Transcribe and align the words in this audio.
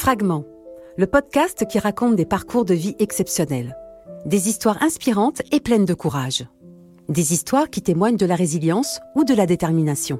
Fragment, 0.00 0.46
le 0.96 1.06
podcast 1.06 1.66
qui 1.68 1.78
raconte 1.78 2.16
des 2.16 2.24
parcours 2.24 2.64
de 2.64 2.72
vie 2.72 2.96
exceptionnels, 3.00 3.76
des 4.24 4.48
histoires 4.48 4.82
inspirantes 4.82 5.42
et 5.52 5.60
pleines 5.60 5.84
de 5.84 5.92
courage, 5.92 6.46
des 7.10 7.34
histoires 7.34 7.68
qui 7.68 7.82
témoignent 7.82 8.16
de 8.16 8.24
la 8.24 8.34
résilience 8.34 8.98
ou 9.14 9.24
de 9.24 9.34
la 9.34 9.44
détermination, 9.44 10.18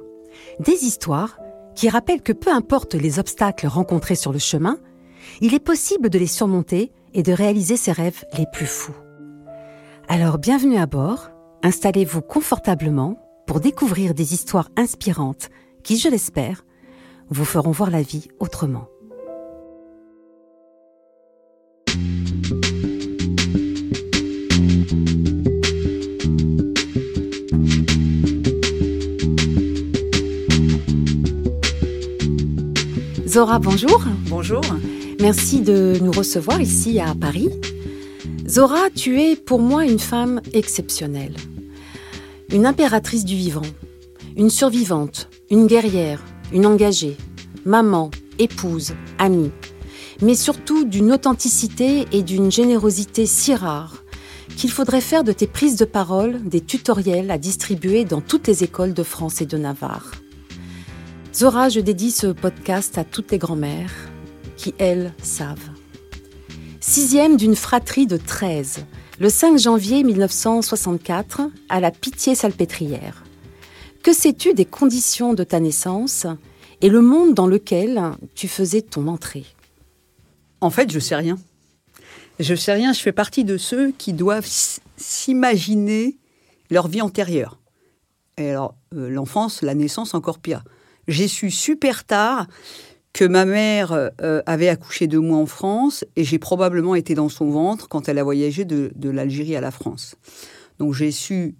des 0.59 0.85
histoires 0.85 1.39
qui 1.73 1.89
rappellent 1.89 2.21
que 2.21 2.31
peu 2.31 2.51
importe 2.51 2.93
les 2.93 3.17
obstacles 3.17 3.65
rencontrés 3.65 4.13
sur 4.13 4.31
le 4.31 4.37
chemin, 4.37 4.77
il 5.41 5.55
est 5.55 5.59
possible 5.59 6.11
de 6.11 6.19
les 6.19 6.27
surmonter 6.27 6.91
et 7.15 7.23
de 7.23 7.33
réaliser 7.33 7.75
ses 7.75 7.91
rêves 7.91 8.23
les 8.37 8.45
plus 8.53 8.67
fous. 8.67 8.95
Alors 10.07 10.37
bienvenue 10.37 10.77
à 10.77 10.85
bord, 10.85 11.31
installez-vous 11.63 12.21
confortablement 12.21 13.17
pour 13.47 13.59
découvrir 13.59 14.13
des 14.13 14.35
histoires 14.35 14.69
inspirantes 14.77 15.49
qui, 15.81 15.97
je 15.97 16.07
l'espère, 16.07 16.65
vous 17.31 17.45
feront 17.45 17.71
voir 17.71 17.89
la 17.89 18.03
vie 18.03 18.27
autrement. 18.39 18.90
Zora, 33.31 33.59
bonjour. 33.59 34.03
Bonjour. 34.27 34.61
Merci 35.21 35.61
de 35.61 35.97
nous 36.01 36.11
recevoir 36.11 36.59
ici 36.59 36.99
à 36.99 37.15
Paris. 37.15 37.47
Zora, 38.45 38.89
tu 38.93 39.21
es 39.21 39.37
pour 39.37 39.61
moi 39.61 39.85
une 39.85 39.99
femme 39.99 40.41
exceptionnelle. 40.51 41.37
Une 42.51 42.65
impératrice 42.65 43.23
du 43.23 43.37
vivant, 43.37 43.61
une 44.35 44.49
survivante, 44.49 45.29
une 45.49 45.65
guerrière, 45.65 46.21
une 46.51 46.65
engagée, 46.65 47.15
maman, 47.63 48.11
épouse, 48.37 48.95
amie, 49.17 49.51
mais 50.21 50.35
surtout 50.35 50.83
d'une 50.83 51.13
authenticité 51.13 52.07
et 52.11 52.23
d'une 52.23 52.51
générosité 52.51 53.25
si 53.25 53.55
rares 53.55 54.03
qu'il 54.57 54.71
faudrait 54.71 54.99
faire 54.99 55.23
de 55.23 55.31
tes 55.31 55.47
prises 55.47 55.77
de 55.77 55.85
parole 55.85 56.43
des 56.43 56.59
tutoriels 56.59 57.31
à 57.31 57.37
distribuer 57.37 58.03
dans 58.03 58.19
toutes 58.19 58.47
les 58.47 58.65
écoles 58.65 58.93
de 58.93 59.03
France 59.03 59.39
et 59.39 59.45
de 59.45 59.57
Navarre. 59.57 60.20
Zora, 61.33 61.69
je 61.69 61.79
dédie 61.79 62.11
ce 62.11 62.27
podcast 62.27 62.97
à 62.97 63.05
toutes 63.05 63.31
les 63.31 63.37
grand-mères 63.37 63.93
qui, 64.57 64.75
elles, 64.77 65.13
savent. 65.23 65.69
Sixième 66.81 67.37
d'une 67.37 67.55
fratrie 67.55 68.05
de 68.05 68.17
13, 68.17 68.85
le 69.17 69.29
5 69.29 69.57
janvier 69.57 70.03
1964, 70.03 71.43
à 71.69 71.79
la 71.79 71.91
Pitié-Salpêtrière. 71.91 73.23
Que 74.03 74.11
sais-tu 74.11 74.53
des 74.53 74.65
conditions 74.65 75.33
de 75.33 75.45
ta 75.45 75.61
naissance 75.61 76.27
et 76.81 76.89
le 76.89 76.99
monde 76.99 77.33
dans 77.33 77.47
lequel 77.47 78.01
tu 78.35 78.49
faisais 78.49 78.81
ton 78.81 79.07
entrée? 79.07 79.45
En 80.59 80.69
fait, 80.69 80.91
je 80.91 80.99
sais 80.99 81.15
rien. 81.15 81.37
Je 82.41 82.55
sais 82.55 82.73
rien, 82.73 82.91
je 82.91 82.99
fais 82.99 83.13
partie 83.13 83.45
de 83.45 83.55
ceux 83.55 83.91
qui 83.93 84.11
doivent 84.11 84.49
s'imaginer 84.97 86.17
leur 86.69 86.89
vie 86.89 87.01
antérieure. 87.01 87.57
Et 88.37 88.49
alors, 88.49 88.75
euh, 88.93 89.09
l'enfance, 89.09 89.61
la 89.61 89.75
naissance, 89.75 90.13
encore 90.13 90.39
pire 90.39 90.63
j'ai 91.11 91.27
su 91.27 91.51
super 91.51 92.05
tard 92.05 92.47
que 93.13 93.25
ma 93.25 93.45
mère 93.45 93.91
euh, 93.91 94.41
avait 94.45 94.69
accouché 94.69 95.07
de 95.07 95.17
moi 95.17 95.37
en 95.37 95.45
France 95.45 96.05
et 96.15 96.23
j'ai 96.23 96.39
probablement 96.39 96.95
été 96.95 97.13
dans 97.13 97.29
son 97.29 97.49
ventre 97.49 97.87
quand 97.89 98.07
elle 98.07 98.17
a 98.17 98.23
voyagé 98.23 98.63
de, 98.65 99.09
l'Algérie 99.09 99.55
à 99.55 99.61
la 99.61 99.71
France. 99.71 100.15
Donc 100.79 100.93
j'ai 100.93 101.11
su 101.11 101.55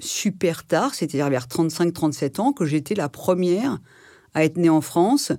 super 0.00 0.66
tard, 0.66 0.94
c'est-à-dire 0.94 1.30
vers 1.30 1.46
35-37 1.46 2.40
ans, 2.40 2.52
que 2.52 2.64
j'étais 2.64 2.94
la 2.94 3.08
première 3.08 3.78
à 4.34 4.44
être 4.44 4.56
née 4.56 4.70
en 4.70 4.80
France 4.80 5.32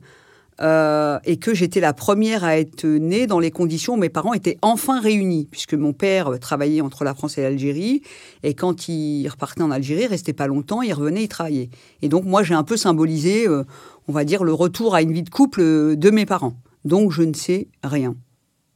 euh, 0.62 1.20
et 1.26 1.38
que 1.38 1.54
j'étais 1.54 1.80
la 1.80 1.94
première 1.94 2.44
à 2.44 2.58
être 2.58 2.86
née 2.86 3.26
dans 3.26 3.40
les 3.40 3.52
conditions 3.52 3.94
où 3.94 3.98
mes 3.98 4.10
parents 4.10 4.34
étaient 4.34 4.58
enfin 4.62 5.00
réunis, 5.00 5.48
puisque 5.50 5.74
mon 5.74 5.94
père 5.94 6.40
travaillait 6.40 6.82
entre 6.82 7.04
la 7.04 7.16
France 7.16 7.38
et 7.38 7.42
l'Algérie, 7.42 8.02
et 8.44 8.54
quand 8.54 8.88
il 8.88 9.28
repartait 9.28 9.64
en 9.64 9.72
Algérie, 9.72 10.04
il 10.04 10.08
restait 10.08 10.34
pas 10.34 10.48
longtemps, 10.48 10.82
il 10.82 10.94
revenait, 10.94 11.24
il 11.24 11.28
travaillait. 11.28 11.70
Et 12.02 12.10
donc 12.10 12.26
moi, 12.26 12.44
j'ai 12.44 12.54
un 12.54 12.64
peu 12.64 12.78
symbolisé, 12.78 13.48
euh, 13.48 13.64
on 14.08 14.14
va 14.14 14.24
dire, 14.24 14.44
le 14.44 14.54
retour 14.54 14.94
à 14.94 15.02
une 15.02 15.14
vie 15.14 15.24
de 15.24 15.30
couple 15.30 15.62
euh, 15.62 15.96
de 15.96 16.12
mes 16.12 16.26
parents. 16.26 16.56
Donc 16.86 17.12
je 17.12 17.24
ne 17.24 17.34
sais 17.34 17.68
rien. 17.84 18.16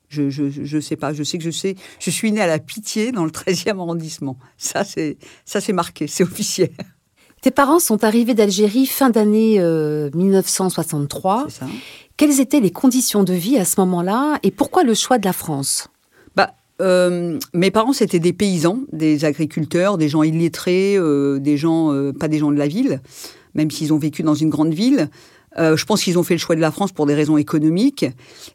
Je, 0.07 0.29
je, 0.29 0.79
sais 0.79 0.95
pas, 0.95 1.13
je 1.13 1.23
sais 1.23 1.37
que 1.37 1.43
je 1.43 1.51
sais. 1.51 1.75
Je 1.99 2.09
suis 2.09 2.31
née 2.31 2.39
à 2.39 2.47
la 2.47 2.59
Pitié 2.59 3.11
dans 3.11 3.25
le 3.25 3.31
13e 3.31 3.79
arrondissement. 3.79 4.37
Ça, 4.57 4.83
c'est 4.85 5.73
marqué, 5.73 6.07
c'est 6.07 6.23
officiel. 6.23 6.71
Tes 7.45 7.51
parents 7.51 7.77
sont 7.77 8.03
arrivés 8.03 8.33
d'Algérie 8.33 8.87
fin 8.87 9.11
d'année 9.11 9.59
1963. 9.59 11.45
Euh, 11.45 11.65
Quelles 12.17 12.41
étaient 12.41 12.59
les 12.59 12.71
conditions 12.71 13.23
de 13.23 13.33
vie 13.33 13.59
à 13.59 13.65
ce 13.65 13.79
moment-là 13.81 14.39
et 14.41 14.49
pourquoi 14.49 14.83
le 14.83 14.95
choix 14.95 15.19
de 15.19 15.25
la 15.25 15.31
France? 15.31 15.87
Bah, 16.35 16.55
euh, 16.81 17.37
mes 17.53 17.69
parents, 17.69 17.93
c'était 17.93 18.17
des 18.17 18.33
paysans, 18.33 18.79
des 18.91 19.25
agriculteurs, 19.25 19.99
des 19.99 20.09
gens 20.09 20.23
illettrés, 20.23 20.95
euh, 20.97 21.37
des 21.37 21.55
gens, 21.55 21.93
pas 22.19 22.29
des 22.29 22.39
gens 22.39 22.49
de 22.49 22.57
la 22.57 22.65
ville, 22.65 22.99
même 23.53 23.69
s'ils 23.69 23.93
ont 23.93 23.99
vécu 23.99 24.23
dans 24.23 24.33
une 24.33 24.49
grande 24.49 24.73
ville. 24.73 25.11
Euh, 25.57 25.77
je 25.77 25.85
pense 25.85 26.03
qu'ils 26.03 26.17
ont 26.17 26.23
fait 26.23 26.33
le 26.33 26.39
choix 26.39 26.55
de 26.55 26.61
la 26.61 26.71
France 26.71 26.91
pour 26.91 27.05
des 27.05 27.13
raisons 27.13 27.37
économiques. 27.37 28.05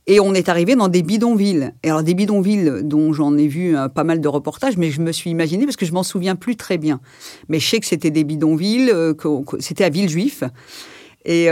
Et 0.06 0.21
on 0.21 0.34
est 0.34 0.49
arrivé 0.49 0.77
dans 0.77 0.88
des 0.88 1.03
bidonvilles. 1.03 1.72
Et 1.83 1.91
alors 1.91 2.03
des 2.03 2.15
bidonvilles 2.15 2.83
dont 2.83 3.12
j'en 3.12 3.37
ai 3.37 3.49
vu 3.49 3.77
euh, 3.77 3.88
pas 3.88 4.05
mal 4.05 4.21
de 4.21 4.28
reportages, 4.28 4.77
mais 4.77 4.91
je 4.91 5.00
me 5.00 5.12
suis 5.12 5.31
imaginé 5.31 5.65
parce 5.65 5.77
que 5.77 5.87
je 5.87 5.93
m'en 5.93 6.03
souviens 6.03 6.37
plus 6.37 6.56
très 6.56 6.78
bien. 6.78 7.00
Mais 7.49 7.59
je 7.59 7.69
sais 7.69 7.81
que 7.81 7.87
c'était 7.87 8.11
des 8.11 8.25
bidonvilles, 8.25 8.91
euh, 8.93 9.15
que, 9.15 9.28
c'était 9.61 9.84
à 9.84 9.88
Villejuif. 9.91 10.44
Et, 11.27 11.49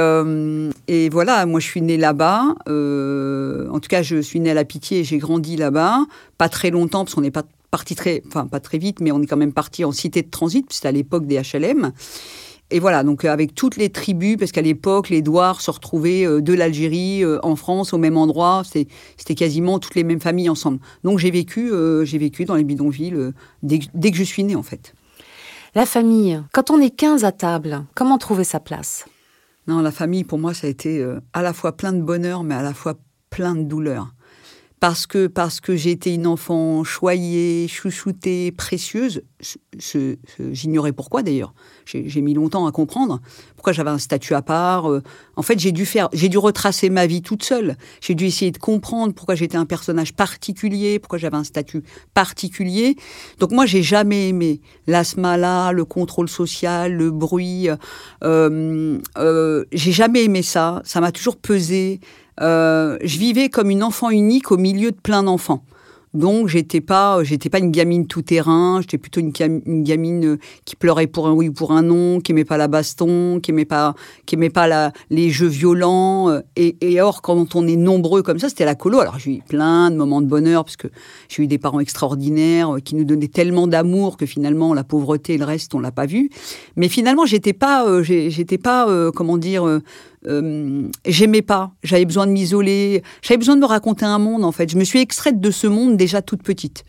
et, 0.88 1.08
voilà, 1.10 1.44
moi 1.44 1.60
je 1.60 1.66
suis 1.66 1.82
née 1.82 1.98
là-bas. 1.98 2.54
en 2.66 3.80
tout 3.80 3.88
cas, 3.90 4.00
je 4.00 4.22
suis 4.22 4.40
née 4.40 4.50
à 4.50 4.54
la 4.54 4.64
Pitié 4.64 5.00
et 5.00 5.04
j'ai 5.04 5.18
grandi 5.18 5.56
là-bas. 5.56 6.06
Pas 6.38 6.48
très 6.48 6.70
longtemps 6.70 7.04
parce 7.04 7.14
qu'on 7.14 7.20
n'est 7.20 7.30
pas 7.30 7.42
parti 7.70 7.94
très, 7.94 8.22
enfin 8.26 8.46
pas 8.46 8.60
très 8.60 8.78
vite, 8.78 9.00
mais 9.00 9.12
on 9.12 9.20
est 9.20 9.26
quand 9.26 9.36
même 9.36 9.52
parti 9.52 9.84
en 9.84 9.92
cité 9.92 10.22
de 10.22 10.30
transit, 10.30 10.66
c'était 10.72 10.88
à 10.88 10.92
l'époque 10.92 11.26
des 11.26 11.40
HLM. 11.40 11.92
Et 12.70 12.80
voilà, 12.80 13.02
donc 13.02 13.24
euh, 13.24 13.30
avec 13.30 13.54
toutes 13.54 13.76
les 13.76 13.88
tribus, 13.88 14.36
parce 14.36 14.52
qu'à 14.52 14.60
l'époque, 14.60 15.08
les 15.08 15.22
Douars 15.22 15.60
se 15.60 15.70
retrouvaient 15.70 16.26
euh, 16.26 16.42
de 16.42 16.52
l'Algérie 16.52 17.24
euh, 17.24 17.38
en 17.42 17.56
France 17.56 17.94
au 17.94 17.98
même 17.98 18.18
endroit. 18.18 18.62
C'était 18.64 19.34
quasiment 19.34 19.78
toutes 19.78 19.94
les 19.94 20.04
mêmes 20.04 20.20
familles 20.20 20.50
ensemble. 20.50 20.78
Donc 21.02 21.18
j'ai 21.18 21.30
vécu, 21.30 21.70
j'ai 22.02 22.18
vécu 22.18 22.44
dans 22.44 22.54
les 22.54 22.64
bidonvilles 22.64 23.32
dès, 23.62 23.80
dès, 23.94 24.10
que 24.10 24.16
je 24.16 24.22
suis 24.22 24.44
née, 24.44 24.56
en 24.56 24.62
fait. 24.62 24.94
La 25.74 25.86
famille, 25.86 26.42
quand 26.52 26.70
on 26.70 26.80
est 26.80 26.90
15 26.90 27.24
à 27.24 27.32
table, 27.32 27.84
comment 27.94 28.18
trouver 28.18 28.44
sa 28.44 28.60
place? 28.60 29.06
Non, 29.66 29.80
la 29.80 29.90
famille, 29.90 30.24
pour 30.24 30.38
moi, 30.38 30.54
ça 30.54 30.66
a 30.66 30.70
été 30.70 31.04
à 31.32 31.42
la 31.42 31.52
fois 31.52 31.76
plein 31.76 31.92
de 31.92 32.00
bonheur, 32.00 32.42
mais 32.42 32.54
à 32.54 32.62
la 32.62 32.74
fois 32.74 32.94
plein 33.30 33.54
de 33.54 33.62
douleur 33.62 34.08
parce 34.80 35.06
que, 35.06 35.26
parce 35.26 35.60
que 35.60 35.76
j'ai 35.76 35.98
une 36.14 36.26
enfant 36.26 36.84
choyée, 36.84 37.68
chouchoutée, 37.68 38.52
précieuse. 38.52 39.22
J'ignorais 40.50 40.92
pourquoi 40.92 41.22
d'ailleurs. 41.22 41.54
J'ai 41.84 42.20
mis 42.20 42.34
longtemps 42.34 42.66
à 42.66 42.72
comprendre 42.72 43.20
pourquoi 43.58 43.72
j'avais 43.72 43.90
un 43.90 43.98
statut 43.98 44.34
à 44.34 44.42
part. 44.42 44.88
Euh. 44.88 45.02
En 45.34 45.42
fait, 45.42 45.58
j'ai 45.58 45.72
dû 45.72 45.84
faire, 45.84 46.08
j'ai 46.12 46.28
dû 46.28 46.38
retracer 46.38 46.90
ma 46.90 47.08
vie 47.08 47.22
toute 47.22 47.42
seule. 47.42 47.76
J'ai 48.00 48.14
dû 48.14 48.24
essayer 48.26 48.52
de 48.52 48.58
comprendre 48.58 49.12
pourquoi 49.12 49.34
j'étais 49.34 49.56
un 49.56 49.66
personnage 49.66 50.14
particulier, 50.14 51.00
pourquoi 51.00 51.18
j'avais 51.18 51.36
un 51.36 51.42
statut 51.42 51.82
particulier. 52.14 52.94
Donc 53.40 53.50
moi, 53.50 53.66
j'ai 53.66 53.82
jamais 53.82 54.28
aimé 54.28 54.60
l'asthma 54.86 55.72
le 55.72 55.84
contrôle 55.84 56.28
social, 56.28 56.92
le 56.92 57.10
bruit. 57.10 57.68
Euh, 58.22 58.98
euh, 59.18 59.64
j'ai 59.72 59.92
jamais 59.92 60.22
aimé 60.22 60.42
ça. 60.42 60.80
Ça 60.84 61.00
m'a 61.00 61.10
toujours 61.10 61.36
pesé. 61.36 61.98
Je 62.40 63.18
vivais 63.18 63.48
comme 63.48 63.70
une 63.70 63.82
enfant 63.82 64.10
unique 64.10 64.52
au 64.52 64.56
milieu 64.56 64.92
de 64.92 65.00
plein 65.00 65.24
d'enfants. 65.24 65.64
Donc 66.14 66.48
j'étais 66.48 66.80
pas 66.80 67.22
j'étais 67.22 67.50
pas 67.50 67.58
une 67.58 67.70
gamine 67.70 68.06
tout 68.06 68.22
terrain, 68.22 68.80
j'étais 68.80 68.98
plutôt 68.98 69.20
une, 69.20 69.30
gamine 69.82 70.24
euh, 70.24 70.38
qui 70.64 70.76
pleurait 70.76 71.06
pour 71.06 71.28
un 71.28 71.32
oui 71.32 71.48
ou 71.48 71.52
pour 71.52 71.72
un 71.72 71.82
non, 71.82 72.20
qui 72.20 72.32
aimait 72.32 72.44
pas 72.44 72.56
la 72.56 72.68
baston, 72.68 73.40
qui 73.40 73.50
aimait 73.50 73.64
pas 73.64 73.94
qui 74.26 74.34
aimait 74.34 74.50
pas 74.50 74.92
les 75.10 75.30
jeux 75.30 75.46
violents 75.46 76.30
euh, 76.30 76.40
et, 76.56 77.00
or 77.00 77.22
quand 77.22 77.54
on 77.54 77.66
est 77.66 77.76
nombreux 77.76 78.22
comme 78.22 78.38
ça, 78.38 78.48
c'était 78.48 78.64
la 78.64 78.74
colo. 78.74 79.00
Alors 79.00 79.18
j'ai 79.18 79.36
eu 79.36 79.42
plein 79.46 79.90
de 79.90 79.96
moments 79.96 80.20
de 80.20 80.26
bonheur 80.26 80.64
parce 80.64 80.76
que 80.76 80.88
j'ai 81.28 81.42
eu 81.42 81.46
des 81.46 81.58
parents 81.58 81.80
extraordinaires 81.80 82.76
qui 82.84 82.94
nous 82.94 83.04
donnaient 83.04 83.28
tellement 83.28 83.66
d'amour 83.66 84.16
que 84.16 84.26
finalement 84.26 84.74
la 84.74 84.84
pauvreté 84.84 85.34
et 85.34 85.38
le 85.38 85.44
reste 85.44 85.74
on 85.74 85.80
l'a 85.80 85.92
pas 85.92 86.06
vu. 86.06 86.30
Mais 86.76 86.88
finalement, 86.88 87.26
j'étais 87.26 87.52
pas 87.52 88.02
j'étais 88.02 88.58
pas 88.58 88.86
comment 89.14 89.38
dire 89.38 89.66
euh, 89.66 89.80
j'aimais 90.24 91.42
pas, 91.42 91.72
j'avais 91.82 92.04
besoin 92.04 92.26
de 92.26 92.32
m'isoler, 92.32 93.02
j'avais 93.22 93.38
besoin 93.38 93.56
de 93.56 93.60
me 93.60 93.66
raconter 93.66 94.04
un 94.04 94.18
monde 94.18 94.44
en 94.44 94.52
fait. 94.52 94.70
Je 94.70 94.76
me 94.76 94.84
suis 94.84 95.00
extraite 95.00 95.40
de 95.40 95.50
ce 95.50 95.66
monde 95.66 95.96
déjà 95.96 96.22
toute 96.22 96.42
petite. 96.42 96.84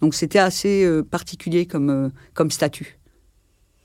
Donc 0.00 0.14
c'était 0.14 0.38
assez 0.38 0.84
euh, 0.84 1.02
particulier 1.02 1.66
comme, 1.66 1.90
euh, 1.90 2.08
comme 2.34 2.50
statut. 2.50 2.98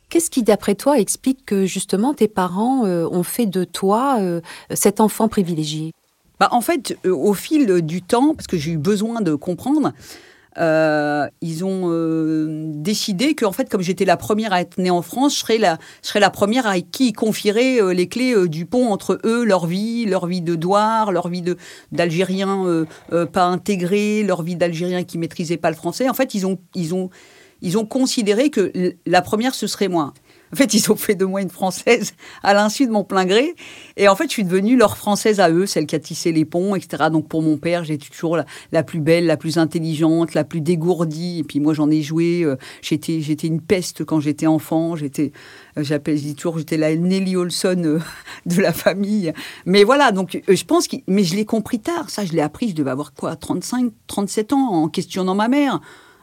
Qu'est-ce 0.09 0.29
qui, 0.29 0.43
d'après 0.43 0.75
toi, 0.75 0.99
explique 0.99 1.45
que 1.45 1.65
justement 1.65 2.13
tes 2.13 2.27
parents 2.27 2.83
ont 2.83 3.23
fait 3.23 3.45
de 3.45 3.63
toi 3.63 4.19
cet 4.73 4.99
enfant 4.99 5.29
privilégié? 5.29 5.93
Bah, 6.37 6.49
En 6.51 6.59
fait, 6.59 6.97
au 7.05 7.33
fil 7.33 7.81
du 7.81 8.01
temps, 8.01 8.35
parce 8.35 8.47
que 8.47 8.57
j'ai 8.57 8.71
eu 8.71 8.77
besoin 8.77 9.21
de 9.21 9.35
comprendre, 9.35 9.93
euh, 10.57 11.27
ils 11.41 11.63
ont 11.63 11.83
euh, 11.85 12.65
décidé 12.73 13.35
que, 13.35 13.45
en 13.45 13.51
fait, 13.51 13.69
comme 13.69 13.81
j'étais 13.81 14.05
la 14.05 14.17
première 14.17 14.53
à 14.53 14.61
être 14.61 14.77
née 14.77 14.89
en 14.89 15.01
France, 15.01 15.35
je 15.35 15.39
serais 15.39 15.57
la, 15.57 15.77
je 16.03 16.09
serais 16.09 16.19
la 16.19 16.29
première 16.29 16.67
à 16.67 16.79
qui 16.79 17.09
ils 17.09 17.13
confieraient 17.13 17.81
euh, 17.81 17.93
les 17.93 18.07
clés 18.07 18.47
du 18.47 18.65
pont 18.65 18.91
entre 18.91 19.19
eux, 19.23 19.43
leur 19.43 19.65
vie, 19.65 20.05
leur 20.05 20.27
vie 20.27 20.41
de 20.41 20.55
douar, 20.55 21.11
leur 21.11 21.27
vie 21.27 21.41
de 21.41 21.57
d'Algériens 21.91 22.85
pas 23.31 23.45
intégrés, 23.45 24.23
leur 24.23 24.43
vie 24.43 24.55
d'Algériens 24.55 25.03
qui 25.03 25.17
maîtrisaient 25.17 25.57
pas 25.57 25.69
le 25.69 25.75
français. 25.75 26.09
En 26.09 26.13
fait, 26.13 26.33
ils 26.33 26.45
ont, 26.45 26.57
ils 26.75 26.93
ont, 26.93 27.09
ils 27.61 27.77
ont 27.77 27.85
considéré 27.85 28.49
que 28.49 28.71
la 29.05 29.21
première 29.21 29.55
ce 29.55 29.67
serait 29.67 29.87
moi. 29.87 30.13
En 30.53 30.57
fait, 30.57 30.73
ils 30.73 30.91
ont 30.91 30.95
fait 30.95 31.15
de 31.15 31.23
moi 31.23 31.41
une 31.41 31.49
Française 31.49 32.13
à 32.43 32.53
l'insu 32.53 32.85
de 32.85 32.91
mon 32.91 33.03
plein 33.03 33.25
gré. 33.25 33.55
Et 33.95 34.07
en 34.07 34.15
fait, 34.15 34.25
je 34.25 34.33
suis 34.33 34.43
devenue 34.43 34.75
leur 34.75 34.97
Française 34.97 35.39
à 35.39 35.49
eux, 35.49 35.65
celle 35.65 35.85
qui 35.85 35.95
a 35.95 35.99
tissé 35.99 36.31
les 36.31 36.43
ponts, 36.43 36.75
etc. 36.75 37.05
Donc 37.11 37.27
pour 37.27 37.41
mon 37.41 37.57
père, 37.57 37.83
j'étais 37.83 38.09
toujours 38.09 38.37
la, 38.71 38.83
plus 38.83 38.99
belle, 38.99 39.25
la 39.25 39.37
plus 39.37 39.57
intelligente, 39.57 40.33
la 40.33 40.43
plus 40.43 40.61
dégourdie. 40.61 41.39
Et 41.39 41.43
puis 41.43 41.59
moi, 41.59 41.73
j'en 41.73 41.89
ai 41.89 42.01
joué. 42.01 42.43
Euh, 42.43 42.57
j'étais, 42.81 43.21
j'étais 43.21 43.47
une 43.47 43.61
peste 43.61 44.03
quand 44.03 44.19
j'étais 44.19 44.47
enfant. 44.47 44.95
J'étais, 44.95 45.31
euh, 45.77 45.83
j'appelle, 45.83 46.17
je 46.17 46.23
dis 46.23 46.35
toujours, 46.35 46.57
j'étais 46.57 46.77
la 46.77 46.95
Nelly 46.95 47.37
Olson 47.37 47.81
euh, 47.85 47.99
de 48.45 48.61
la 48.61 48.73
famille. 48.73 49.33
Mais 49.65 49.85
voilà, 49.85 50.11
donc 50.11 50.41
je 50.47 50.63
pense 50.65 50.87
que, 50.87 50.97
mais 51.07 51.23
je 51.23 51.35
l'ai 51.35 51.45
compris 51.45 51.79
tard. 51.79 52.09
Ça, 52.09 52.25
je 52.25 52.33
l'ai 52.33 52.41
appris. 52.41 52.69
Je 52.69 52.75
devais 52.75 52.91
avoir 52.91 53.13
quoi, 53.13 53.35
35, 53.37 53.91
37 54.07 54.53
ans 54.53 54.69
en 54.71 54.89
questionnant 54.89 55.35
ma 55.35 55.47
mère. 55.47 55.79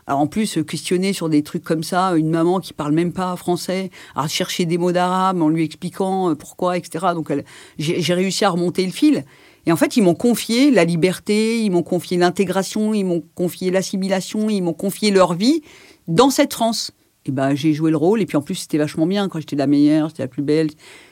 Alors 0.08 0.20
en 0.20 0.26
plus, 0.26 0.56
euh, 0.56 0.64
questionner 0.64 1.12
sur 1.12 1.28
des 1.28 1.43
trucs 1.43 1.62
comme 1.62 1.82
ça, 1.82 2.16
une 2.16 2.31
maman 2.31 2.60
qui 2.60 2.72
parle 2.72 2.93
même 2.93 3.12
pas 3.12 3.37
français, 3.37 3.90
à 4.16 4.26
chercher 4.26 4.64
des 4.64 4.78
mots 4.78 4.90
d'arabe 4.90 5.43
en 5.43 5.50
lui 5.50 5.62
expliquant 5.64 6.31
euh, 6.31 6.34
pourquoi, 6.34 6.78
etc. 6.78 7.08
Donc 7.14 7.31
j'ai 7.78 8.14
réussi 8.14 8.46
à 8.46 8.49
remonter 8.49 8.87
le 8.87 8.90
fil. 8.90 9.26
Et 9.66 9.72
en 9.72 9.76
fait, 9.76 9.99
ils 9.99 10.02
m'ont 10.02 10.14
confié 10.14 10.70
la 10.70 10.87
liberté, 10.87 11.62
ils 11.62 11.70
m'ont 11.70 11.82
confié 11.82 12.16
l'intégration, 12.16 12.94
ils 12.94 13.05
m'ont 13.05 13.22
confié 13.34 13.70
l'assimilation, 13.70 14.49
ils 14.49 14.62
m'ont 14.62 14.72
confié 14.72 15.10
leur 15.10 15.34
vie 15.34 15.60
dans 16.06 16.31
cette 16.31 16.55
France. 16.55 16.90
Et 17.26 17.31
ben, 17.31 17.55
j'ai 17.55 17.75
joué 17.75 17.90
le 17.90 17.99
rôle. 17.99 18.22
Et 18.22 18.26
puis 18.26 18.38
en 18.38 18.43
plus, 18.43 18.55
c'était 18.55 18.78
vachement 18.78 19.06
bien. 19.06 19.28
Quand 19.28 19.40
j'étais 19.40 19.56
la 19.56 19.66
meilleure, 19.66 20.08
j'étais 20.08 20.22
la 20.22 20.28
plus 20.28 20.43
belle. 20.43 20.69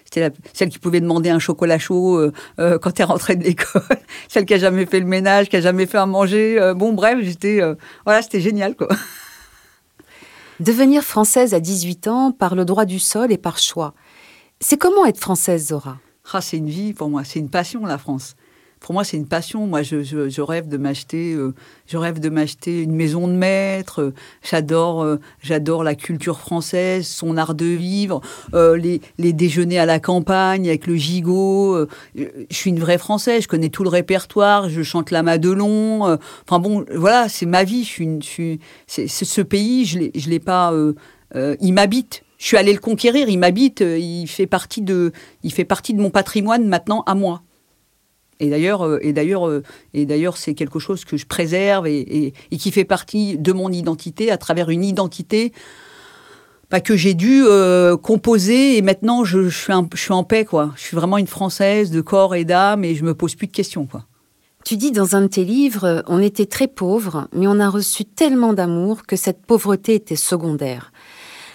C'était 0.06 0.32
celle 0.52 0.68
qui 0.68 0.78
pouvait 0.78 1.00
demander 1.00 1.30
un 1.30 1.40
chocolat 1.40 1.80
chaud 1.80 2.16
euh, 2.16 2.32
euh, 2.60 2.78
quand 2.78 2.98
elle 3.00 3.06
rentrait 3.06 3.34
de 3.34 3.42
l'école, 3.42 3.82
celle 4.28 4.46
qui 4.46 4.54
a 4.54 4.58
jamais 4.58 4.86
fait 4.86 5.00
le 5.00 5.06
ménage, 5.06 5.48
qui 5.48 5.56
a 5.56 5.60
jamais 5.60 5.86
fait 5.86 5.98
à 5.98 6.06
manger. 6.06 6.60
Euh, 6.60 6.74
bon, 6.74 6.92
bref, 6.92 7.18
j'étais, 7.22 7.60
voilà, 8.04 8.22
c'était 8.22 8.40
génial, 8.40 8.76
quoi. 8.76 8.88
Devenir 10.60 11.02
française 11.02 11.54
à 11.54 11.60
18 11.60 12.08
ans 12.08 12.32
par 12.32 12.54
le 12.54 12.64
droit 12.64 12.84
du 12.84 12.98
sol 12.98 13.32
et 13.32 13.36
par 13.36 13.58
choix. 13.58 13.94
C'est 14.60 14.78
comment 14.78 15.04
être 15.04 15.20
française, 15.20 15.68
Zora? 15.68 15.98
Ah, 16.32 16.40
C'est 16.40 16.56
une 16.56 16.70
vie 16.70 16.94
pour 16.94 17.10
moi, 17.10 17.24
c'est 17.24 17.40
une 17.40 17.50
passion, 17.50 17.84
la 17.84 17.98
France 17.98 18.36
pour 18.80 18.92
moi, 18.92 19.04
c'est 19.04 19.16
une 19.16 19.26
passion. 19.26 19.66
Moi, 19.66 19.82
je, 19.82 20.40
rêve 20.40 20.68
de 20.68 20.76
m'acheter, 20.76 21.32
euh, 21.32 21.54
je 21.86 21.96
rêve 21.96 22.20
de 22.20 22.28
m'acheter 22.28 22.82
une 22.82 22.94
maison 22.94 23.26
de 23.26 23.32
maître. 23.32 24.12
J'adore, 24.42 25.02
euh, 25.02 25.18
j'adore 25.42 25.82
la 25.82 25.94
culture 25.94 26.38
française, 26.38 27.06
son 27.06 27.36
art 27.36 27.54
de 27.54 27.66
vivre, 27.66 28.20
euh, 28.54 28.76
les, 28.76 29.32
déjeuners 29.32 29.78
à 29.78 29.86
la 29.86 29.98
campagne 29.98 30.68
avec 30.68 30.86
le 30.86 30.94
gigot. 30.94 31.86
je 32.14 32.26
suis 32.50 32.70
une 32.70 32.78
vraie 32.78 32.98
française. 32.98 33.42
Je 33.42 33.48
connais 33.48 33.70
tout 33.70 33.82
le 33.82 33.88
répertoire. 33.88 34.68
Je 34.68 34.82
chante 34.82 35.10
la 35.10 35.22
Madelon. 35.22 36.18
enfin 36.48 36.58
bon, 36.60 36.84
voilà, 36.94 37.28
c'est 37.28 37.46
ma 37.46 37.64
vie. 37.64 37.82
Je 37.82 38.20
suis, 38.20 38.60
suis 38.86 39.08
ce 39.08 39.40
pays, 39.40 39.84
je 39.84 39.98
l'ai, 39.98 40.12
je 40.14 40.28
l'ai 40.30 40.40
pas. 40.40 40.72
il 41.34 41.72
m'habite. 41.72 42.22
Je 42.38 42.46
suis 42.46 42.56
allée 42.58 42.74
le 42.74 42.78
conquérir. 42.78 43.28
Il 43.28 43.38
m'habite. 43.38 43.80
Il 43.80 44.26
fait 44.28 44.46
partie 44.46 44.82
de, 44.82 45.12
il 45.42 45.52
fait 45.52 45.64
partie 45.64 45.94
de 45.94 46.00
mon 46.00 46.10
patrimoine 46.10 46.68
maintenant 46.68 47.02
à 47.06 47.14
moi. 47.14 47.42
Et 48.40 48.50
d'ailleurs, 48.50 48.82
euh, 48.82 48.98
et 49.02 49.12
d'ailleurs, 49.12 49.48
euh, 49.48 49.62
et 49.94 50.06
d'ailleurs, 50.06 50.36
c'est 50.36 50.54
quelque 50.54 50.78
chose 50.78 51.04
que 51.04 51.16
je 51.16 51.26
préserve 51.26 51.86
et, 51.86 52.32
qui 52.50 52.70
fait 52.70 52.84
partie 52.84 53.38
de 53.38 53.52
mon 53.52 53.70
identité 53.70 54.30
à 54.30 54.36
travers 54.36 54.70
une 54.70 54.84
identité 54.84 55.52
bah, 56.70 56.80
que 56.80 56.96
j'ai 56.96 57.14
dû 57.14 57.44
euh, 57.44 57.96
composer. 57.96 58.76
Et 58.76 58.82
maintenant, 58.82 59.24
je, 59.24 59.48
suis 59.48 59.72
je 59.94 60.00
suis 60.00 60.12
en 60.12 60.24
paix, 60.24 60.44
quoi. 60.44 60.72
Je 60.76 60.82
suis 60.82 60.96
vraiment 60.96 61.18
une 61.18 61.26
Française 61.26 61.90
de 61.90 62.00
corps 62.00 62.34
et 62.34 62.44
d'âme 62.44 62.84
et 62.84 62.94
je 62.94 63.04
me 63.04 63.14
pose 63.14 63.34
plus 63.34 63.46
de 63.46 63.52
questions, 63.52 63.86
quoi. 63.86 64.04
Tu 64.64 64.76
dis 64.76 64.90
dans 64.90 65.14
un 65.14 65.22
de 65.22 65.26
tes 65.28 65.44
livres, 65.44 66.02
on 66.08 66.20
était 66.20 66.46
très 66.46 66.66
pauvres, 66.66 67.28
mais 67.32 67.46
on 67.46 67.60
a 67.60 67.68
reçu 67.68 68.04
tellement 68.04 68.52
d'amour 68.52 69.06
que 69.06 69.14
cette 69.14 69.46
pauvreté 69.46 69.94
était 69.94 70.16
secondaire. 70.16 70.90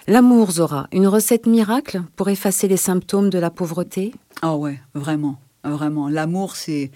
L'amour, 0.07 0.51
Zora, 0.51 0.87
une 0.93 1.07
recette 1.07 1.45
miracle 1.45 2.03
pour 2.15 2.29
effacer 2.29 2.69
les 2.69 2.77
symptômes 2.77 3.29
de 3.29 3.37
la 3.37 3.49
pauvreté? 3.49 4.13
Ah 4.41 4.55
ouais, 4.55 4.79
vraiment. 4.95 5.39
Vraiment, 5.63 6.09
l'amour, 6.09 6.55
c'est 6.55 6.89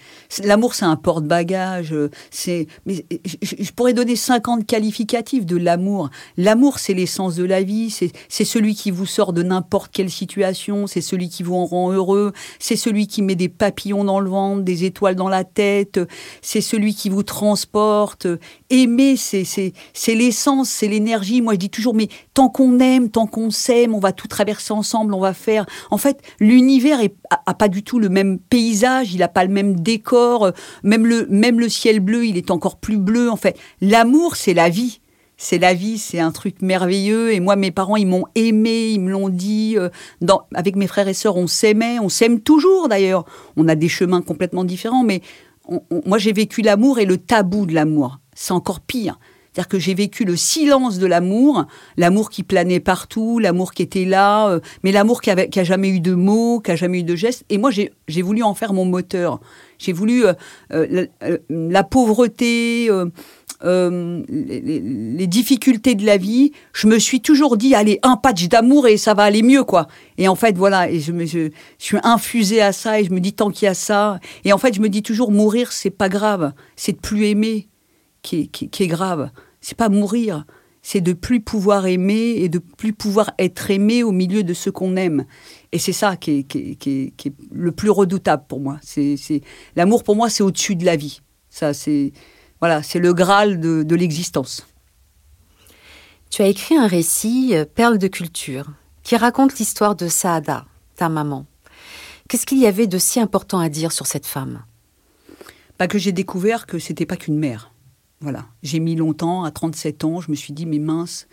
l'amour, 0.44 0.74
c'est 0.74 0.86
un 0.86 0.96
porte-bagage. 0.96 1.94
C'est, 2.32 2.66
mais 2.88 3.06
je, 3.44 3.72
pourrais 3.72 3.94
donner 3.94 4.16
50 4.16 4.66
qualificatifs 4.66 5.46
de 5.46 5.56
l'amour. 5.56 6.10
L'amour, 6.36 6.80
c'est 6.80 6.96
l'essence 6.96 7.36
de 7.36 7.44
la 7.44 7.62
vie. 7.62 7.92
C'est, 7.92 8.44
celui 8.44 8.74
qui 8.74 8.90
vous 8.90 9.06
sort 9.06 9.34
de 9.34 9.44
n'importe 9.44 9.92
quelle 9.92 10.10
situation. 10.10 10.88
C'est 10.88 11.02
celui 11.02 11.30
qui 11.30 11.44
vous 11.44 11.54
en 11.54 11.66
rend 11.66 11.92
heureux. 11.92 12.34
C'est 12.58 12.76
celui 12.76 13.06
qui 13.06 13.22
met 13.22 13.36
des 13.36 13.50
papillons 13.50 14.04
dans 14.04 14.20
le 14.20 14.32
ventre, 14.32 14.64
des 14.64 14.84
étoiles 14.84 15.16
dans 15.16 15.30
la 15.30 15.44
tête. 15.44 16.00
C'est 16.42 16.62
celui 16.62 16.96
qui 16.96 17.10
vous 17.10 17.24
transporte. 17.24 18.26
Aimer, 18.72 19.16
c'est, 19.16 19.44
c'est, 19.44 20.16
l'essence, 20.16 20.70
c'est 20.70 20.88
l'énergie. 20.88 21.44
Moi, 21.44 21.54
je 21.54 21.60
dis 21.60 21.70
toujours, 21.70 21.94
mais 21.94 22.10
tant 22.34 22.50
qu'on 22.50 22.80
aime, 22.80 23.12
tant 23.12 23.28
qu'on 23.28 23.52
s'aime, 23.52 23.94
on 23.94 24.00
va 24.00 24.12
tout 24.12 24.28
traverser 24.28 24.74
ensemble. 24.74 25.14
On 25.14 25.20
va 25.20 25.36
faire. 25.36 25.68
En 25.92 26.00
fait, 26.00 26.20
l'univers 26.40 27.00
est, 27.00 27.14
a, 27.30 27.54
pas 27.54 27.68
du 27.68 27.84
tout 27.84 28.00
le 28.00 28.10
même 28.10 28.40
paysage, 28.56 29.14
il 29.14 29.20
n'a 29.20 29.28
pas 29.28 29.44
le 29.44 29.52
même 29.52 29.82
décor, 29.82 30.46
euh, 30.46 30.52
même 30.82 31.06
le, 31.06 31.28
même 31.30 31.60
le 31.60 31.68
ciel 31.68 32.00
bleu, 32.00 32.26
il 32.26 32.38
est 32.38 32.52
encore 32.52 32.78
plus 32.78 32.96
bleu. 32.98 33.30
En 33.30 33.36
fait, 33.36 33.58
l'amour, 33.82 34.38
c'est 34.38 34.54
la 34.54 34.70
vie. 34.70 35.02
C'est 35.36 35.58
la 35.58 35.74
vie, 35.74 35.98
c'est 35.98 36.22
un 36.22 36.32
truc 36.32 36.62
merveilleux. 36.62 37.34
Et 37.34 37.42
moi, 37.42 37.58
mes 37.58 37.72
parents, 37.72 37.98
ils 37.98 38.08
m'ont 38.08 38.24
aimé, 38.36 38.92
ils 38.92 39.02
me 39.02 39.12
l'ont 39.12 39.28
dit. 39.28 39.76
Euh, 39.78 39.90
avec 40.54 40.78
mes 40.78 40.88
frères 40.88 41.10
et 41.10 41.14
sœurs, 41.14 41.36
on 41.36 41.48
s'aimait, 41.48 42.00
on 42.00 42.08
s'aime 42.08 42.40
toujours 42.40 42.88
d'ailleurs. 42.88 43.26
On 43.58 43.68
a 43.68 43.76
des 43.76 43.90
chemins 43.90 44.22
complètement 44.22 44.64
différents, 44.64 45.04
mais 45.04 45.22
moi, 46.06 46.18
j'ai 46.18 46.32
vécu 46.32 46.62
l'amour 46.62 47.00
et 47.00 47.06
le 47.06 47.18
tabou 47.18 47.66
de 47.66 47.74
l'amour. 47.74 48.20
C'est 48.34 48.54
encore 48.54 48.80
pire. 48.80 49.20
C'est-à-dire 49.56 49.70
que 49.70 49.80
j'ai 49.80 49.94
vécu 49.94 50.26
le 50.26 50.36
silence 50.36 51.00
de 51.00 51.08
l'amour, 51.08 51.66
l'amour 51.96 52.30
qui 52.30 52.44
planait 52.44 52.82
partout, 52.82 53.40
l'amour 53.40 53.72
qui 53.72 53.84
était 53.84 54.04
là, 54.04 54.50
euh, 54.50 54.60
mais 54.84 54.92
l'amour 54.92 55.22
qui, 55.22 55.32
avait, 55.32 55.48
qui 55.48 55.62
a 55.62 55.64
jamais 55.64 55.88
eu 55.88 56.02
de 56.02 56.14
mots, 56.14 56.60
qui 56.60 56.72
a 56.72 56.76
jamais 56.76 57.00
eu 57.00 57.04
de 57.04 57.16
gestes. 57.16 57.46
Et 57.50 57.58
moi, 57.58 57.72
j'ai 57.72 58.22
voulu 58.22 58.44
en 58.44 58.54
faire 58.54 58.74
mon 58.74 58.84
moteur. 58.84 59.40
J'ai 59.80 59.94
voulu 59.94 60.26
euh, 60.26 60.34
euh, 60.74 61.38
la, 61.50 61.84
pauvreté, 61.86 62.90
les, 63.64 65.28
difficultés 65.28 65.96
de 65.96 66.06
la 66.06 66.18
vie. 66.18 66.52
Je 66.74 66.88
me 66.88 67.00
suis 67.00 67.22
toujours 67.22 67.56
dit, 67.56 67.76
allez, 67.76 68.00
un 68.04 68.18
patch 68.18 68.50
d'amour 68.50 68.90
et 68.90 68.98
ça 68.98 69.14
va 69.14 69.24
aller 69.24 69.42
mieux, 69.42 69.64
quoi. 69.64 69.88
Et 70.18 70.28
en 70.28 70.36
fait, 70.36 70.58
voilà, 70.58 70.92
et 70.92 71.00
je, 71.00 71.14
me, 71.14 71.26
suis 71.26 71.52
infusée 72.04 72.62
à 72.62 72.74
ça 72.74 73.00
et 73.00 73.06
je 73.06 73.14
me 73.14 73.22
dis, 73.22 73.32
tant 73.32 73.52
qu'il 73.52 73.68
y 73.68 73.70
a 73.70 73.74
ça. 73.74 74.20
Et 74.44 74.52
en 74.52 74.58
fait, 74.58 74.74
je 74.74 74.82
me 74.82 74.90
dis 74.90 75.02
toujours, 75.02 75.32
mourir, 75.32 75.72
c'est 75.72 75.92
pas 75.92 76.10
grave, 76.10 76.52
c'est 76.76 76.92
de 76.92 77.00
plus 77.00 77.28
aimer 77.28 77.70
qui 78.22 78.50
est 78.60 78.88
grave 78.88 79.30
c'est 79.66 79.76
pas 79.76 79.90
mourir, 79.90 80.46
c'est 80.84 81.02
de 81.02 81.14
plus 81.14 81.42
pouvoir 81.42 81.88
aimer 81.88 82.36
et 82.38 82.50
de 82.50 82.60
plus 82.60 82.94
pouvoir 82.94 83.32
être 83.40 83.72
aimé 83.72 84.04
au 84.04 84.12
milieu 84.12 84.44
de 84.44 84.54
ce 84.54 84.70
qu'on 84.70 84.96
aime. 84.96 85.26
Et 85.72 85.80
c'est 85.80 85.92
ça 85.92 86.18
qui 86.18 86.46
est, 86.48 87.34
le 87.52 87.72
plus 87.72 87.90
redoutable 87.90 88.44
pour 88.48 88.60
moi. 88.60 88.78
C'est, 88.84 89.42
l'amour 89.76 90.04
pour 90.04 90.16
moi, 90.16 90.30
c'est 90.30 90.44
au-dessus 90.44 90.76
de 90.76 90.86
la 90.86 90.96
vie. 90.96 91.22
Ça, 91.50 91.74
c'est 91.74 92.14
voilà, 92.60 92.84
c'est 92.84 93.00
le 93.00 93.12
graal 93.16 93.60
de, 93.60 93.82
de 93.82 93.96
l'existence. 93.96 94.68
Tu 96.30 96.44
as 96.44 96.48
écrit 96.48 96.78
un 96.78 96.88
récit, 96.88 97.56
euh, 97.56 97.66
Perle 97.66 97.98
de 97.98 98.08
culture, 98.08 98.68
qui 99.02 99.16
raconte 99.16 99.58
l'histoire 99.58 99.96
de 99.96 100.08
Saada, 100.08 100.66
ta 100.96 101.10
maman. 101.10 101.48
Qu'est-ce 102.30 102.46
qu'il 102.46 102.60
y 102.60 102.68
avait 102.68 102.88
de 102.88 103.00
si 103.00 103.20
important 103.20 103.60
à 103.60 103.70
dire 103.70 103.92
sur 103.92 104.06
cette 104.06 104.28
femme? 104.28 104.64
Pas 105.80 105.88
que 105.88 105.98
j'ai 105.98 106.12
découvert 106.12 106.68
que 106.68 106.78
c'était 106.78 107.08
pas 107.08 107.18
qu'une 107.18 107.40
mère. 107.40 107.72
Voilà. 108.22 108.46
J'ai 108.64 108.80
mis 108.80 108.96
longtemps, 108.96 109.44
à 109.44 109.52
37 109.52 110.04
ans, 110.04 110.22
je 110.22 110.32
me 110.32 110.36
suis 110.36 110.54
dit, 110.54 110.66
mais 110.66 110.80
mince, 110.80 111.28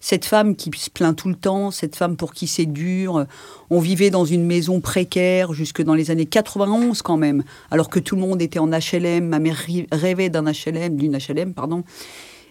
cette 0.00 0.26
femme 0.26 0.54
qui 0.54 0.70
se 0.76 0.90
plaint 0.90 1.16
tout 1.16 1.28
le 1.28 1.34
temps, 1.34 1.70
cette 1.70 1.96
femme 1.96 2.16
pour 2.16 2.34
qui 2.34 2.46
c'est 2.46 2.66
dur, 2.66 3.24
on 3.70 3.80
vivait 3.80 4.10
dans 4.10 4.26
une 4.26 4.44
maison 4.44 4.80
précaire 4.82 5.54
jusque 5.54 5.80
dans 5.80 5.94
les 5.94 6.10
années 6.10 6.26
91 6.26 7.00
quand 7.00 7.16
même, 7.16 7.42
alors 7.70 7.88
que 7.88 7.98
tout 7.98 8.14
le 8.14 8.20
monde 8.20 8.42
était 8.42 8.58
en 8.58 8.68
HLM, 8.68 9.26
ma 9.26 9.38
mère 9.38 9.64
rêvait 9.90 10.28
d'un 10.28 10.44
HLM, 10.44 10.96
d'une 10.96 11.16
HLM, 11.16 11.54
pardon, 11.54 11.84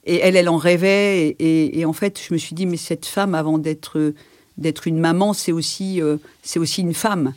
et 0.05 0.17
elle, 0.17 0.35
elle 0.35 0.49
en 0.49 0.57
rêvait, 0.57 1.35
et, 1.39 1.85
en 1.85 1.93
fait, 1.93 2.19
je 2.27 2.33
me 2.33 2.39
suis 2.39 2.55
dit, 2.55 2.65
mais 2.65 2.77
cette 2.77 3.05
femme, 3.05 3.35
avant 3.35 3.57
d'être 3.59 4.13
d'être 4.57 4.87
une 4.87 4.99
maman, 4.99 5.33
c'est 5.33 5.51
aussi, 5.51 6.01
euh, 6.01 6.17
c'est 6.43 6.59
aussi 6.59 6.81
une 6.81 6.93
femme. 6.93 7.33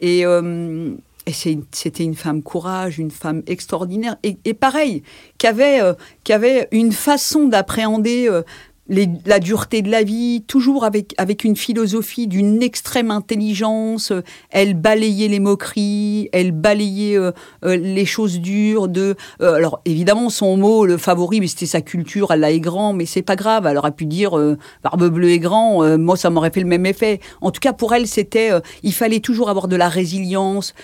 Et, 0.00 0.24
euh, 0.24 0.94
et 1.26 1.32
c'était 1.32 2.04
une 2.04 2.14
femme 2.14 2.42
courage, 2.42 2.98
une 2.98 3.10
femme 3.10 3.42
extraordinaire, 3.46 4.16
et, 4.22 4.54
pareil, 4.54 5.02
qui 5.38 5.46
avait, 5.46 5.80
euh, 5.80 6.64
une 6.70 6.92
façon 6.92 7.48
d'appréhender 7.48 8.28
euh, 8.28 8.42
la 8.88 9.38
dureté 9.38 9.82
de 9.82 9.90
la 9.90 10.02
vie, 10.02 10.42
toujours 10.46 10.84
avec, 10.84 11.14
avec 11.16 11.44
une 11.44 11.56
philosophie 11.56 12.26
d'une 12.26 12.62
extrême 12.62 13.10
intelligence. 13.10 14.12
Elle 14.50 14.74
balayait 14.74 15.28
les 15.28 15.40
moqueries, 15.40 16.28
elle 16.32 16.52
balayait 16.52 17.16
euh, 17.16 17.32
euh, 17.64 17.76
les 17.76 18.04
choses 18.04 18.40
dures. 18.40 18.88
De, 18.88 19.16
euh, 19.40 19.54
alors 19.54 19.80
évidemment, 19.84 20.28
son 20.28 20.56
mot, 20.56 20.84
le 20.84 20.98
favori, 20.98 21.46
c'était 21.48 21.66
sa 21.66 21.80
culture, 21.80 22.32
elle 22.32 22.40
l'a 22.40 22.54
grand, 22.58 22.92
mais 22.92 23.06
c'est 23.06 23.22
pas 23.22 23.36
grave. 23.36 23.66
Elle 23.66 23.78
aurait 23.78 23.92
pu 23.92 24.06
dire 24.06 24.38
barbe 24.82 25.08
bleue 25.08 25.30
et 25.30 25.38
grand, 25.38 25.98
moi 25.98 26.16
ça 26.16 26.30
m'aurait 26.30 26.50
fait 26.50 26.60
le 26.60 26.66
même 26.66 26.86
effet. 26.86 27.20
En 27.40 27.50
tout 27.50 27.60
cas, 27.60 27.72
pour 27.72 27.94
elle, 27.94 28.06
c'était, 28.06 28.50
il 28.82 28.92
fallait 28.92 29.20
toujours 29.20 29.50
avoir 29.50 29.66
de 29.66 29.76
la 29.76 29.88
résilience, 29.88 30.74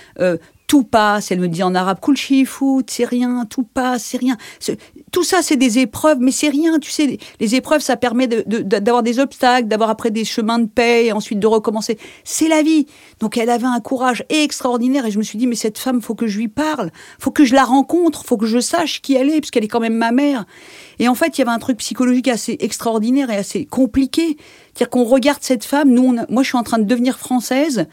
tout 0.70 0.84
passe. 0.84 1.32
Elle 1.32 1.40
me 1.40 1.48
dit 1.48 1.64
en 1.64 1.74
arabe, 1.74 1.98
foot, 2.46 2.90
c'est 2.92 3.04
rien, 3.04 3.44
tout 3.44 3.64
passe, 3.64 4.04
c'est 4.04 4.18
rien. 4.18 4.36
Tout 5.10 5.24
ça, 5.24 5.42
c'est 5.42 5.56
des 5.56 5.80
épreuves, 5.80 6.18
mais 6.20 6.30
c'est 6.30 6.48
rien. 6.48 6.78
Tu 6.78 6.92
sais, 6.92 7.18
les 7.40 7.54
épreuves, 7.56 7.80
ça 7.80 7.96
permet 7.96 8.28
d'avoir 8.28 9.02
des 9.02 9.18
obstacles, 9.18 9.66
d'avoir 9.66 9.90
après 9.90 10.12
des 10.12 10.24
chemins 10.24 10.60
de 10.60 10.68
paix, 10.68 11.06
et 11.06 11.12
ensuite 11.12 11.40
de 11.40 11.46
recommencer. 11.48 11.98
C'est 12.22 12.46
la 12.46 12.62
vie. 12.62 12.86
Donc, 13.18 13.36
elle 13.36 13.50
avait 13.50 13.66
un 13.66 13.80
courage 13.80 14.24
extraordinaire, 14.28 15.06
et 15.06 15.10
je 15.10 15.18
me 15.18 15.24
suis 15.24 15.38
dit, 15.38 15.48
mais 15.48 15.56
cette 15.56 15.76
femme, 15.76 16.00
faut 16.00 16.14
que 16.14 16.28
je 16.28 16.38
lui 16.38 16.46
parle, 16.46 16.92
faut 17.18 17.32
que 17.32 17.44
je 17.44 17.56
la 17.56 17.64
rencontre, 17.64 18.24
faut 18.24 18.36
que 18.36 18.46
je 18.46 18.60
sache 18.60 19.02
qui 19.02 19.14
elle 19.14 19.28
est, 19.28 19.40
puisqu'elle 19.40 19.64
est 19.64 19.68
quand 19.68 19.80
même 19.80 19.96
ma 19.96 20.12
mère. 20.12 20.44
Et 21.00 21.08
en 21.08 21.16
fait, 21.16 21.36
il 21.36 21.40
y 21.40 21.42
avait 21.42 21.50
un 21.50 21.58
truc 21.58 21.78
psychologique 21.78 22.28
assez 22.28 22.56
extraordinaire 22.60 23.28
et 23.30 23.36
assez 23.36 23.64
compliqué. 23.64 24.36
C'est-à-dire 24.66 24.90
qu'on 24.90 25.02
regarde 25.02 25.40
cette 25.42 25.64
femme, 25.64 25.90
nous, 25.90 26.16
moi, 26.28 26.44
je 26.44 26.48
suis 26.48 26.58
en 26.58 26.62
train 26.62 26.78
de 26.78 26.84
devenir 26.84 27.18
française 27.18 27.88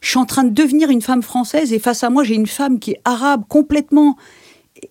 je 0.00 0.08
suis 0.08 0.18
en 0.18 0.26
train 0.26 0.44
de 0.44 0.50
devenir 0.50 0.90
une 0.90 1.02
femme 1.02 1.22
française 1.22 1.72
et 1.72 1.78
face 1.78 2.02
à 2.04 2.10
moi, 2.10 2.24
j'ai 2.24 2.34
une 2.34 2.46
femme 2.46 2.78
qui 2.78 2.92
est 2.92 3.00
arabe 3.04 3.44
complètement. 3.48 4.16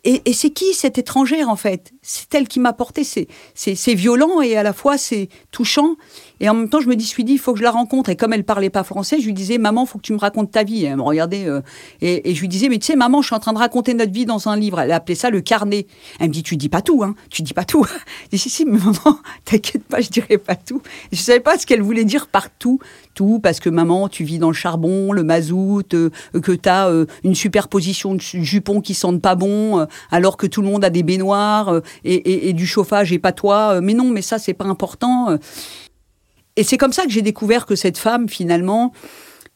Et, 0.03 0.21
et 0.25 0.33
c'est 0.33 0.51
qui 0.51 0.73
cette 0.73 0.97
étrangère 0.97 1.49
en 1.49 1.55
fait? 1.55 1.93
C'est 2.01 2.33
elle 2.33 2.47
qui 2.47 2.59
m'a 2.59 2.73
porté. 2.73 3.03
C'est 3.03 3.93
violent 3.93 4.41
et 4.41 4.55
à 4.55 4.63
la 4.63 4.73
fois 4.73 4.97
c'est 4.97 5.29
touchant. 5.51 5.95
Et 6.39 6.49
en 6.49 6.53
même 6.53 6.69
temps, 6.69 6.79
je 6.79 6.87
me 6.87 6.95
dis, 6.95 7.05
suis 7.05 7.23
dit, 7.23 7.33
il 7.33 7.39
faut 7.39 7.53
que 7.53 7.59
je 7.59 7.63
la 7.63 7.71
rencontre. 7.71 8.09
Et 8.09 8.15
comme 8.15 8.33
elle 8.33 8.43
parlait 8.43 8.69
pas 8.69 8.83
français, 8.83 9.19
je 9.19 9.25
lui 9.25 9.33
disais, 9.33 9.57
maman, 9.57 9.85
faut 9.85 9.97
que 9.97 10.03
tu 10.03 10.13
me 10.13 10.17
racontes 10.17 10.51
ta 10.51 10.63
vie. 10.63 10.85
elle 10.85 10.97
me 10.97 11.01
regardait, 11.01 11.45
euh, 11.45 11.61
et, 12.01 12.33
je 12.33 12.39
lui 12.39 12.47
disais, 12.47 12.69
mais 12.69 12.77
tu 12.77 12.87
sais, 12.87 12.95
maman, 12.95 13.21
je 13.21 13.27
suis 13.27 13.35
en 13.35 13.39
train 13.39 13.53
de 13.53 13.57
raconter 13.57 13.93
notre 13.93 14.11
vie 14.11 14.25
dans 14.25 14.47
un 14.47 14.55
livre. 14.55 14.79
Elle 14.79 14.91
appelait 14.91 15.15
ça 15.15 15.29
le 15.29 15.41
carnet. 15.41 15.87
Elle 16.19 16.29
me 16.29 16.33
dit, 16.33 16.43
tu 16.43 16.55
dis 16.55 16.69
pas 16.69 16.81
tout, 16.81 17.03
hein. 17.03 17.15
Tu 17.29 17.41
dis 17.41 17.53
pas 17.53 17.65
tout. 17.65 17.85
je 18.23 18.29
dis, 18.29 18.37
si, 18.37 18.49
si, 18.49 18.65
mais 18.65 18.77
maman, 18.77 19.19
t'inquiète 19.45 19.83
pas, 19.83 19.99
je 19.99 20.09
dirai 20.09 20.37
pas 20.37 20.55
tout. 20.55 20.81
Je 21.11 21.17
savais 21.17 21.41
pas 21.41 21.57
ce 21.57 21.65
qu'elle 21.65 21.81
voulait 21.81 22.05
dire 22.05 22.27
par 22.27 22.49
tout. 22.49 22.79
Tout, 23.15 23.39
parce 23.43 23.59
que 23.59 23.69
maman, 23.69 24.07
tu 24.07 24.23
vis 24.23 24.39
dans 24.39 24.47
le 24.47 24.53
charbon, 24.53 25.11
le 25.11 25.23
mazout, 25.23 25.93
euh, 25.93 26.09
que 26.41 26.53
tu 26.53 26.69
euh, 26.69 27.05
une 27.25 27.35
superposition 27.35 28.15
de 28.15 28.21
jupons 28.21 28.79
qui 28.79 28.93
sentent 28.93 29.21
pas 29.21 29.35
bon, 29.35 29.85
alors 30.11 30.37
que 30.37 30.47
tout 30.47 30.61
le 30.61 30.67
monde 30.67 30.85
a 30.85 30.89
des 30.89 31.03
baignoires 31.03 31.81
et, 32.03 32.53
du 32.53 32.65
chauffage 32.65 33.11
et 33.11 33.19
pas 33.19 33.31
toi. 33.31 33.81
mais 33.81 33.93
non, 33.93 34.09
mais 34.09 34.21
ça, 34.21 34.39
c'est 34.39 34.53
pas 34.53 34.65
important. 34.65 35.37
Et 36.55 36.63
c'est 36.63 36.77
comme 36.77 36.93
ça 36.93 37.05
que 37.05 37.09
j'ai 37.09 37.21
découvert 37.21 37.65
que 37.65 37.75
cette 37.75 37.97
femme, 37.97 38.27
finalement, 38.27 38.91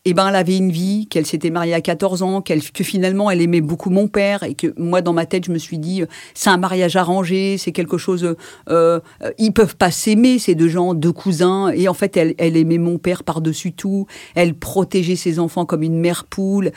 eh 0.06 0.14
ben, 0.14 0.28
elle 0.28 0.36
avait 0.36 0.58
une 0.58 0.72
vie, 0.72 1.08
qu'elle 1.08 1.26
s'était 1.26 1.50
mariée 1.50 1.74
à 1.74 1.82
14 1.82 2.24
ans, 2.24 2.42
qu'elle, 2.42 2.62
que 2.62 2.84
finalement 2.84 3.32
elle 3.32 3.42
aimait 3.42 3.62
beaucoup 3.62 3.90
mon 3.90 4.08
père 4.08 4.44
et 4.44 4.54
que 4.54 4.74
moi 4.78 5.02
dans 5.02 5.14
ma 5.14 5.26
tête 5.26 5.46
je 5.46 5.52
me 5.52 5.58
suis 5.58 5.78
dit 5.78 6.04
c'est 6.34 6.50
un 6.50 6.58
mariage 6.58 6.98
arrangé, 6.98 7.58
c'est 7.58 7.72
quelque 7.72 7.98
chose, 7.98 8.36
euh, 8.70 9.00
ils 9.38 9.54
peuvent 9.54 9.78
pas 9.78 9.92
s'aimer 9.92 10.40
ces 10.40 10.56
deux 10.56 10.68
gens, 10.68 10.94
deux 10.94 11.14
cousins 11.14 11.70
et 11.70 11.88
en 11.88 11.94
fait 11.94 12.18
elle, 12.18 12.36
elle 12.38 12.58
aimait 12.58 12.78
mon 12.78 12.98
père 12.98 13.24
par 13.24 13.40
dessus 13.40 13.72
tout, 13.72 14.06
elle 14.36 14.56
protégeait 14.56 15.16
ses 15.16 15.40
enfants 15.40 15.66
comme 15.66 15.84
une 15.84 16.00
mère 16.00 16.26
poule, 16.26 16.72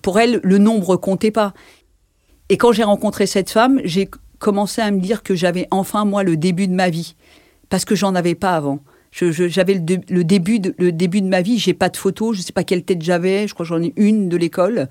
pour 0.00 0.18
elle 0.18 0.40
le 0.42 0.58
nombre 0.58 0.96
comptait 0.96 1.30
pas. 1.30 1.52
Et 2.48 2.56
quand 2.56 2.72
j'ai 2.72 2.84
rencontré 2.84 3.26
cette 3.26 3.50
femme, 3.50 3.80
j'ai 3.84 4.08
commencé 4.38 4.80
à 4.80 4.90
me 4.90 5.00
dire 5.00 5.22
que 5.22 5.34
j'avais 5.34 5.66
enfin 5.70 6.04
moi 6.04 6.22
le 6.22 6.36
début 6.36 6.68
de 6.68 6.74
ma 6.74 6.90
vie 6.90 7.16
parce 7.68 7.84
que 7.84 7.94
j'en 7.94 8.14
avais 8.14 8.34
pas 8.34 8.54
avant 8.56 8.80
j'avais 9.12 9.74
le, 9.74 10.24
début 10.24 10.60
de, 10.60 10.74
le 10.78 10.92
début 10.92 11.22
de 11.22 11.28
ma 11.28 11.40
vie, 11.40 11.58
j'ai 11.58 11.74
pas 11.74 11.88
de 11.88 11.96
photos, 11.96 12.36
je 12.36 12.42
sais 12.42 12.52
pas 12.52 12.64
quelle 12.64 12.84
tête 12.84 13.02
j'avais, 13.02 13.48
je 13.48 13.54
crois 13.54 13.64
que 13.64 13.68
j'en 13.68 13.82
ai 13.82 13.92
une 13.96 14.28
de 14.28 14.36
l'école. 14.36 14.88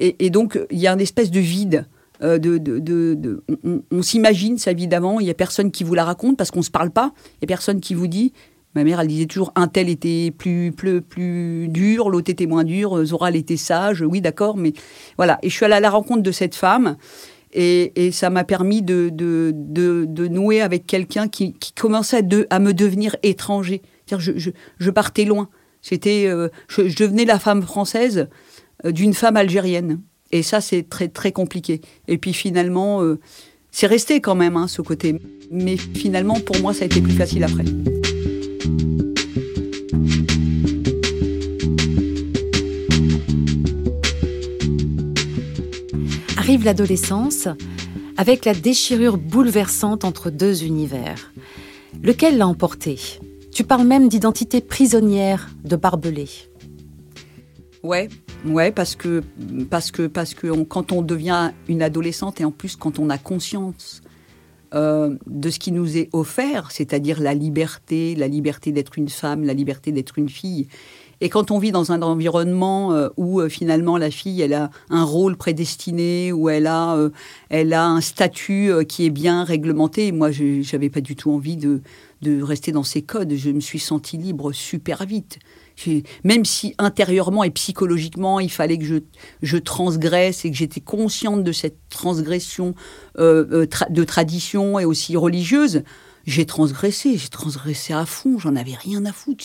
Et, 0.00 0.28
donc, 0.30 0.58
il 0.72 0.78
y 0.78 0.88
a 0.88 0.92
une 0.92 1.00
espèce 1.00 1.30
de 1.30 1.38
vide. 1.38 1.86
Euh, 2.22 2.38
de, 2.38 2.58
de, 2.58 3.42
on, 3.90 4.02
s'imagine 4.02 4.56
sa 4.58 4.72
vie 4.72 4.86
d'avant, 4.86 5.20
il 5.20 5.26
y 5.26 5.30
a 5.30 5.34
personne 5.34 5.70
qui 5.70 5.84
vous 5.84 5.94
la 5.94 6.04
raconte 6.04 6.36
parce 6.36 6.50
qu'on 6.50 6.62
se 6.62 6.70
parle 6.70 6.90
pas, 6.90 7.12
il 7.36 7.42
y 7.42 7.44
a 7.44 7.48
personne 7.48 7.80
qui 7.80 7.94
vous 7.94 8.06
dit. 8.06 8.32
Ma 8.74 8.82
mère, 8.82 8.98
elle 8.98 9.06
disait 9.06 9.26
toujours 9.26 9.52
un 9.54 9.68
tel 9.68 9.88
était 9.88 10.32
plus, 10.36 10.72
plus, 10.72 11.00
plus 11.00 11.68
dur, 11.68 12.10
l'autre 12.10 12.30
était 12.30 12.46
moins 12.46 12.64
dur, 12.64 13.04
Zora, 13.04 13.30
était 13.30 13.56
sage, 13.56 14.02
oui, 14.02 14.20
d'accord, 14.20 14.56
mais 14.56 14.72
voilà. 15.16 15.38
Et 15.42 15.48
je 15.48 15.54
suis 15.54 15.64
allée 15.64 15.74
à 15.74 15.80
la 15.80 15.90
rencontre 15.90 16.22
de 16.22 16.32
cette 16.32 16.56
femme 16.56 16.96
et, 17.54 18.10
ça 18.12 18.30
m'a 18.30 18.44
permis 18.44 18.82
de, 18.82 19.10
de, 19.10 20.28
nouer 20.28 20.60
avec 20.60 20.86
quelqu'un 20.86 21.28
qui, 21.28 21.54
commençait 21.76 22.22
à, 22.50 22.58
me 22.58 22.72
devenir 22.72 23.16
étranger. 23.22 23.82
Je, 24.10 24.32
je, 24.36 24.50
je, 24.78 24.90
partais 24.90 25.24
loin. 25.24 25.48
C'était, 25.80 26.26
euh, 26.26 26.48
je, 26.68 26.82
devenais 26.82 27.24
la 27.24 27.38
femme 27.38 27.62
française 27.62 28.28
euh, 28.84 28.92
d'une 28.92 29.14
femme 29.14 29.36
algérienne. 29.36 30.00
Et 30.32 30.42
ça, 30.42 30.60
c'est 30.60 30.88
très, 30.88 31.08
très 31.08 31.32
compliqué. 31.32 31.80
Et 32.08 32.18
puis 32.18 32.32
finalement, 32.32 33.02
euh, 33.02 33.20
c'est 33.70 33.86
resté 33.86 34.20
quand 34.20 34.34
même, 34.34 34.56
hein, 34.56 34.66
ce 34.66 34.82
côté. 34.82 35.20
Mais 35.50 35.76
finalement, 35.76 36.40
pour 36.40 36.58
moi, 36.60 36.74
ça 36.74 36.82
a 36.82 36.86
été 36.86 37.00
plus 37.00 37.12
facile 37.12 37.44
après. 37.44 37.64
Arrive 46.44 46.66
l'adolescence 46.66 47.48
avec 48.18 48.44
la 48.44 48.52
déchirure 48.52 49.16
bouleversante 49.16 50.04
entre 50.04 50.28
deux 50.28 50.64
univers. 50.64 51.32
Lequel 52.02 52.36
l'a 52.36 52.46
emporté? 52.46 52.98
Tu 53.50 53.64
parles 53.64 53.86
même 53.86 54.10
d'identité 54.10 54.60
prisonnière 54.60 55.48
de 55.64 55.74
barbelé. 55.74 56.28
Ouais, 57.82 58.10
ouais, 58.44 58.70
parce 58.72 58.94
que 58.94 59.22
parce 59.70 59.90
que 59.90 60.06
parce 60.06 60.34
que 60.34 60.64
quand 60.64 60.92
on 60.92 61.00
devient 61.00 61.52
une 61.66 61.80
adolescente 61.80 62.42
et 62.42 62.44
en 62.44 62.50
plus 62.50 62.76
quand 62.76 62.98
on 62.98 63.08
a 63.08 63.16
conscience 63.16 64.02
euh, 64.74 65.16
de 65.26 65.48
ce 65.48 65.58
qui 65.58 65.72
nous 65.72 65.96
est 65.96 66.10
offert, 66.12 66.72
c'est-à-dire 66.72 67.22
la 67.22 67.32
liberté, 67.32 68.14
la 68.16 68.28
liberté 68.28 68.70
d'être 68.70 68.98
une 68.98 69.08
femme, 69.08 69.44
la 69.44 69.54
liberté 69.54 69.92
d'être 69.92 70.18
une 70.18 70.28
fille, 70.28 70.68
et 71.24 71.30
quand 71.30 71.50
on 71.50 71.58
vit 71.58 71.72
dans 71.72 71.90
un 71.90 72.02
environnement 72.02 72.92
euh, 72.92 73.08
où 73.16 73.40
euh, 73.40 73.48
finalement 73.48 73.96
la 73.96 74.10
fille, 74.10 74.42
elle 74.42 74.52
a 74.52 74.70
un 74.90 75.04
rôle 75.04 75.38
prédestiné, 75.38 76.32
où 76.32 76.50
elle 76.50 76.66
a, 76.66 76.96
euh, 76.96 77.08
elle 77.48 77.72
a 77.72 77.86
un 77.86 78.02
statut 78.02 78.70
qui 78.86 79.06
est 79.06 79.10
bien 79.10 79.42
réglementé, 79.42 80.12
moi, 80.12 80.30
je 80.30 80.70
n'avais 80.70 80.90
pas 80.90 81.00
du 81.00 81.16
tout 81.16 81.32
envie 81.32 81.56
de, 81.56 81.80
de 82.20 82.42
rester 82.42 82.72
dans 82.72 82.82
ces 82.82 83.00
codes. 83.00 83.32
Je 83.36 83.48
me 83.48 83.60
suis 83.60 83.78
sentie 83.78 84.18
libre 84.18 84.52
super 84.52 85.06
vite. 85.06 85.38
Même 86.24 86.44
si 86.44 86.74
intérieurement 86.76 87.42
et 87.42 87.50
psychologiquement, 87.50 88.38
il 88.38 88.50
fallait 88.50 88.76
que 88.76 88.84
je, 88.84 88.96
je 89.40 89.56
transgresse 89.56 90.44
et 90.44 90.50
que 90.50 90.56
j'étais 90.58 90.82
consciente 90.82 91.42
de 91.42 91.52
cette 91.52 91.78
transgression 91.88 92.74
de 93.16 94.04
tradition 94.04 94.78
et 94.78 94.84
aussi 94.84 95.16
religieuse, 95.16 95.84
j'ai 96.26 96.46
transgressé, 96.46 97.16
j'ai 97.16 97.28
transgressé 97.28 97.92
à 97.92 98.06
fond, 98.06 98.38
j'en 98.38 98.56
avais 98.56 98.74
rien 98.74 99.04
à 99.04 99.12
foutre. 99.12 99.44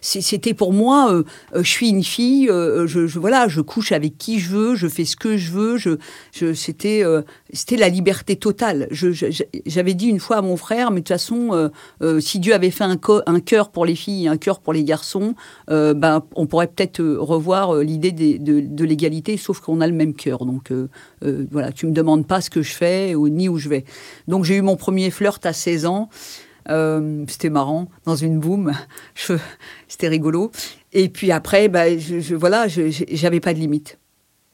C'était 0.00 0.54
pour 0.54 0.72
moi, 0.72 1.12
euh, 1.12 1.24
euh, 1.54 1.62
je 1.62 1.68
suis 1.68 1.88
une 1.88 2.04
fille, 2.04 2.48
euh, 2.48 2.86
je, 2.86 3.00
voilà, 3.18 3.48
je 3.48 3.60
couche 3.60 3.92
avec 3.92 4.18
qui 4.18 4.38
je 4.38 4.50
veux, 4.50 4.74
je 4.74 4.86
fais 4.86 5.04
ce 5.04 5.16
que 5.16 5.36
je 5.36 5.50
veux, 5.50 5.76
je, 5.76 6.54
c'était 6.54 7.02
c'était 7.52 7.76
la 7.76 7.88
liberté 7.88 8.36
totale. 8.36 8.88
J'avais 8.90 9.94
dit 9.94 10.06
une 10.06 10.20
fois 10.20 10.36
à 10.36 10.42
mon 10.42 10.56
frère, 10.56 10.90
mais 10.90 11.00
de 11.00 11.04
toute 11.04 11.08
façon, 11.08 11.70
si 12.20 12.38
Dieu 12.38 12.54
avait 12.54 12.70
fait 12.70 12.84
un, 12.84 12.98
un 13.26 13.40
cœur 13.40 13.70
pour 13.70 13.86
les 13.86 13.94
filles 13.94 14.26
et 14.26 14.28
un 14.28 14.36
cœur 14.36 14.60
pour 14.60 14.72
les 14.72 14.84
garçons, 14.84 15.34
ben, 15.68 16.22
on 16.34 16.46
pourrait 16.46 16.68
peut-être 16.68 17.02
revoir 17.02 17.76
l'idée 17.76 18.12
de, 18.12 18.60
de 18.60 18.84
l'égalité, 18.84 19.36
sauf 19.36 19.60
qu'on 19.60 19.80
a 19.80 19.86
le 19.86 19.92
même 19.92 20.14
cœur. 20.14 20.44
Donc 20.44 20.72
voilà, 21.50 21.72
tu 21.72 21.86
me 21.86 21.92
demandes 21.92 22.26
pas 22.26 22.40
ce 22.40 22.50
que 22.50 22.62
je 22.62 22.72
fais 22.72 23.14
ou 23.14 23.28
ni 23.28 23.48
où 23.48 23.58
je 23.58 23.68
vais. 23.68 23.84
Donc 24.28 24.44
j'ai 24.44 24.56
eu 24.56 24.62
mon 24.62 24.76
premier 24.76 25.10
flirt 25.10 25.44
à 25.44 25.52
16 25.52 25.86
ans. 25.86 26.08
Euh, 26.70 27.24
c'était 27.28 27.50
marrant, 27.50 27.88
dans 28.04 28.16
une 28.16 28.38
boum. 28.38 28.72
C'était 29.88 30.08
rigolo. 30.08 30.50
Et 30.92 31.08
puis 31.08 31.30
après, 31.32 31.68
bah, 31.68 31.96
je, 31.96 32.34
voilà, 32.34 32.66
j'avais 32.68 33.40
pas 33.40 33.54
de 33.54 33.58
limite. 33.58 33.98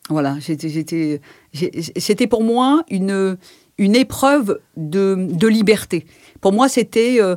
Voilà, 0.08 0.38
c'était 0.40 2.26
pour 2.26 2.42
moi 2.42 2.82
une, 2.90 3.38
une 3.78 3.94
épreuve 3.94 4.58
de, 4.76 5.28
de 5.30 5.46
liberté. 5.46 6.04
Pour 6.40 6.52
moi, 6.52 6.68
c'était, 6.68 7.18
euh, 7.20 7.36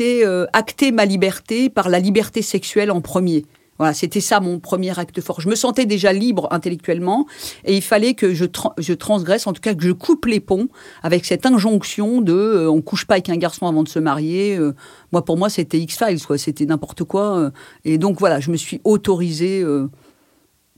euh, 0.00 0.46
acter 0.52 0.92
ma 0.92 1.06
liberté 1.06 1.68
par 1.68 1.88
la 1.88 1.98
liberté 1.98 2.40
sexuelle 2.40 2.92
en 2.92 3.00
premier. 3.00 3.46
Voilà, 3.78 3.92
c'était 3.92 4.20
ça 4.20 4.40
mon 4.40 4.60
premier 4.60 4.96
acte 4.98 5.20
fort. 5.20 5.40
Je 5.40 5.48
me 5.48 5.56
sentais 5.56 5.84
déjà 5.84 6.12
libre 6.12 6.48
intellectuellement 6.52 7.26
et 7.64 7.76
il 7.76 7.82
fallait 7.82 8.14
que 8.14 8.32
je, 8.32 8.44
je 8.78 8.92
transgresse, 8.92 9.46
en 9.46 9.52
tout 9.52 9.60
cas 9.60 9.74
que 9.74 9.82
je 9.82 9.90
coupe 9.90 10.26
les 10.26 10.40
ponts 10.40 10.68
avec 11.02 11.24
cette 11.24 11.44
injonction 11.44 12.20
de 12.20 12.32
euh, 12.32 12.70
on 12.70 12.82
couche 12.82 13.04
pas 13.04 13.14
avec 13.14 13.28
un 13.30 13.36
garçon 13.36 13.66
avant 13.66 13.82
de 13.82 13.88
se 13.88 13.98
marier. 13.98 14.56
Euh. 14.56 14.74
moi, 15.12 15.24
pour 15.24 15.36
moi, 15.36 15.48
c'était 15.48 15.78
X-Files, 15.78 16.24
quoi. 16.24 16.38
C'était 16.38 16.66
n'importe 16.66 17.04
quoi. 17.04 17.38
Euh. 17.38 17.50
et 17.84 17.98
donc 17.98 18.18
voilà, 18.20 18.38
je 18.40 18.50
me 18.50 18.56
suis 18.56 18.80
autorisée 18.84 19.64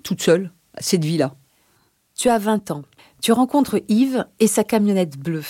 toute 0.02 0.22
seule 0.22 0.52
cette 0.78 1.04
vie-là. 1.04 1.34
Tu 2.14 2.28
as 2.28 2.38
20 2.38 2.70
ans. 2.70 2.82
Tu 3.22 3.32
rencontres 3.32 3.80
Yves 3.88 4.26
et 4.40 4.46
sa 4.46 4.64
camionnette 4.64 5.18
bleue. 5.18 5.44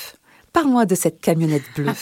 Parle-moi 0.52 0.86
de 0.86 0.94
cette 0.94 1.20
camionnette 1.20 1.64
bleue. 1.76 1.92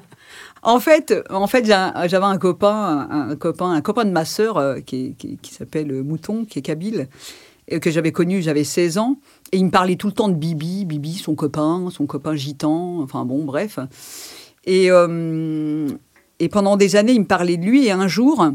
en 0.62 0.80
fait, 0.80 1.14
en 1.30 1.46
fait 1.46 1.64
j'avais 1.66 2.16
un 2.24 2.38
copain, 2.38 3.08
un, 3.10 3.36
copain, 3.36 3.70
un 3.70 3.80
copain 3.80 4.04
de 4.04 4.10
ma 4.10 4.24
sœur 4.24 4.58
euh, 4.58 4.80
qui, 4.80 5.16
s'appelle 5.42 6.02
Mouton, 6.02 6.44
qui 6.44 6.58
est 6.58 6.62
kabyle, 6.62 7.08
que 7.80 7.90
j'avais 7.90 8.12
connu, 8.12 8.42
j'avais 8.42 8.64
16 8.64 8.98
ans. 8.98 9.16
Et 9.52 9.58
il 9.58 9.66
me 9.66 9.70
parlait 9.70 9.96
tout 9.96 10.08
le 10.08 10.12
temps 10.12 10.28
de 10.28 10.34
Bibi, 10.34 10.84
Bibi, 10.84 11.14
son 11.14 11.34
copain, 11.34 11.88
son 11.90 12.06
copain 12.06 12.34
gitan, 12.34 13.00
enfin 13.00 13.24
bon, 13.24 13.44
bref. 13.44 13.78
Et, 14.64 14.90
euh, 14.90 15.88
pendant 16.50 16.76
des 16.76 16.96
années, 16.96 17.12
il 17.12 17.20
me 17.20 17.26
parlait 17.26 17.56
de 17.56 17.64
lui. 17.64 17.86
Et 17.86 17.90
un 17.90 18.08
jour, 18.08 18.46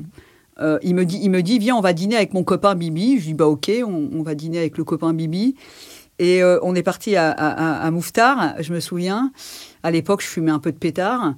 euh, 0.61 0.79
il, 0.83 0.95
me 0.95 1.05
dit, 1.05 1.19
il 1.21 1.29
me 1.29 1.41
dit 1.41 1.59
Viens, 1.59 1.75
on 1.75 1.81
va 1.81 1.93
dîner 1.93 2.15
avec 2.15 2.33
mon 2.33 2.43
copain 2.43 2.75
Bibi. 2.75 3.19
Je 3.19 3.25
dis 3.25 3.33
Bah, 3.33 3.47
ok, 3.47 3.71
on, 3.85 4.21
va 4.23 4.35
dîner 4.35 4.59
avec 4.59 4.77
le 4.77 4.83
copain 4.83 5.13
Bibi. 5.13 5.55
Et 6.17 6.41
euh, 6.41 6.59
on 6.61 6.75
est 6.75 6.83
parti 6.83 7.15
à, 7.15 7.89
Mouftar, 7.91 8.55
je 8.61 8.73
me 8.73 8.79
souviens. 8.79 9.31
À 9.83 9.91
l'époque, 9.91 10.21
je 10.21 10.27
fumais 10.27 10.51
un 10.51 10.59
peu 10.59 10.71
de 10.71 10.77
pétard. 10.77 11.35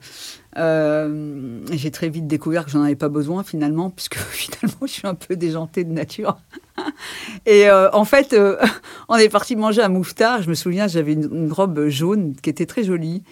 Euh, 0.57 1.61
j'ai 1.71 1.91
très 1.91 2.09
vite 2.09 2.27
découvert 2.27 2.65
que 2.65 2.71
j'en 2.71 2.83
avais 2.83 2.95
pas 2.95 3.09
besoin 3.09 3.43
finalement, 3.43 3.89
puisque 3.89 4.15
finalement, 4.31 4.85
je 4.85 4.91
suis 4.91 5.07
un 5.07 5.15
peu 5.15 5.35
déjantée 5.35 5.83
de 5.83 5.91
nature. 5.91 6.37
Et 7.45 7.69
en 7.69 8.05
fait, 8.05 8.35
on 9.09 9.15
est 9.15 9.29
parti 9.29 9.55
manger 9.55 9.81
à 9.81 9.89
Mouftar. 9.89 10.41
Je 10.41 10.49
me 10.49 10.55
souviens, 10.55 10.87
j'avais 10.87 11.13
une, 11.13 11.51
robe 11.51 11.87
jaune 11.87 12.35
qui 12.35 12.49
était 12.49 12.65
très 12.65 12.83
jolie. 12.83 13.23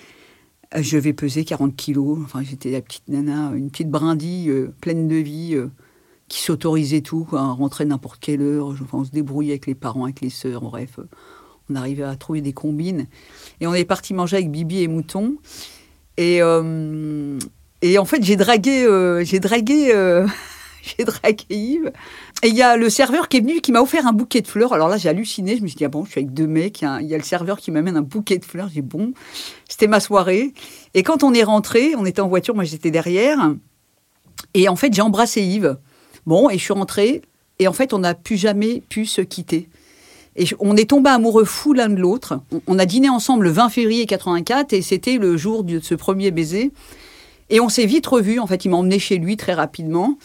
Euh, 0.76 0.82
je 0.82 0.98
vais 0.98 1.14
peser 1.14 1.46
40 1.46 1.76
kilos. 1.76 2.20
Enfin, 2.24 2.42
j'étais 2.44 2.72
la 2.72 2.82
petite 2.82 3.08
nana, 3.08 3.52
une 3.56 3.70
petite 3.70 3.90
brindille 3.90 4.50
euh, 4.50 4.74
pleine 4.82 5.08
de 5.08 5.16
vie, 5.16 5.56
euh, 5.56 5.70
qui 6.28 6.42
s'autorisait 6.42 7.02
tout, 7.02 7.26
quoi, 7.26 7.42
à 7.42 7.86
n'importe 7.86 8.20
quelle 8.20 8.42
heure. 8.42 8.68
Enfin, 8.68 9.00
on 9.00 9.04
se 9.04 9.12
débrouillait 9.12 9.54
avec 9.54 9.68
les 9.68 9.76
parents, 9.76 10.06
avec 10.06 10.22
les 10.22 10.30
sœurs, 10.30 10.62
bref. 10.62 11.00
On 11.70 11.76
arrivait 11.76 12.04
à 12.04 12.16
trouver 12.16 12.42
des 12.42 12.54
combines. 12.54 13.08
Et 13.62 13.68
on 13.68 13.74
est 13.74 13.86
parti 13.86 14.14
manger 14.14 14.38
avec 14.38 14.52
Bibi 14.52 14.82
et 14.82 14.88
Mouton. 14.88 15.36
Et, 16.18 16.38
et 17.82 17.98
en 17.98 18.06
fait, 18.06 18.24
j'ai 18.24 18.36
dragué, 18.36 18.88
j'ai 19.24 19.40
dragué 19.40 20.26
j'ai 20.98 21.06
dragué 21.06 21.46
Yves. 21.50 21.92
Et 22.44 22.50
il 22.50 22.56
y 22.56 22.62
a 22.62 22.78
le 22.78 22.90
serveur 22.90 23.28
qui 23.28 23.38
est 23.38 23.42
venu, 23.42 23.62
qui 23.62 23.72
m'a 23.72 23.82
offert 23.82 24.06
un 24.08 24.14
bouquet 24.14 24.42
de 24.42 24.48
fleurs. 24.48 24.74
Alors 24.74 24.88
là, 24.88 24.98
j'ai 24.98 25.10
halluciné. 25.10 25.58
Je 25.58 25.64
me 25.64 25.68
suis 25.68 25.78
dit, 25.78 25.86
ah 25.86 25.90
bon, 25.90 26.06
je 26.06 26.12
suis 26.12 26.20
avec 26.20 26.34
deux 26.34 26.48
mecs. 26.48 26.82
Il 26.82 27.08
y 27.08 27.14
a, 27.14 27.18
le 27.18 27.24
serveur 27.24 27.60
qui 27.60 27.72
m'amène 27.72 27.98
un 27.98 28.02
bouquet 28.02 28.38
de 28.38 28.46
fleurs. 28.46 28.70
J'ai 28.74 28.82
bon, 28.82 29.14
c'était 29.68 29.88
ma 29.88 30.00
soirée. 30.00 30.54
Et 30.94 31.04
quand 31.04 31.24
on 31.24 31.34
est 31.34 31.44
rentré, 31.44 31.96
on 31.96 32.06
était 32.06 32.22
en 32.22 32.28
voiture, 32.28 32.56
moi 32.56 32.64
j'étais 32.64 32.92
derrière. 32.92 33.54
Et 34.54 34.70
en 34.70 34.76
fait, 34.76 34.94
j'ai 34.94 35.02
embrassé 35.02 35.42
Yves. 35.42 35.78
Bon, 36.26 36.50
et 36.50 36.58
je 36.58 36.64
suis 36.64 36.74
rentrée. 36.74 37.22
Et 37.60 37.68
en 37.68 37.74
fait, 37.74 37.94
on 37.94 38.00
n'a 38.00 38.14
plus 38.14 38.38
jamais 38.38 38.82
pu 38.90 39.06
se 39.06 39.22
quitter. 39.22 39.70
Et 40.36 40.46
on 40.60 40.76
est 40.76 40.90
tombé 40.90 41.10
amoureux 41.10 41.46
fou 41.46 41.74
l'un 41.74 41.90
de 41.90 41.96
l'autre. 41.96 42.40
On 42.68 42.78
a 42.78 42.86
dîné 42.86 43.10
ensemble 43.10 43.46
le 43.46 43.52
20 43.52 43.70
février 43.70 44.06
84 44.06 44.74
et 44.74 44.82
c'était 44.82 45.18
le 45.18 45.38
jour 45.38 45.64
de 45.64 45.80
ce 45.80 45.96
premier 45.96 46.32
baiser. 46.32 46.72
Et 47.50 47.60
on 47.60 47.70
s'est 47.70 47.86
vite 47.86 48.06
revus. 48.06 48.40
En 48.40 48.48
fait, 48.48 48.66
il 48.66 48.70
m'a 48.70 48.78
emmené 48.78 49.00
chez 49.00 49.18
lui 49.18 49.38
très 49.38 49.54
rapidement. 49.54 50.18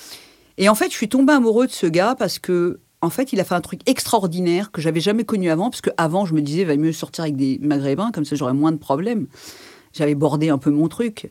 Et 0.58 0.68
en 0.68 0.74
fait, 0.74 0.90
je 0.90 0.96
suis 0.96 1.08
tombée 1.08 1.32
amoureux 1.32 1.66
de 1.66 1.72
ce 1.72 1.86
gars 1.86 2.16
parce 2.18 2.38
que, 2.38 2.80
en 3.02 3.10
fait, 3.10 3.32
il 3.32 3.40
a 3.40 3.44
fait 3.44 3.54
un 3.54 3.60
truc 3.60 3.80
extraordinaire 3.86 4.72
que 4.72 4.80
j'avais 4.80 5.00
jamais 5.00 5.24
connu 5.24 5.48
avant. 5.48 5.70
Parce 5.70 5.80
qu'avant, 5.80 6.26
je 6.26 6.34
me 6.34 6.42
disais, 6.42 6.64
va 6.64 6.76
mieux 6.76 6.92
sortir 6.92 7.24
avec 7.24 7.36
des 7.36 7.58
maghrébins, 7.62 8.10
comme 8.10 8.24
ça 8.24 8.36
j'aurais 8.36 8.54
moins 8.54 8.72
de 8.72 8.78
problèmes. 8.78 9.26
J'avais 9.92 10.14
bordé 10.14 10.50
un 10.50 10.58
peu 10.58 10.70
mon 10.70 10.86
truc. 10.86 11.30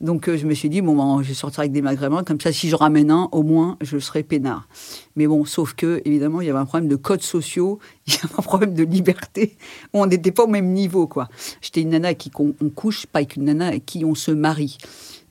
Donc, 0.00 0.28
euh, 0.28 0.36
je 0.36 0.44
me 0.44 0.54
suis 0.54 0.68
dit, 0.68 0.80
bon, 0.80 0.96
ben, 0.96 1.22
je 1.22 1.28
vais 1.28 1.34
sortir 1.34 1.60
avec 1.60 1.70
des 1.70 1.82
maghrébins, 1.82 2.24
comme 2.24 2.40
ça, 2.40 2.52
si 2.52 2.68
je 2.68 2.74
ramène 2.74 3.10
un, 3.10 3.28
au 3.30 3.42
moins, 3.44 3.76
je 3.80 3.98
serai 3.98 4.24
peinard. 4.24 4.66
Mais 5.14 5.28
bon, 5.28 5.44
sauf 5.44 5.74
que, 5.74 6.02
évidemment, 6.04 6.40
il 6.40 6.48
y 6.48 6.50
avait 6.50 6.58
un 6.58 6.64
problème 6.64 6.88
de 6.88 6.96
codes 6.96 7.22
sociaux, 7.22 7.78
il 8.06 8.14
y 8.14 8.16
avait 8.16 8.34
un 8.36 8.42
problème 8.42 8.74
de 8.74 8.82
liberté. 8.82 9.56
On 9.92 10.06
n'était 10.06 10.32
pas 10.32 10.44
au 10.44 10.48
même 10.48 10.72
niveau, 10.72 11.06
quoi. 11.06 11.28
J'étais 11.60 11.82
une 11.82 11.90
nana 11.90 12.14
qui 12.14 12.32
on, 12.36 12.52
couche, 12.70 13.06
pas 13.06 13.20
avec 13.20 13.36
une 13.36 13.44
nana 13.44 13.68
avec 13.68 13.86
qui 13.86 14.04
on 14.04 14.16
se 14.16 14.32
marie. 14.32 14.78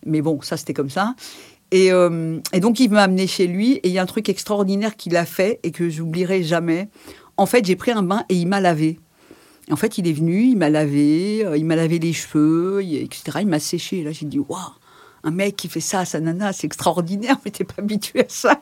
Mais 0.05 0.21
bon, 0.21 0.39
ça, 0.41 0.55
c'était 0.55 0.73
comme 0.73 0.89
ça. 0.89 1.15
Euh, 1.73 2.39
et, 2.53 2.59
donc, 2.61 2.79
il 2.79 2.89
m'a 2.91 3.03
amené 3.03 3.27
chez 3.27 3.47
lui. 3.47 3.73
Et 3.83 3.89
il 3.89 3.91
y 3.91 3.99
a 3.99 4.03
un 4.03 4.07
truc 4.07 4.29
extraordinaire 4.29 4.95
qu'il 4.95 5.17
a 5.17 5.25
fait 5.25 5.59
et 5.63 5.71
que 5.71 5.89
j'oublierai 5.89 6.43
jamais. 6.43 6.87
En 7.35 7.45
fait, 7.45 7.65
j'ai 7.65 7.75
pris 7.75 7.91
un 7.91 8.03
bain 8.03 8.23
et 8.29 8.35
il 8.35 8.47
m'a 8.47 8.61
lavé. 8.61 8.99
En 9.71 9.75
fait, 9.75 9.97
il 9.97 10.07
est 10.07 10.13
venu, 10.13 10.43
il 10.43 10.57
m'a 10.57 10.69
lavé, 10.69 11.45
euh, 11.45 11.57
il 11.57 11.65
m'a 11.65 11.75
lavé 11.75 11.99
les 11.99 12.13
cheveux, 12.13 12.81
etc. 12.81 13.39
Il 13.41 13.47
m'a 13.47 13.59
séché. 13.59 13.99
Et 13.99 14.03
là, 14.03 14.11
j'ai 14.11 14.25
dit, 14.25 14.39
waouh, 14.39 14.59
un 15.23 15.31
mec 15.31 15.55
qui 15.55 15.67
fait 15.67 15.79
ça 15.79 15.99
à 15.99 16.05
sa 16.05 16.19
nana, 16.19 16.53
c'est 16.53 16.65
extraordinaire, 16.65 17.37
mais 17.45 17.51
t'es 17.51 17.63
pas 17.63 17.75
habitué 17.77 18.21
à 18.21 18.29
ça. 18.29 18.61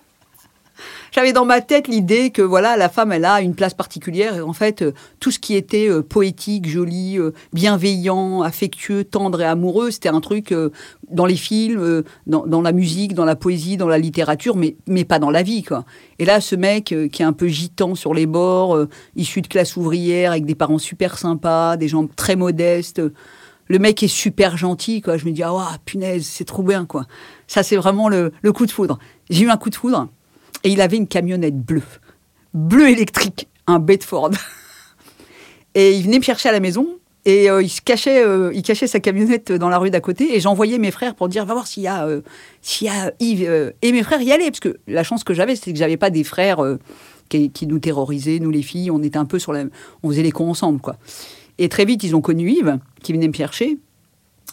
J'avais 1.12 1.34
dans 1.34 1.46
ma 1.46 1.62
tête 1.62 1.88
l'idée 1.88 2.30
que 2.32 2.42
voilà, 2.42 2.78
la 2.78 2.90
femme, 2.90 3.12
elle 3.12 3.26
a 3.26 3.42
une 3.42 3.56
place 3.56 3.74
particulière 3.74 4.36
et 4.36 4.42
en 4.42 4.54
fait, 4.54 4.82
euh, 4.82 4.94
tout 5.20 5.32
ce 5.32 5.40
qui 5.40 5.56
était 5.56 5.90
euh, 5.90 6.02
poétique, 6.02 6.68
joli, 6.68 7.18
euh, 7.20 7.32
bienveillant, 7.54 8.42
affectueux, 8.42 9.04
tendre 9.04 9.42
et 9.42 9.46
amoureux, 9.46 9.92
c'était 9.92 10.10
un 10.10 10.22
truc 10.22 10.54
dans 11.10 11.26
les 11.26 11.36
films, 11.36 12.04
dans, 12.26 12.62
la 12.62 12.72
musique, 12.72 13.13
dans 13.13 13.26
la 13.26 13.36
poésie, 13.36 13.78
dans 13.78 13.88
la 13.88 13.98
littérature, 13.98 14.56
mais, 14.56 14.76
mais 14.88 15.06
pas 15.06 15.20
dans 15.20 15.30
la 15.30 15.44
vie, 15.44 15.63
quoi. 15.63 15.86
Et 16.20 16.26
là, 16.26 16.42
ce 16.42 16.56
mec 16.56 16.86
qui 16.86 17.22
est 17.22 17.26
un 17.26 17.34
peu 17.34 17.48
gitan 17.48 17.96
sur 17.96 18.13
les 18.13 18.26
bords, 18.26 18.86
issu 19.16 19.42
de 19.42 19.48
classe 19.48 19.78
ouvrière, 19.78 20.32
avec 20.32 20.46
des 20.46 20.56
parents 20.56 20.78
super 20.78 21.18
sympas, 21.18 21.78
des 21.78 21.88
gens 21.88 22.08
très 22.08 22.36
modestes, 22.36 23.02
le 23.68 23.80
mec 23.80 24.02
est 24.04 24.08
super 24.08 24.58
gentil, 24.58 25.02
quoi. 25.02 25.18
Je 25.18 25.26
me 25.26 25.32
dis, 25.32 25.44
ah, 25.44 25.78
punaise, 25.86 26.26
c'est 26.26 26.46
trop 26.46 26.63
bien, 26.63 26.86
quoi. 26.86 27.06
Ça, 27.48 27.63
c'est 27.63 27.78
vraiment 27.78 28.10
le 28.10 28.32
coup 28.54 28.66
de 28.66 28.72
foudre. 28.72 28.98
J'ai 29.30 29.46
eu 29.46 29.50
un 29.50 29.58
coup 29.58 29.70
de 29.70 29.76
foudre. 29.76 30.10
Et 30.63 30.70
il 30.70 30.82
avait 30.82 30.98
une 30.98 31.08
camionnette 31.08 31.58
bleue, 31.58 31.84
bleu 32.54 32.89
électrique, 32.89 33.48
un 33.67 33.80
Bedford. 33.80 34.32
Et 35.76 35.93
il 35.93 36.04
venait 36.04 36.17
me 36.17 36.24
chercher 36.24 36.50
à 36.50 36.52
la 36.52 36.60
maison. 36.60 36.88
Et 37.26 37.50
euh, 37.50 37.62
il 37.62 37.70
se 37.70 37.82
cachait, 37.82 38.24
euh, 38.24 38.52
il 38.54 38.63
cachait 38.63 38.88
sa 38.88 39.02
camionnette 39.02 39.52
dans 39.52 39.67
la 39.67 39.78
rue 39.78 39.89
d'à 39.89 40.00
côté. 40.00 40.36
Et 40.36 40.39
j'envoyais 40.39 40.78
mes 40.78 40.91
frères 40.91 41.13
pour 41.13 41.28
dire, 41.28 41.46
va 41.46 41.54
voir 41.54 41.67
s'il 41.67 41.84
y 41.84 41.88
a, 41.88 42.08
euh, 42.08 42.22
s'il 42.62 42.88
y 42.88 42.89
a 42.89 43.12
Yves. 43.20 43.74
et 43.82 43.91
mes 43.91 44.02
frères 44.02 44.22
y 44.22 44.32
allaient, 44.32 44.50
parce 44.50 44.62
que 44.62 44.78
la 44.88 45.04
chance 45.04 45.26
que 45.26 45.34
j'avais, 45.34 45.56
c'était 45.56 45.74
que 45.74 45.78
j'avais 45.78 45.98
pas 45.98 46.10
des 46.10 46.24
frères 46.24 46.63
qui, 47.28 47.52
nous 47.67 47.80
terrorisaient, 47.80 48.39
nous 48.39 48.50
les 48.50 48.62
filles. 48.62 48.91
On 48.91 49.04
était 49.04 49.17
un 49.17 49.26
peu 49.26 49.39
sur 49.39 49.52
la, 49.52 49.65
on 50.04 50.10
faisait 50.10 50.24
les 50.24 50.32
cons 50.32 50.50
ensemble, 50.50 50.80
quoi. 50.80 50.96
Et 51.58 51.67
très 51.70 51.86
vite, 51.86 52.04
ils 52.04 52.15
ont 52.15 52.22
connu 52.22 52.50
Yves, 52.50 52.80
qui 53.04 53.12
venait 53.12 53.28
me 53.28 53.34
chercher. 53.34 53.78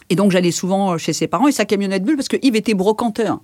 Et 0.09 0.15
donc, 0.15 0.31
j'allais 0.31 0.51
souvent 0.51 0.97
chez 0.97 1.13
ses 1.13 1.27
parents 1.27 1.47
et 1.47 1.53
sa 1.53 1.63
camionnette 1.63 2.03
bleue, 2.03 2.17
parce 2.17 2.27
que 2.27 2.37
Yves 2.41 2.57
était 2.57 2.73
brocanteur. 2.73 3.39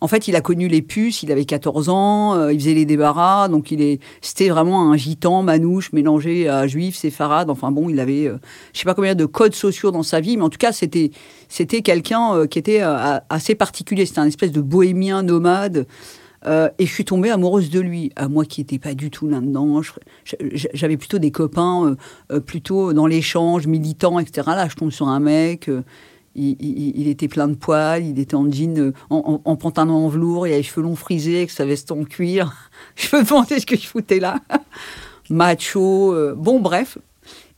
En 0.00 0.06
fait, 0.06 0.28
il 0.28 0.36
a 0.36 0.40
connu 0.40 0.68
les 0.68 0.82
puces, 0.82 1.22
il 1.22 1.32
avait 1.32 1.44
14 1.44 1.88
ans, 1.88 2.34
euh, 2.34 2.52
il 2.52 2.60
faisait 2.60 2.74
les 2.74 2.84
débarras, 2.84 3.48
donc 3.48 3.72
il 3.72 3.80
est, 3.80 4.00
c'était 4.20 4.48
vraiment 4.48 4.92
un 4.92 4.96
gitan 4.96 5.42
manouche 5.42 5.92
mélangé 5.92 6.48
à 6.48 6.66
juif, 6.66 6.96
séfarade. 6.96 7.50
Enfin 7.50 7.72
bon, 7.72 7.88
il 7.88 7.98
avait, 7.98 8.28
euh, 8.28 8.36
je 8.72 8.78
sais 8.78 8.84
pas 8.84 8.94
combien 8.94 9.16
de 9.16 9.26
codes 9.26 9.54
sociaux 9.54 9.90
dans 9.90 10.04
sa 10.04 10.20
vie, 10.20 10.36
mais 10.36 10.44
en 10.44 10.50
tout 10.50 10.58
cas, 10.58 10.72
c'était, 10.72 11.10
c'était 11.48 11.82
quelqu'un 11.82 12.34
euh, 12.34 12.46
qui 12.46 12.58
était 12.58 12.80
assez 13.30 13.54
particulier. 13.54 14.06
C'était 14.06 14.20
un 14.20 14.26
espèce 14.26 14.52
de 14.52 14.60
bohémien 14.60 15.22
nomade. 15.22 15.86
et 16.46 16.86
je 16.86 16.92
suis 16.92 17.04
tombée 17.04 17.30
amoureuse 17.30 17.70
de 17.70 17.80
lui. 17.80 18.12
À 18.14 18.28
moi 18.28 18.44
qui 18.44 18.60
n'étais 18.60 18.78
pas 18.78 18.94
du 18.94 19.10
tout 19.10 19.28
là-dedans. 19.28 19.80
J'avais 20.74 20.96
plutôt 20.96 21.18
des 21.18 21.32
copains, 21.32 21.96
plutôt 22.46 22.92
dans 22.92 23.06
l'échange, 23.06 23.66
militants, 23.66 24.18
etc. 24.18 24.46
Là, 24.46 24.68
je 24.68 24.76
tombe 24.76 24.90
sur 24.90 25.08
un 25.08 25.20
mec 25.20 25.68
il, 26.34 27.08
était 27.08 27.28
plein 27.28 27.48
de 27.48 27.54
poils, 27.54 28.04
il 28.04 28.18
était 28.18 28.34
en 28.34 28.50
jean, 28.50 28.78
euh, 28.78 28.92
en, 29.10 29.56
pantalon 29.56 30.06
en 30.06 30.08
velours, 30.08 30.46
il 30.46 30.50
avait 30.50 30.58
les 30.58 30.62
cheveux 30.62 30.82
longs 30.82 30.96
frisés 30.96 31.38
avec 31.38 31.50
sa 31.50 31.64
veste 31.64 31.90
en 31.90 32.04
cuir. 32.04 32.54
Je 32.96 33.16
me 33.16 33.24
demandais 33.24 33.60
ce 33.60 33.66
que 33.66 33.76
je 33.76 33.86
foutais 33.86 34.20
là. 34.20 34.40
Macho, 35.30 36.14
euh, 36.14 36.34
bon 36.36 36.60
bref. 36.60 36.98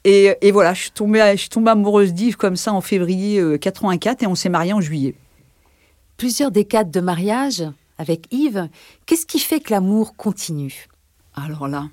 Et, 0.04 0.50
voilà, 0.50 0.72
je 0.72 0.82
suis, 0.82 0.90
tombée, 0.92 1.32
je 1.32 1.40
suis 1.40 1.50
tombée 1.50 1.72
amoureuse 1.72 2.14
d'Yves 2.14 2.36
comme 2.36 2.56
ça 2.56 2.72
en 2.72 2.80
février 2.80 3.58
84 3.58 4.22
euh, 4.22 4.24
et 4.24 4.26
on 4.26 4.34
s'est 4.34 4.48
mariés 4.48 4.72
en 4.72 4.80
juillet. 4.80 5.14
Plusieurs 6.16 6.50
décades 6.50 6.90
de 6.90 7.00
mariage 7.00 7.64
avec 7.98 8.26
Yves, 8.30 8.70
qu'est-ce 9.04 9.26
qui 9.26 9.38
fait 9.38 9.60
que 9.60 9.72
l'amour 9.72 10.16
continue? 10.16 10.86
Alors 11.34 11.68
là, 11.68 11.88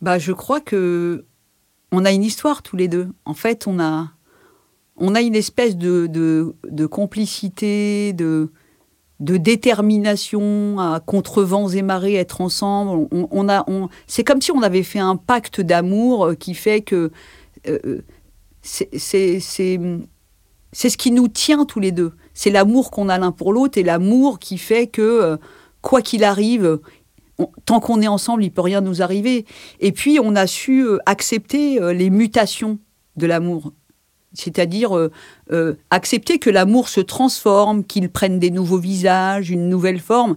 bah 0.00 0.18
je 0.20 0.30
crois 0.30 0.60
que 0.60 1.24
on 1.90 2.04
a 2.04 2.12
une 2.12 2.22
histoire 2.22 2.62
tous 2.62 2.76
les 2.76 2.86
deux. 2.86 3.08
En 3.24 3.34
fait, 3.34 3.66
on 3.66 3.80
a 3.80 4.10
on 5.00 5.14
a 5.14 5.22
une 5.22 5.34
espèce 5.34 5.76
de, 5.76 6.06
de, 6.06 6.86
complicité, 6.86 8.12
de, 8.12 8.52
de 9.18 9.38
détermination 9.38 10.78
à 10.78 11.00
contre 11.00 11.42
vents 11.42 11.70
et 11.70 11.82
marées 11.82 12.14
être 12.14 12.42
ensemble. 12.42 13.08
On, 13.10 13.48
a, 13.48 13.64
c'est 14.06 14.24
comme 14.24 14.42
si 14.42 14.52
on 14.52 14.62
avait 14.62 14.82
fait 14.82 14.98
un 14.98 15.16
pacte 15.16 15.60
d'amour 15.62 16.26
euh, 16.26 16.34
qui 16.34 16.54
fait 16.54 16.82
que 16.82 17.10
euh, 17.66 18.02
c'est, 18.62 18.90
c'est, 19.40 19.80
ce 20.72 20.96
qui 20.96 21.10
nous 21.10 21.28
tient 21.28 21.64
tous 21.64 21.80
les 21.80 21.92
deux. 21.92 22.12
C'est 22.34 22.50
l'amour 22.50 22.90
qu'on 22.90 23.08
a 23.08 23.18
l'un 23.18 23.32
pour 23.32 23.54
l'autre 23.54 23.78
et 23.78 23.82
l'amour 23.82 24.38
qui 24.38 24.58
fait 24.58 24.86
que, 24.86 25.00
euh, 25.00 25.36
quoi 25.80 26.02
qu'il 26.02 26.24
arrive, 26.24 26.78
tant 27.64 27.80
qu'on 27.80 28.02
est 28.02 28.08
ensemble, 28.08 28.44
il 28.44 28.50
peut 28.50 28.60
rien 28.60 28.82
nous 28.82 29.00
arriver. 29.00 29.46
Et 29.80 29.92
puis, 29.92 30.18
on 30.22 30.36
a 30.36 30.46
su 30.46 30.86
accepter 31.06 31.80
les 31.94 32.10
mutations 32.10 32.78
de 33.16 33.26
l'amour 33.26 33.72
c'est-à-dire 34.32 34.96
euh, 34.96 35.10
euh, 35.52 35.74
accepter 35.90 36.38
que 36.38 36.50
l'amour 36.50 36.88
se 36.88 37.00
transforme, 37.00 37.84
qu'il 37.84 38.10
prenne 38.10 38.38
des 38.38 38.50
nouveaux 38.50 38.78
visages, 38.78 39.50
une 39.50 39.68
nouvelle 39.68 40.00
forme. 40.00 40.36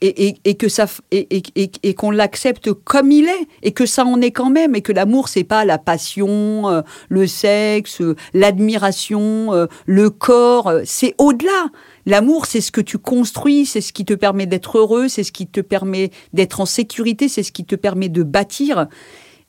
et, 0.00 0.54
que 0.54 0.68
ça 0.68 0.86
et, 1.10 1.94
qu'on 1.94 2.10
l'accepte 2.10 2.72
comme 2.72 3.12
il 3.12 3.26
est 3.26 3.46
et 3.62 3.72
que 3.72 3.84
ça 3.84 4.04
en 4.04 4.20
est 4.22 4.30
quand 4.30 4.48
même 4.48 4.74
et 4.74 4.80
que 4.80 4.92
l'amour 4.92 5.28
c'est 5.28 5.44
pas 5.44 5.64
la 5.66 5.76
passion, 5.76 6.68
euh, 6.70 6.80
le 7.10 7.26
sexe, 7.26 8.00
euh, 8.00 8.16
l'admiration, 8.32 9.52
euh, 9.52 9.66
le 9.84 10.08
corps, 10.08 10.72
c'est 10.84 11.14
au-delà. 11.18 11.70
L'amour 12.06 12.46
c'est 12.46 12.62
ce 12.62 12.72
que 12.72 12.80
tu 12.80 12.96
construis, 12.98 13.66
c'est 13.66 13.82
ce 13.82 13.92
qui 13.92 14.04
te 14.04 14.14
permet 14.14 14.46
d'être 14.46 14.78
heureux, 14.78 15.08
c'est 15.08 15.22
ce 15.22 15.32
qui 15.32 15.46
te 15.46 15.60
permet 15.60 16.10
d'être 16.32 16.60
en 16.60 16.66
sécurité, 16.66 17.28
c'est 17.28 17.42
ce 17.42 17.52
qui 17.52 17.64
te 17.64 17.76
permet 17.76 18.08
de 18.08 18.22
bâtir. 18.22 18.88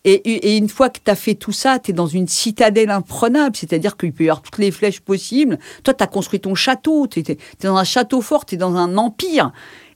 Et, 0.08 0.58
une 0.58 0.70
fois 0.70 0.90
que 0.90 1.00
tu 1.04 1.10
as 1.10 1.16
fait 1.16 1.34
tout 1.34 1.52
ça, 1.52 1.80
tu 1.80 1.90
es 1.90 1.94
dans 1.94 2.06
une 2.06 2.28
citadelle 2.28 2.92
imprenable, 2.92 3.56
c'est-à-dire 3.56 3.98
qu'il 3.98 4.14
peut 4.14 4.26
y 4.26 4.30
avoir 4.30 4.44
toutes 4.44 4.60
les 4.60 4.70
flèches 4.70 5.00
possibles. 5.00 5.58
Toi, 5.84 5.96
tu 5.96 6.04
as 6.04 6.08
construit 6.08 6.40
ton 6.40 6.54
château, 6.54 7.08
tu 7.08 7.22
es, 7.22 7.38
dans 7.62 7.76
un 7.76 7.84
château 7.84 8.22
fort, 8.22 8.46
tu 8.46 8.54
es 8.54 8.58
dans 8.58 8.76
un 8.76 8.98
empire. 8.98 9.52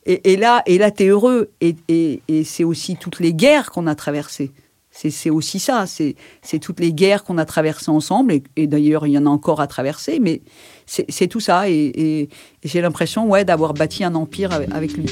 Et, 0.07 0.35
là, 0.37 0.63
et 0.65 0.79
tu 0.91 1.03
es 1.03 1.07
heureux. 1.07 1.51
Et, 1.61 2.21
c'est 2.43 2.63
aussi 2.63 2.95
toutes 2.95 3.19
les 3.19 3.33
guerres 3.35 3.69
qu'on 3.69 3.85
a 3.85 3.93
traversées. 3.93 4.51
C'est 4.91 5.29
aussi 5.29 5.59
ça, 5.59 5.85
c'est 5.85 6.59
toutes 6.59 6.79
les 6.79 6.91
guerres 6.91 7.23
qu'on 7.23 7.37
a 7.37 7.45
traversées 7.45 7.91
ensemble, 7.91 8.41
et, 8.55 8.67
d'ailleurs 8.67 9.05
il 9.05 9.11
y 9.11 9.17
en 9.17 9.27
a 9.27 9.29
encore 9.29 9.61
à 9.61 9.67
traverser, 9.67 10.19
mais 10.19 10.41
c'est 10.87 11.27
tout 11.27 11.39
ça, 11.39 11.69
et, 11.69 12.27
j'ai 12.63 12.81
l'impression 12.81 13.29
ouais, 13.29 13.45
d'avoir 13.45 13.75
bâti 13.75 14.03
un 14.03 14.15
empire 14.15 14.51
avec 14.71 14.97
lui. 14.97 15.05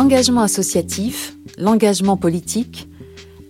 L'engagement 0.00 0.40
associatif, 0.40 1.36
l'engagement 1.58 2.16
politique, 2.16 2.88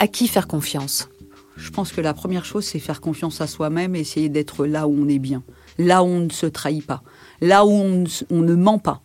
à 0.00 0.08
qui 0.08 0.26
faire 0.26 0.48
confiance? 0.48 1.08
Je 1.56 1.70
pense 1.70 1.92
que 1.92 2.00
la 2.00 2.12
première 2.12 2.44
chose, 2.44 2.64
c'est 2.64 2.80
faire 2.80 3.00
confiance 3.00 3.40
à 3.40 3.46
soi-même 3.46 3.94
et 3.94 4.00
essayer 4.00 4.28
d'être 4.28 4.66
là 4.66 4.88
où 4.88 5.00
on 5.00 5.08
est 5.08 5.20
bien, 5.20 5.44
là 5.78 6.02
où 6.02 6.08
on 6.08 6.18
ne 6.18 6.28
se 6.28 6.46
trahit 6.46 6.84
pas, 6.84 7.04
là 7.40 7.64
où 7.64 7.70
on, 7.70 8.42
ne 8.42 8.54
ment 8.56 8.80
pas. 8.80 9.00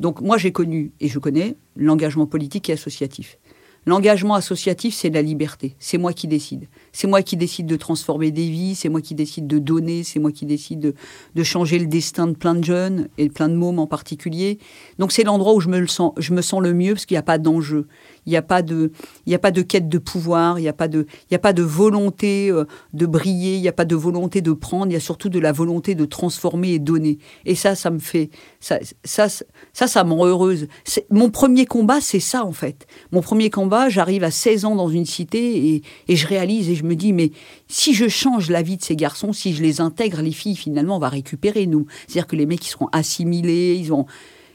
Donc 0.00 0.20
moi, 0.20 0.38
j'ai 0.38 0.50
connu 0.50 0.90
et 0.98 1.06
je 1.06 1.20
connais 1.20 1.56
l'engagement 1.76 2.26
politique 2.26 2.68
et 2.68 2.72
associatif. 2.72 3.38
L'engagement 3.86 4.34
associatif, 4.34 4.92
c'est 4.92 5.10
la 5.10 5.22
liberté. 5.22 5.76
C'est 5.78 5.98
moi 5.98 6.12
qui 6.12 6.26
décide. 6.26 6.66
C'est 7.00 7.06
moi 7.06 7.22
qui 7.22 7.36
décide 7.36 7.66
de 7.66 7.76
transformer 7.76 8.32
des 8.32 8.50
vies, 8.50 8.74
c'est 8.74 8.88
moi 8.88 9.00
qui 9.00 9.14
décide 9.14 9.46
de 9.46 9.60
donner, 9.60 10.02
c'est 10.02 10.18
moi 10.18 10.32
qui 10.32 10.46
décide 10.46 10.96
de, 11.32 11.42
changer 11.44 11.78
le 11.78 11.86
destin 11.86 12.26
de 12.26 12.32
plein 12.32 12.56
de 12.56 12.64
jeunes 12.64 13.06
et 13.18 13.28
de 13.28 13.32
plein 13.32 13.48
de 13.48 13.54
mômes 13.54 13.78
en 13.78 13.86
particulier. 13.86 14.58
Donc 14.98 15.12
c'est 15.12 15.22
l'endroit 15.22 15.54
où 15.54 15.60
je 15.60 15.68
me, 15.68 15.86
sens 15.86 16.60
le 16.60 16.74
mieux 16.74 16.94
parce 16.94 17.06
qu'il 17.06 17.14
n'y 17.14 17.20
a 17.20 17.22
pas 17.22 17.38
d'enjeu. 17.38 17.86
Il 18.26 18.30
n'y 18.30 18.36
a 18.36 18.42
pas 18.42 18.62
de, 18.62 18.92
il 19.26 19.32
y 19.32 19.34
a 19.34 19.38
pas 19.38 19.50
de 19.50 19.62
quête 19.62 19.88
de 19.88 19.98
pouvoir, 19.98 20.58
il 20.58 20.62
n'y 20.62 20.68
a 20.68 20.72
pas 20.72 20.88
de, 20.88 21.06
il 21.30 21.32
y 21.32 21.34
a 21.34 21.38
pas 21.38 21.52
de 21.52 21.62
volonté 21.62 22.50
euh, 22.50 22.64
de 22.92 23.06
briller, 23.06 23.56
il 23.56 23.62
n'y 23.62 23.68
a 23.68 23.72
pas 23.72 23.84
de 23.84 23.96
volonté 23.96 24.40
de 24.40 24.52
prendre, 24.52 24.86
il 24.86 24.92
y 24.92 24.96
a 24.96 25.00
surtout 25.00 25.28
de 25.28 25.38
la 25.38 25.52
volonté 25.52 25.94
de 25.94 26.04
transformer 26.04 26.72
et 26.72 26.78
donner. 26.78 27.18
Et 27.44 27.54
ça, 27.54 27.74
ça 27.74 27.90
me 27.90 27.98
fait, 27.98 28.30
ça, 28.60 28.78
ça, 29.04 29.28
ça, 29.28 29.86
ça 29.86 30.04
me 30.04 30.12
rend 30.12 30.26
heureuse. 30.26 30.68
Mon 31.10 31.30
premier 31.30 31.66
combat, 31.66 32.00
c'est 32.00 32.20
ça 32.20 32.44
en 32.44 32.52
fait. 32.52 32.86
Mon 33.12 33.22
premier 33.22 33.50
combat, 33.50 33.88
j'arrive 33.88 34.24
à 34.24 34.30
16 34.30 34.64
ans 34.64 34.76
dans 34.76 34.88
une 34.88 35.06
cité 35.06 35.74
et, 35.74 35.82
et 36.08 36.16
je 36.16 36.26
réalise 36.26 36.68
et 36.68 36.74
je 36.74 36.84
me 36.84 36.94
dis, 36.94 37.12
mais 37.12 37.32
si 37.68 37.94
je 37.94 38.08
change 38.08 38.50
la 38.50 38.62
vie 38.62 38.76
de 38.76 38.82
ces 38.82 38.96
garçons, 38.96 39.32
si 39.32 39.54
je 39.54 39.62
les 39.62 39.80
intègre, 39.80 40.22
les 40.22 40.32
filles, 40.32 40.56
finalement, 40.56 40.96
on 40.96 41.00
va 41.00 41.08
récupérer 41.08 41.66
nous. 41.66 41.86
C'est-à-dire 42.06 42.26
que 42.26 42.36
les 42.36 42.46
mecs, 42.46 42.64
ils 42.66 42.70
seront 42.70 42.88
assimilés, 42.92 43.76
ils 43.78 43.92
ont 43.92 44.06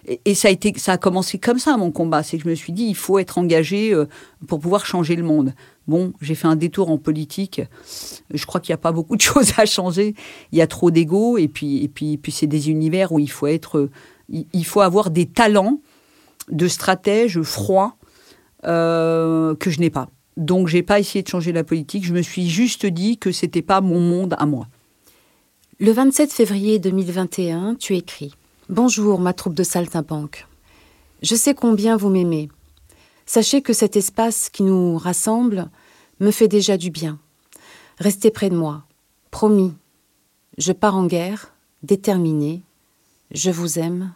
et, 0.06 0.36
ça 0.36 0.50
a 0.50 0.52
été, 0.52 0.74
ça 0.78 0.94
a 0.94 0.98
commencé 0.98 1.40
comme 1.40 1.60
ça 1.60 1.78
mon 1.78 1.92
combat. 1.92 2.24
C'est 2.24 2.38
que 2.38 2.44
je 2.44 2.50
me 2.50 2.56
suis 2.56 2.74
dit, 2.74 2.84
il 2.84 2.96
faut 2.96 3.20
être 3.20 3.38
engagé 3.38 3.94
euh, 3.94 4.06
pour 4.48 4.60
pouvoir 4.60 4.86
changer 4.86 5.16
le 5.16 5.24
monde. 5.24 5.54
Bon, 5.88 6.14
j'ai 6.22 6.36
fait 6.36 6.48
un 6.48 6.56
détour 6.56 6.90
en 6.90 6.98
politique. 6.98 7.62
Je 8.34 8.46
crois 8.46 8.60
qu'il 8.62 8.72
n'y 8.72 8.76
a 8.76 8.80
pas 8.80 8.92
beaucoup 8.92 9.16
de 9.16 9.22
choses 9.34 9.54
à 9.58 9.66
changer. 9.66 10.16
Il 10.52 10.58
y 10.58 10.62
a 10.62 10.68
trop 10.68 10.92
d'ego 10.92 11.38
et 11.38 11.48
puis, 11.48 11.88
puis, 11.88 12.20
c'est 12.32 12.48
des 12.48 12.70
univers 12.70 13.12
où 13.12 13.20
il 13.20 13.30
faut 13.30 13.48
être, 13.48 13.90
il 14.30 14.66
faut 14.66 14.82
avoir 14.82 15.10
des 15.10 15.26
talents 15.26 15.80
de 16.50 16.68
stratège 16.68 17.42
froid 17.42 17.98
euh, 18.66 19.56
que 19.56 19.70
je 19.70 19.80
n'ai 19.80 19.90
pas. 19.90 20.10
Donc, 20.36 20.68
j'ai 20.68 20.84
pas 20.84 21.00
essayé 21.00 21.22
de 21.22 21.28
changer 21.28 21.52
la 21.52 21.64
politique. 21.64 22.06
Je 22.06 22.14
me 22.14 22.22
suis 22.22 22.50
juste 22.50 22.86
dit 22.86 23.18
que 23.18 23.32
c'était 23.32 23.62
pas 23.62 23.82
mon 23.82 24.00
monde 24.00 24.36
à 24.38 24.46
moi. 24.46 24.68
Le 25.80 25.92
27 25.92 26.32
février 26.32 26.80
2021, 26.80 27.76
tu 27.76 27.96
écris 27.96 28.34
Bonjour, 28.74 29.20
ma 29.20 29.34
troupe 29.34 29.54
de 29.54 29.62
saltimbanques. 29.62 30.48
Je 31.22 31.36
sais 31.36 31.54
combien 31.54 31.96
vous 31.96 32.10
m'aimez. 32.10 32.50
Sachez 33.28 33.62
que 33.62 33.72
cet 33.72 33.96
espace 33.96 34.50
qui 34.50 34.64
nous 34.64 34.98
rassemble 34.98 35.70
me 36.20 36.32
fait 36.32 36.48
déjà 36.48 36.76
du 36.76 36.90
bien. 36.90 37.20
Restez 38.00 38.32
près 38.32 38.50
de 38.50 38.58
moi. 38.58 38.86
Promis. 39.30 39.76
Je 40.58 40.72
pars 40.72 40.96
en 40.96 41.06
guerre, 41.06 41.54
déterminé. 41.84 42.64
Je 43.30 43.52
vous 43.52 43.78
aime, 43.78 44.12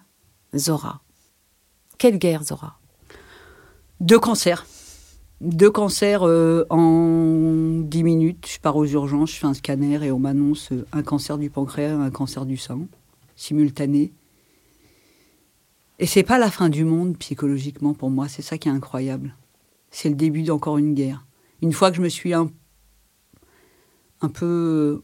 Zora. 0.56 1.02
Quelle 2.00 2.18
guerre, 2.18 2.44
Zora? 2.44 2.80
Deux 4.00 4.18
cancers. 4.18 4.66
Deux 5.40 5.70
cancers 5.70 6.24
euh, 6.24 6.66
en 6.72 7.82
dix 7.84 8.02
minutes. 8.02 8.48
Je 8.52 8.60
pars 8.60 8.76
aux 8.76 8.88
urgences, 8.88 9.34
je 9.34 9.36
fais 9.36 9.46
un 9.46 9.54
scanner 9.54 10.04
et 10.04 10.12
on 10.12 10.18
m'annonce 10.18 10.70
un 10.94 11.04
cancer 11.04 11.38
du 11.38 11.52
pancréas, 11.52 11.96
un 11.96 12.10
cancer 12.10 12.48
du 12.48 12.58
sein, 12.58 12.80
simultané. 13.36 14.14
Et 16.00 16.06
c'est 16.06 16.24
pas 16.24 16.38
la 16.38 16.52
fin 16.52 16.70
du 16.70 16.84
monde 16.84 17.18
psychologiquement 17.18 17.94
pour 17.94 18.10
moi, 18.10 18.28
c'est 18.28 18.42
ça 18.42 18.58
qui 18.58 18.68
est 18.68 18.72
incroyable. 18.72 19.36
C'est 19.90 20.10
le 20.10 20.16
début 20.16 20.44
d'encore 20.44 20.78
une 20.78 20.94
guerre. 20.94 21.26
Une 21.62 21.74
fois 21.74 21.90
que 21.90 21.98
je 21.98 22.02
me 22.02 22.10
suis 22.10 22.34
un, 22.34 22.52
peu. 24.34 25.02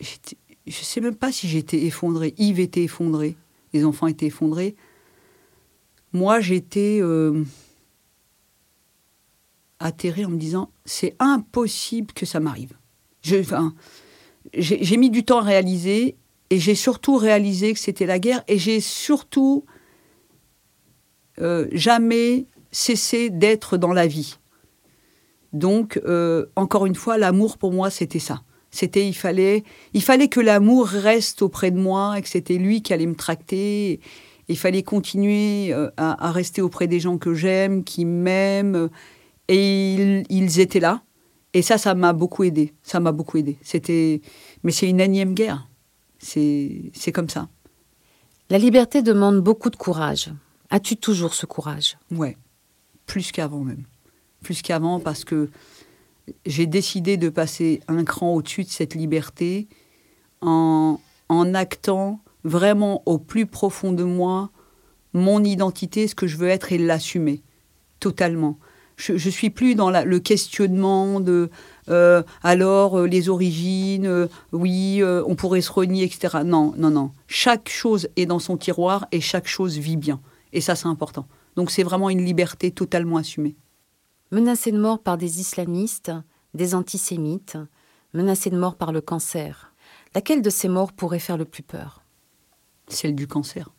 Je 0.00 0.72
sais 0.72 1.00
même 1.00 1.16
pas 1.16 1.32
si 1.32 1.48
j'étais 1.48 1.82
effondrée. 1.84 2.34
Yves 2.36 2.60
était 2.60 2.82
effondré, 2.82 3.36
les 3.72 3.84
enfants 3.84 4.06
étaient 4.06 4.26
effondrés. 4.26 4.76
Moi, 6.12 6.40
j'étais 6.40 6.98
euh, 7.00 7.42
atterrée 9.78 10.26
en 10.26 10.30
me 10.30 10.36
disant 10.36 10.70
c'est 10.84 11.16
impossible 11.18 12.12
que 12.12 12.26
ça 12.26 12.38
m'arrive. 12.38 12.74
J'ai 13.22 14.96
mis 14.98 15.08
du 15.08 15.24
temps 15.24 15.38
à 15.38 15.42
réaliser 15.42 16.16
et 16.50 16.58
j'ai 16.58 16.74
surtout 16.74 17.16
réalisé 17.16 17.72
que 17.72 17.80
c'était 17.80 18.04
la 18.04 18.18
guerre 18.18 18.42
et 18.46 18.58
j'ai 18.58 18.80
surtout 18.80 19.64
euh, 21.40 21.66
jamais 21.72 22.46
cesser 22.70 23.30
d'être 23.30 23.76
dans 23.76 23.92
la 23.92 24.06
vie. 24.06 24.38
Donc, 25.52 26.00
euh, 26.04 26.46
encore 26.56 26.86
une 26.86 26.94
fois, 26.94 27.18
l'amour 27.18 27.58
pour 27.58 27.72
moi, 27.72 27.90
c'était 27.90 28.18
ça. 28.18 28.42
C'était, 28.70 29.06
il 29.06 29.12
fallait, 29.12 29.64
il 29.92 30.02
fallait 30.02 30.28
que 30.28 30.40
l'amour 30.40 30.86
reste 30.86 31.42
auprès 31.42 31.70
de 31.70 31.78
moi 31.78 32.18
et 32.18 32.22
que 32.22 32.28
c'était 32.28 32.56
lui 32.56 32.82
qui 32.82 32.94
allait 32.94 33.06
me 33.06 33.14
tracter. 33.14 34.00
Il 34.48 34.56
fallait 34.56 34.82
continuer 34.82 35.72
euh, 35.74 35.90
à, 35.98 36.32
rester 36.32 36.62
auprès 36.62 36.86
des 36.86 36.98
gens 36.98 37.18
que 37.18 37.34
j'aime, 37.34 37.84
qui 37.84 38.06
m'aiment. 38.06 38.88
Et 39.48 40.22
ils, 40.30 40.60
étaient 40.60 40.80
là. 40.80 41.02
Et 41.52 41.60
ça, 41.60 41.76
ça 41.76 41.94
m'a 41.94 42.14
beaucoup 42.14 42.44
aidé. 42.44 42.72
Ça 42.82 42.98
m'a 42.98 43.12
beaucoup 43.12 43.36
aidé. 43.36 43.58
C'était, 43.60 44.22
mais 44.62 44.72
c'est 44.72 44.88
une 44.88 45.00
énième 45.00 45.34
guerre. 45.34 45.68
C'est, 46.18 46.90
c'est 46.94 47.12
comme 47.12 47.28
ça. 47.28 47.48
La 48.48 48.56
liberté 48.56 49.02
demande 49.02 49.40
beaucoup 49.40 49.68
de 49.68 49.76
courage. 49.76 50.30
As-tu 50.72 50.96
toujours 50.96 51.34
ce 51.34 51.44
courage? 51.44 51.98
Ouais, 52.10 52.38
plus 53.04 53.30
qu'avant 53.30 53.60
même. 53.60 53.84
Plus 54.42 54.62
qu'avant 54.62 55.00
parce 55.00 55.22
que 55.22 55.50
j'ai 56.46 56.64
décidé 56.64 57.18
de 57.18 57.28
passer 57.28 57.80
un 57.88 58.04
cran 58.04 58.32
au-dessus 58.32 58.64
de 58.64 58.70
cette 58.70 58.94
liberté 58.94 59.68
en, 60.40 60.98
en 61.28 61.54
actant 61.54 62.20
vraiment 62.42 63.02
au 63.04 63.18
plus 63.18 63.44
profond 63.44 63.92
de 63.92 64.02
moi 64.02 64.50
mon 65.12 65.44
identité, 65.44 66.08
ce 66.08 66.14
que 66.14 66.26
je 66.26 66.38
veux 66.38 66.48
être 66.48 66.72
et 66.72 66.78
l'assumer 66.78 67.42
totalement. 68.00 68.58
Je, 68.96 69.18
je 69.18 69.28
suis 69.28 69.50
plus 69.50 69.74
dans 69.74 69.90
le 69.90 70.18
questionnement 70.20 71.20
de 71.20 71.50
euh, 71.90 72.22
alors 72.42 72.98
euh, 72.98 73.06
les 73.06 73.28
origines, 73.28 74.06
euh, 74.06 74.26
oui, 74.52 75.02
on 75.04 75.34
pourrait 75.34 75.60
se 75.60 75.70
renier, 75.70 76.04
etc. 76.04 76.38
Non, 76.46 76.72
non, 76.78 76.90
non. 76.90 77.10
Chaque 77.26 77.68
chose 77.68 78.08
est 78.16 78.24
dans 78.24 78.38
son 78.38 78.56
tiroir 78.56 79.06
et 79.12 79.20
chaque 79.20 79.48
chose 79.48 79.76
vit 79.76 79.98
bien. 79.98 80.18
Et 80.52 80.60
ça, 80.60 80.74
c'est 80.74 80.86
important. 80.86 81.26
Donc 81.56 81.70
c'est 81.70 81.82
vraiment 81.82 82.10
une 82.10 82.24
liberté 82.24 82.70
totalement 82.70 83.16
assumée. 83.16 83.56
Menacé 84.30 84.72
de 84.72 84.78
mort 84.78 85.02
par 85.02 85.18
des 85.18 85.40
islamistes, 85.40 86.12
des 86.54 86.74
antisémites, 86.74 87.58
menacé 88.14 88.50
de 88.50 88.58
mort 88.58 88.76
par 88.76 88.92
le 88.92 89.00
cancer, 89.00 89.74
laquelle 90.14 90.42
de 90.42 90.50
ces 90.50 90.68
morts 90.68 90.92
pourrait 90.92 91.18
faire 91.18 91.36
le 91.36 91.44
plus 91.44 91.62
peur? 91.62 92.02
Celle 92.88 93.14
du 93.14 93.26
cancer. 93.26 93.72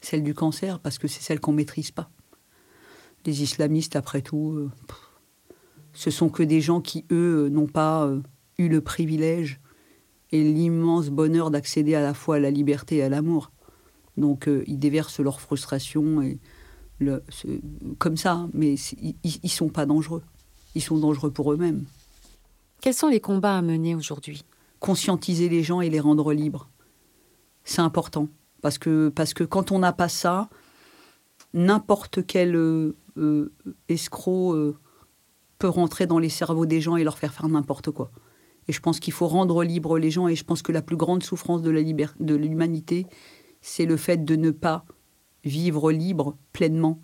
Celle 0.00 0.22
du 0.22 0.34
cancer, 0.34 0.80
parce 0.80 0.98
que 0.98 1.08
c'est 1.08 1.22
celle 1.22 1.40
qu'on 1.40 1.52
ne 1.52 1.56
maîtrise 1.56 1.90
pas. 1.90 2.10
Les 3.24 3.42
islamistes, 3.42 3.96
après 3.96 4.22
tout, 4.22 4.52
euh, 4.56 4.70
ce 5.92 6.10
sont 6.10 6.28
que 6.28 6.42
des 6.42 6.60
gens 6.60 6.80
qui, 6.80 7.06
eux, 7.10 7.48
n'ont 7.48 7.66
pas 7.66 8.04
euh, 8.04 8.20
eu 8.58 8.68
le 8.68 8.80
privilège 8.80 9.60
et 10.30 10.42
l'immense 10.42 11.08
bonheur 11.08 11.50
d'accéder 11.50 11.94
à 11.94 12.02
la 12.02 12.12
fois 12.12 12.36
à 12.36 12.40
la 12.40 12.50
liberté 12.50 12.96
et 12.96 13.02
à 13.02 13.08
l'amour. 13.08 13.50
Donc 14.16 14.48
euh, 14.48 14.64
ils 14.66 14.78
déversent 14.78 15.20
leur 15.20 15.40
frustration 15.40 16.22
et 16.22 16.38
comme 17.98 18.16
ça, 18.16 18.46
mais 18.52 18.74
ils, 18.74 19.16
ne 19.42 19.48
sont 19.48 19.68
pas 19.68 19.86
dangereux. 19.86 20.22
Ils 20.74 20.82
sont 20.82 20.98
dangereux 20.98 21.30
pour 21.30 21.52
eux-mêmes. 21.52 21.84
Quels 22.80 22.94
sont 22.94 23.08
les 23.08 23.20
combats 23.20 23.58
à 23.58 23.62
mener 23.62 23.94
aujourd'hui? 23.94 24.44
Conscientiser 24.80 25.48
les 25.48 25.62
gens 25.62 25.80
et 25.80 25.90
les 25.90 26.00
rendre 26.00 26.32
libres. 26.32 26.68
C'est 27.64 27.80
important. 27.80 28.28
Parce 28.60 28.78
que, 28.78 29.08
parce 29.08 29.34
que 29.34 29.44
quand 29.44 29.72
on 29.72 29.78
n'a 29.78 29.92
pas 29.92 30.08
ça, 30.08 30.48
n'importe 31.52 32.26
quel 32.26 32.56
euh, 32.56 32.96
euh, 33.16 33.52
escroc 33.88 34.54
euh, 34.54 34.76
peut 35.58 35.68
rentrer 35.68 36.06
dans 36.06 36.18
les 36.18 36.28
cerveaux 36.28 36.66
des 36.66 36.80
gens 36.80 36.96
et 36.96 37.04
leur 37.04 37.18
faire 37.18 37.32
faire 37.32 37.48
n'importe 37.48 37.90
quoi. 37.90 38.10
Et 38.68 38.72
je 38.72 38.80
pense 38.80 39.00
qu'il 39.00 39.12
faut 39.12 39.28
rendre 39.28 39.62
libre 39.62 39.98
les 39.98 40.10
gens. 40.10 40.28
Et 40.28 40.36
je 40.36 40.44
pense 40.44 40.62
que 40.62 40.72
la 40.72 40.82
plus 40.82 40.96
grande 40.96 41.22
souffrance 41.22 41.62
de 41.62 41.70
l'humanité, 41.70 43.06
c'est 43.66 43.86
le 43.86 43.96
fait 43.96 44.24
de 44.24 44.36
ne 44.36 44.50
pas 44.50 44.84
vivre 45.44 45.90
libre 45.90 46.36
pleinement. 46.52 47.00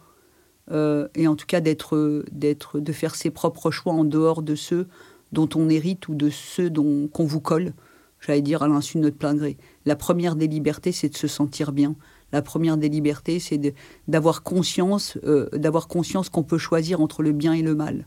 et 0.71 1.27
en 1.27 1.35
tout 1.35 1.47
cas 1.47 1.61
d'être, 1.61 2.25
d'être, 2.31 2.79
de 2.79 2.93
faire 2.93 3.15
ses 3.17 3.31
propres 3.31 3.71
choix 3.71 3.93
en 3.93 4.05
dehors 4.05 4.43
de 4.43 4.55
ceux 4.55 4.87
dont 5.33 5.49
on 5.55 5.69
hérite 5.69 6.09
ou 6.09 6.15
de 6.15 6.31
ceux 6.31 6.71
dont, 6.71 7.09
qu'on 7.09 7.25
vous 7.25 7.41
colle, 7.41 7.73
j'allais 8.21 8.43
dire 8.43 8.63
à 8.63 8.69
l'insu 8.69 8.99
de 8.99 9.03
notre 9.03 9.17
plein 9.17 9.35
gré. 9.35 9.57
La 9.87 9.97
première 9.97 10.37
des 10.37 10.49
libertés, 10.49 10.93
c'est 10.93 11.09
de 11.09 11.17
se 11.17 11.29
sentir 11.29 11.73
bien. 11.73 11.97
La 12.33 12.43
première 12.43 12.77
des 12.77 12.89
libertés, 12.89 13.41
c'est 13.41 13.75
d'avoir 14.07 14.43
conscience, 14.43 15.19
euh, 15.25 15.49
d'avoir 15.53 15.89
conscience 15.89 16.29
qu'on 16.29 16.45
peut 16.45 16.59
choisir 16.59 17.01
entre 17.01 17.23
le 17.23 17.33
bien 17.33 17.55
et 17.55 17.63
le 17.63 17.75
mal. 17.75 18.07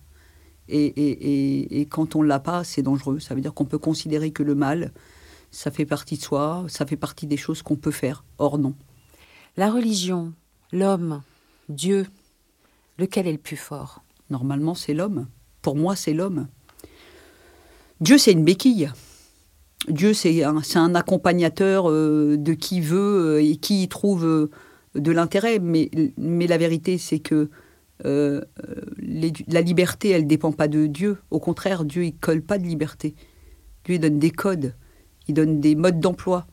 Et, 0.69 1.81
et, 1.81 1.85
quand 1.87 2.15
on 2.15 2.21
l'a 2.21 2.39
pas, 2.39 2.63
c'est 2.63 2.83
dangereux. 2.83 3.19
Ça 3.19 3.35
veut 3.35 3.41
dire 3.41 3.53
qu'on 3.53 3.65
peut 3.65 3.77
considérer 3.77 4.31
que 4.31 4.43
le 4.43 4.55
mal, 4.55 4.93
ça 5.53 5.69
fait 5.69 5.85
partie 5.85 6.17
de 6.17 6.21
soi, 6.21 6.65
ça 6.67 6.85
fait 6.85 6.97
partie 6.97 7.27
des 7.27 7.37
choses 7.37 7.61
qu'on 7.61 7.75
peut 7.75 7.91
faire. 7.91 8.25
Or, 8.39 8.57
non. 8.57 8.73
La 9.55 9.71
religion, 9.71 10.33
l'homme, 10.71 11.21
Dieu, 11.69 12.07
lequel 12.97 13.27
est 13.27 13.31
le 13.31 13.37
plus 13.37 13.55
fort? 13.55 14.03
Normalement, 14.31 14.73
c'est 14.73 14.95
l'homme. 14.95 15.27
Pour 15.61 15.75
moi, 15.75 15.95
c'est 15.95 16.13
l'homme. 16.13 16.47
Dieu, 18.01 18.17
c'est 18.17 18.31
une 18.31 18.43
béquille. 18.43 18.91
Dieu, 19.87 20.13
c'est 20.13 20.43
un, 20.43 20.61
un, 20.75 20.95
accompagnateur 20.95 21.89
euh, 21.89 22.35
de 22.37 22.53
qui 22.53 22.81
veut 22.81 23.35
euh, 23.35 23.43
et 23.43 23.57
qui 23.57 23.83
y 23.83 23.87
trouve 23.87 24.25
euh, 24.25 24.49
de 24.95 25.11
l'intérêt. 25.11 25.59
Mais, 25.59 25.91
mais 26.17 26.47
la 26.47 26.57
vérité, 26.57 26.97
c'est 26.97 27.19
que 27.19 27.49
la 28.03 29.61
liberté, 29.61 30.09
elle 30.09 30.23
ne 30.23 30.27
dépend 30.27 30.51
pas 30.51 30.67
de 30.67 30.87
Dieu. 30.87 31.19
Au 31.29 31.39
contraire, 31.39 31.85
Dieu, 31.85 32.05
il 32.05 32.15
colle 32.15 32.41
pas 32.41 32.57
de 32.57 32.65
liberté. 32.65 33.13
Dieu, 33.85 33.95
il 33.95 33.99
donne 33.99 34.19
des 34.19 34.31
codes, 34.31 34.73
il 35.27 35.33
donne 35.33 35.59
des 35.59 35.75
modes 35.75 35.99
d'emploi. 35.99 36.45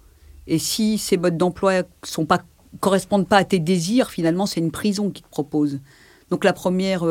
Et 0.46 0.58
si 0.58 0.98
ces 0.98 1.16
modes 1.16 1.36
d'emploi 1.36 1.82
sont 2.04 2.26
pas 2.26 2.42
correspondent 2.78 3.26
pas 3.26 3.38
à 3.38 3.44
tes 3.44 3.58
désirs, 3.58 4.10
finalement, 4.10 4.46
c'est 4.46 4.60
une 4.60 4.70
prison 4.70 5.10
qui 5.10 5.22
te 5.22 5.28
propose. 5.28 5.80
Donc 6.30 6.44
la 6.44 6.52
première 6.52 7.04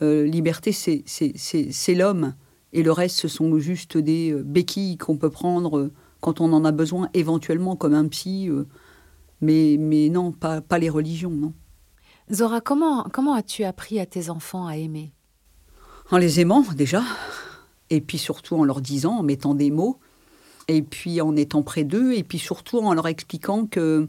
liberté, 0.00 0.70
c'est 0.72 1.94
l'homme. 1.94 2.34
Et 2.74 2.82
le 2.82 2.90
reste, 2.90 3.20
ce 3.20 3.28
sont 3.28 3.56
juste 3.58 3.96
des 3.96 4.32
euh, 4.32 4.42
béquilles 4.42 4.98
qu'on 4.98 5.16
peut 5.16 5.30
prendre 5.30 5.78
euh, 5.78 5.92
quand 6.20 6.40
on 6.40 6.52
en 6.52 6.64
a 6.64 6.72
besoin, 6.72 7.08
éventuellement 7.14 7.76
comme 7.76 7.94
un 7.94 8.08
psy. 8.08 8.50
Euh, 8.50 8.66
mais, 9.40 9.76
mais 9.78 10.08
non, 10.08 10.32
pas, 10.32 10.60
pas 10.60 10.78
les 10.78 10.90
religions, 10.90 11.30
non. 11.30 11.54
Zora, 12.32 12.60
comment, 12.60 13.04
comment 13.12 13.34
as-tu 13.34 13.62
appris 13.62 14.00
à 14.00 14.06
tes 14.06 14.28
enfants 14.28 14.66
à 14.66 14.76
aimer? 14.76 15.12
En 16.10 16.16
les 16.18 16.40
aimant, 16.40 16.64
déjà. 16.74 17.02
Et 17.90 18.00
puis 18.00 18.18
surtout 18.18 18.56
en 18.56 18.64
leur 18.64 18.80
disant, 18.80 19.18
en 19.18 19.22
mettant 19.22 19.54
des 19.54 19.70
mots. 19.70 20.00
Et 20.68 20.82
puis 20.82 21.20
en 21.20 21.36
étant 21.36 21.62
près 21.62 21.84
d'eux. 21.84 22.14
Et 22.14 22.22
puis 22.22 22.38
surtout 22.38 22.78
en 22.78 22.94
leur 22.94 23.06
expliquant 23.06 23.66
que 23.66 24.08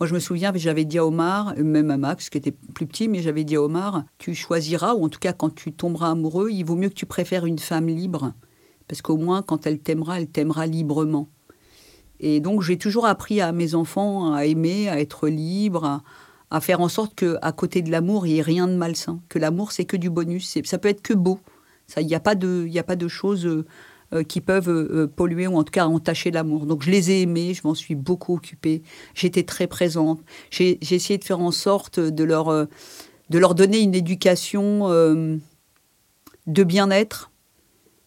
moi, 0.00 0.08
je 0.08 0.14
me 0.14 0.18
souviens, 0.18 0.52
j'avais 0.56 0.84
dit 0.84 0.98
à 0.98 1.06
Omar, 1.06 1.54
même 1.56 1.90
à 1.90 1.96
Max, 1.96 2.28
qui 2.28 2.38
était 2.38 2.50
plus 2.50 2.86
petit, 2.86 3.06
mais 3.06 3.22
j'avais 3.22 3.44
dit 3.44 3.54
à 3.54 3.62
Omar, 3.62 4.04
tu 4.18 4.34
choisiras, 4.34 4.94
ou 4.94 5.04
en 5.04 5.08
tout 5.08 5.20
cas, 5.20 5.32
quand 5.32 5.54
tu 5.54 5.72
tomberas 5.72 6.10
amoureux, 6.10 6.50
il 6.50 6.64
vaut 6.64 6.74
mieux 6.74 6.88
que 6.88 6.94
tu 6.94 7.06
préfères 7.06 7.46
une 7.46 7.60
femme 7.60 7.86
libre. 7.86 8.32
Parce 8.88 9.02
qu'au 9.02 9.16
moins, 9.16 9.42
quand 9.42 9.66
elle 9.66 9.78
t'aimera, 9.78 10.20
elle 10.20 10.26
t'aimera 10.26 10.66
librement. 10.66 11.28
Et 12.18 12.40
donc, 12.40 12.62
j'ai 12.62 12.76
toujours 12.76 13.06
appris 13.06 13.40
à 13.40 13.52
mes 13.52 13.76
enfants 13.76 14.32
à 14.34 14.46
aimer, 14.46 14.88
à 14.88 14.98
être 15.00 15.28
libre, 15.28 16.02
à, 16.50 16.60
faire 16.60 16.80
en 16.80 16.88
sorte 16.88 17.14
qu'à 17.14 17.52
côté 17.52 17.80
de 17.80 17.90
l'amour, 17.90 18.26
il 18.26 18.32
n'y 18.32 18.38
ait 18.40 18.42
rien 18.42 18.66
de 18.66 18.74
malsain. 18.74 19.20
Que 19.28 19.38
l'amour, 19.38 19.70
c'est 19.70 19.84
que 19.84 19.96
du 19.96 20.10
bonus. 20.10 20.58
Ça 20.64 20.78
peut 20.78 20.88
être 20.88 21.02
que 21.02 21.14
beau. 21.14 21.38
Il 21.96 22.06
n'y 22.06 22.14
a, 22.14 22.20
pas 22.20 22.34
de, 22.34 22.68
a 22.76 22.82
pas 22.82 22.96
de 22.96 23.08
choses 23.08 23.46
euh, 23.46 23.64
qui 24.22 24.40
peuvent 24.40 24.68
euh, 24.68 25.04
euh, 25.04 25.06
polluer 25.06 25.46
ou 25.46 25.56
en 25.56 25.64
tout 25.64 25.72
cas 25.72 25.86
entacher 25.86 26.30
l'amour. 26.30 26.66
Donc 26.66 26.82
je 26.82 26.90
les 26.90 27.10
ai 27.10 27.22
aimés, 27.22 27.54
je 27.54 27.62
m'en 27.64 27.74
suis 27.74 27.94
beaucoup 27.94 28.34
occupée, 28.34 28.82
j'étais 29.14 29.42
très 29.42 29.66
présente. 29.66 30.20
J'ai 30.50 30.78
essayé 30.82 31.18
de 31.18 31.24
faire 31.24 31.40
en 31.40 31.50
sorte 31.50 31.98
de 31.98 32.24
leur, 32.24 32.46
de 33.30 33.38
leur 33.38 33.54
donner 33.54 33.80
une 33.80 33.94
éducation 33.94 34.88
de 36.46 36.62
bien-être 36.64 37.30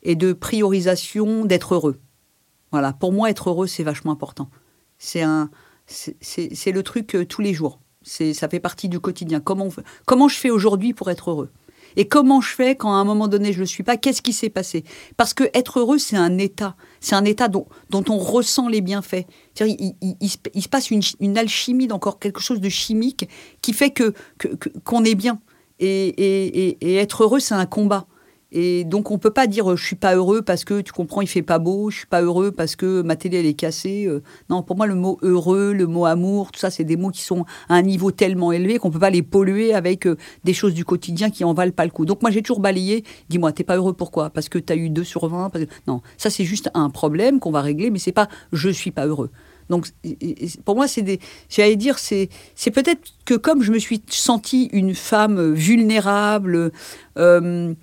et 0.03 0.15
de 0.15 0.33
priorisation 0.33 1.45
d'être 1.45 1.73
heureux. 1.73 1.99
Voilà, 2.71 2.93
pour 2.93 3.11
moi, 3.13 3.29
être 3.29 3.49
heureux, 3.49 3.67
c'est 3.67 3.83
vachement 3.83 4.11
important. 4.11 4.49
C'est 4.97 5.23
le 5.23 6.81
truc 6.81 7.17
tous 7.27 7.41
les 7.41 7.53
jours. 7.53 7.79
Ça 8.03 8.47
fait 8.47 8.59
partie 8.59 8.89
du 8.89 8.99
quotidien. 8.99 9.39
Comment, 9.39 9.69
comment 10.05 10.27
je 10.27 10.37
fais 10.37 10.49
aujourd'hui 10.49 10.93
pour 10.93 11.09
être 11.09 11.31
heureux? 11.31 11.49
Et 11.95 12.07
comment 12.07 12.41
je 12.41 12.53
fais 12.53 12.75
quand 12.75 12.91
à 12.91 12.97
un 12.97 13.03
moment 13.03 13.27
donné 13.27 13.51
je 13.51 13.57
ne 13.57 13.61
le 13.61 13.65
suis 13.65 13.83
pas? 13.83 13.97
Qu'est-ce 13.97 14.21
qui 14.21 14.33
s'est 14.33 14.49
passé? 14.49 14.83
Parce 15.15 15.33
que 15.33 15.45
être 15.53 15.79
heureux, 15.79 15.97
c'est 15.97 16.17
un 16.17 16.37
état. 16.37 16.75
C'est 16.99 17.15
un 17.15 17.25
état 17.25 17.47
dont, 17.47 17.67
dont, 17.89 18.03
on 18.09 18.17
ressent 18.17 18.67
les 18.67 18.81
bienfaits. 18.81 19.25
Il, 19.59 19.93
il, 20.21 20.61
se 20.61 20.69
passe 20.69 20.91
une, 20.91 21.37
alchimie, 21.37 21.87
d'encore 21.87 22.19
quelque 22.19 22.41
chose 22.41 22.61
de 22.61 22.69
chimique 22.69 23.27
qui 23.61 23.73
fait 23.73 23.91
que 23.91 24.13
qu'on 24.83 25.03
est 25.03 25.15
bien. 25.15 25.39
Et, 25.79 26.75
et 26.81 26.95
être 26.95 27.23
heureux, 27.23 27.39
c'est 27.39 27.55
un 27.55 27.65
combat. 27.65 28.07
Et 28.51 28.85
donc 28.85 29.11
on 29.11 29.17
peut 29.17 29.31
pas 29.31 29.45
dire 29.45 29.75
je 29.75 29.85
suis 29.85 29.95
pas 29.97 30.15
heureux 30.15 30.41
parce 30.41 30.63
que 30.63 30.79
tu 30.79 30.93
comprends 30.93 31.21
il 31.21 31.27
fait 31.27 31.41
pas 31.41 31.59
beau, 31.59 31.89
je 31.89 31.97
suis 31.97 32.07
pas 32.07 32.21
heureux 32.21 32.51
parce 32.51 32.77
que 32.77 33.01
ma 33.01 33.17
télé 33.17 33.39
elle 33.39 33.45
est 33.45 33.53
cassée. 33.53 34.05
Euh. 34.07 34.23
non, 34.49 34.63
pour 34.63 34.77
moi 34.77 34.87
le 34.87 34.95
mot 34.95 35.17
heureux, 35.21 35.73
le 35.73 35.85
mot 35.85 36.05
amour, 36.05 36.51
tout 36.51 36.59
ça 36.59 36.69
c'est 36.69 36.85
des 36.85 36.95
mots 36.95 37.09
qui 37.09 37.21
sont 37.21 37.45
à 37.67 37.75
un 37.75 37.81
niveau 37.81 38.11
tellement 38.11 38.53
élevé 38.53 38.79
qu'on 38.79 38.89
peut 38.89 38.99
pas 38.99 39.09
les 39.09 39.21
polluer 39.21 39.73
avec 39.73 40.07
euh, 40.07 40.15
des 40.45 40.53
choses 40.53 40.73
du 40.73 40.85
quotidien 40.85 41.29
qui 41.29 41.43
en 41.43 41.53
valent 41.53 41.73
pas 41.73 41.85
le 41.85 41.91
coup. 41.91 42.05
Donc 42.05 42.21
moi 42.21 42.31
j'ai 42.31 42.41
toujours 42.41 42.61
balayé, 42.61 43.03
dis-moi 43.27 43.51
t'es 43.51 43.65
pas 43.65 43.75
heureux 43.75 43.93
pourquoi 43.93 44.29
Parce 44.29 44.47
que 44.47 44.59
tu 44.59 44.71
as 44.71 44.77
eu 44.77 44.89
2 44.89 45.03
sur 45.03 45.27
20 45.27 45.51
Non, 45.87 46.01
ça 46.17 46.29
c'est 46.29 46.45
juste 46.45 46.69
un 46.73 46.89
problème 46.89 47.39
qu'on 47.41 47.51
va 47.51 47.61
régler 47.61 47.91
mais 47.91 47.99
c'est 47.99 48.13
pas 48.13 48.29
je 48.53 48.69
suis 48.69 48.91
pas 48.91 49.05
heureux. 49.05 49.29
Donc, 49.69 49.87
pour 50.65 50.75
moi, 50.75 50.87
c'est 50.87 51.01
des. 51.01 51.19
J'allais 51.49 51.75
dire, 51.75 51.99
c'est, 51.99 52.29
c'est 52.55 52.71
peut-être 52.71 53.01
que 53.25 53.33
comme 53.33 53.61
je 53.61 53.71
me 53.71 53.79
suis 53.79 54.01
sentie 54.09 54.69
une 54.71 54.95
femme 54.95 55.53
vulnérable, 55.53 56.71
euh, 57.17 57.73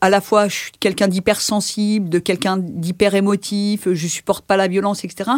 à 0.00 0.10
la 0.10 0.20
fois 0.20 0.48
je 0.48 0.54
suis 0.54 0.72
quelqu'un 0.80 1.08
d'hypersensible, 1.08 2.08
de 2.08 2.18
quelqu'un 2.18 2.56
d'hyper 2.58 3.14
émotif, 3.14 3.88
je 3.92 4.06
supporte 4.06 4.44
pas 4.44 4.56
la 4.56 4.68
violence, 4.68 5.04
etc. 5.04 5.30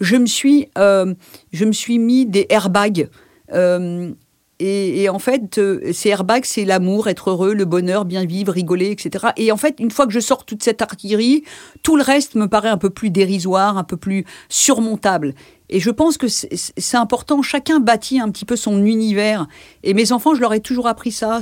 Je 0.00 0.16
me 0.16 0.26
suis, 0.26 0.68
euh, 0.78 1.14
je 1.52 1.64
me 1.64 1.72
suis 1.72 1.98
mis 1.98 2.26
des 2.26 2.46
airbags. 2.50 3.08
Euh, 3.52 4.12
et, 4.60 5.08
en 5.08 5.20
fait, 5.20 5.58
euh, 5.58 5.92
ces 5.92 6.08
airbags, 6.08 6.44
c'est 6.44 6.64
l'amour, 6.64 7.06
être 7.06 7.30
heureux, 7.30 7.54
le 7.54 7.64
bonheur, 7.64 8.04
bien 8.04 8.24
vivre, 8.24 8.52
rigoler, 8.52 8.90
etc. 8.90 9.26
Et 9.36 9.52
en 9.52 9.56
fait, 9.56 9.76
une 9.78 9.92
fois 9.92 10.04
que 10.06 10.12
je 10.12 10.18
sors 10.18 10.44
toute 10.44 10.64
cette 10.64 10.82
artillerie, 10.82 11.44
tout 11.84 11.96
le 11.96 12.02
reste 12.02 12.34
me 12.34 12.48
paraît 12.48 12.68
un 12.68 12.76
peu 12.76 12.90
plus 12.90 13.10
dérisoire, 13.10 13.78
un 13.78 13.84
peu 13.84 13.96
plus 13.96 14.24
surmontable. 14.48 15.34
Et 15.70 15.80
je 15.80 15.90
pense 15.90 16.16
que 16.16 16.26
c'est 16.28 16.96
important. 16.96 17.42
Chacun 17.42 17.80
bâtit 17.80 18.20
un 18.20 18.30
petit 18.30 18.44
peu 18.44 18.56
son 18.56 18.84
univers. 18.84 19.46
Et 19.82 19.94
mes 19.94 20.12
enfants, 20.12 20.34
je 20.34 20.40
leur 20.40 20.54
ai 20.54 20.60
toujours 20.60 20.86
appris 20.86 21.12
ça. 21.12 21.40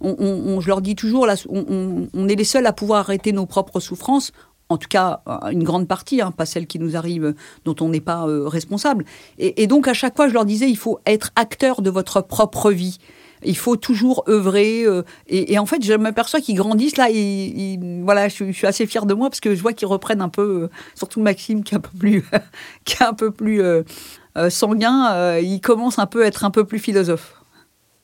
On, 0.00 0.60
je 0.60 0.68
leur 0.68 0.80
dis 0.80 0.94
toujours, 0.94 1.26
on, 1.48 2.28
est 2.28 2.34
les 2.34 2.44
seuls 2.44 2.66
à 2.66 2.72
pouvoir 2.72 3.00
arrêter 3.00 3.32
nos 3.32 3.46
propres 3.46 3.80
souffrances. 3.80 4.32
En 4.68 4.78
tout 4.78 4.88
cas, 4.88 5.22
une 5.52 5.62
grande 5.62 5.86
partie, 5.86 6.20
hein, 6.20 6.32
pas 6.32 6.46
celle 6.46 6.66
qui 6.66 6.80
nous 6.80 6.96
arrive, 6.96 7.34
dont 7.64 7.76
on 7.80 7.88
n'est 7.88 8.00
pas 8.00 8.26
euh, 8.26 8.48
responsable. 8.48 9.04
Et, 9.38 9.68
donc, 9.68 9.86
à 9.86 9.94
chaque 9.94 10.16
fois, 10.16 10.26
je 10.28 10.34
leur 10.34 10.44
disais, 10.44 10.68
il 10.68 10.76
faut 10.76 10.98
être 11.06 11.30
acteur 11.36 11.82
de 11.82 11.90
votre 11.90 12.20
propre 12.20 12.72
vie 12.72 12.98
il 13.46 13.56
faut 13.56 13.76
toujours 13.76 14.24
œuvrer. 14.28 14.84
Euh, 14.84 15.02
et, 15.28 15.58
en 15.58 15.66
fait, 15.66 15.82
je 15.82 15.94
m'aperçois 15.94 16.40
qu'ils 16.40 16.56
grandissent 16.56 16.96
là. 16.96 17.08
Et, 17.10 17.78
voilà, 18.02 18.28
je, 18.28 18.52
suis 18.52 18.66
assez 18.66 18.86
fière 18.86 19.06
de 19.06 19.14
moi 19.14 19.30
parce 19.30 19.40
que 19.40 19.54
je 19.54 19.62
vois 19.62 19.72
qu'ils 19.72 19.88
reprennent 19.88 20.20
un 20.20 20.28
peu, 20.28 20.64
euh, 20.64 20.70
surtout 20.94 21.20
Maxime 21.20 21.62
qui 21.62 21.74
est 21.74 21.78
un 21.78 21.80
peu 21.80 21.96
plus, 21.98 22.24
qui 22.84 22.94
est 22.94 23.06
un 23.06 23.14
peu 23.14 23.30
plus 23.30 23.62
euh, 23.62 23.82
sanguin. 24.50 25.38
il 25.38 25.60
commence 25.60 25.98
un 25.98 26.06
peu 26.06 26.24
à 26.24 26.26
être 26.26 26.44
un 26.44 26.50
peu 26.50 26.64
plus 26.64 26.78
philosophe. 26.78 27.34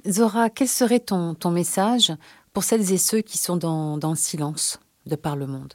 Zora, 0.09 0.51
quel 0.51 0.69
serait 0.69 1.01
ton, 1.01 1.35
ton 1.35 1.51
message 1.51 2.13
pour 2.53 2.65
celles 2.65 2.93
et 2.93 2.99
ceux 2.99 3.21
qui 3.21 3.39
sont 3.39 3.57
dans, 3.57 3.99
dans 3.99 4.11
le 4.11 4.17
silence 4.17 4.81
de 5.07 5.17
par 5.17 5.37
le 5.37 5.47
monde? 5.47 5.75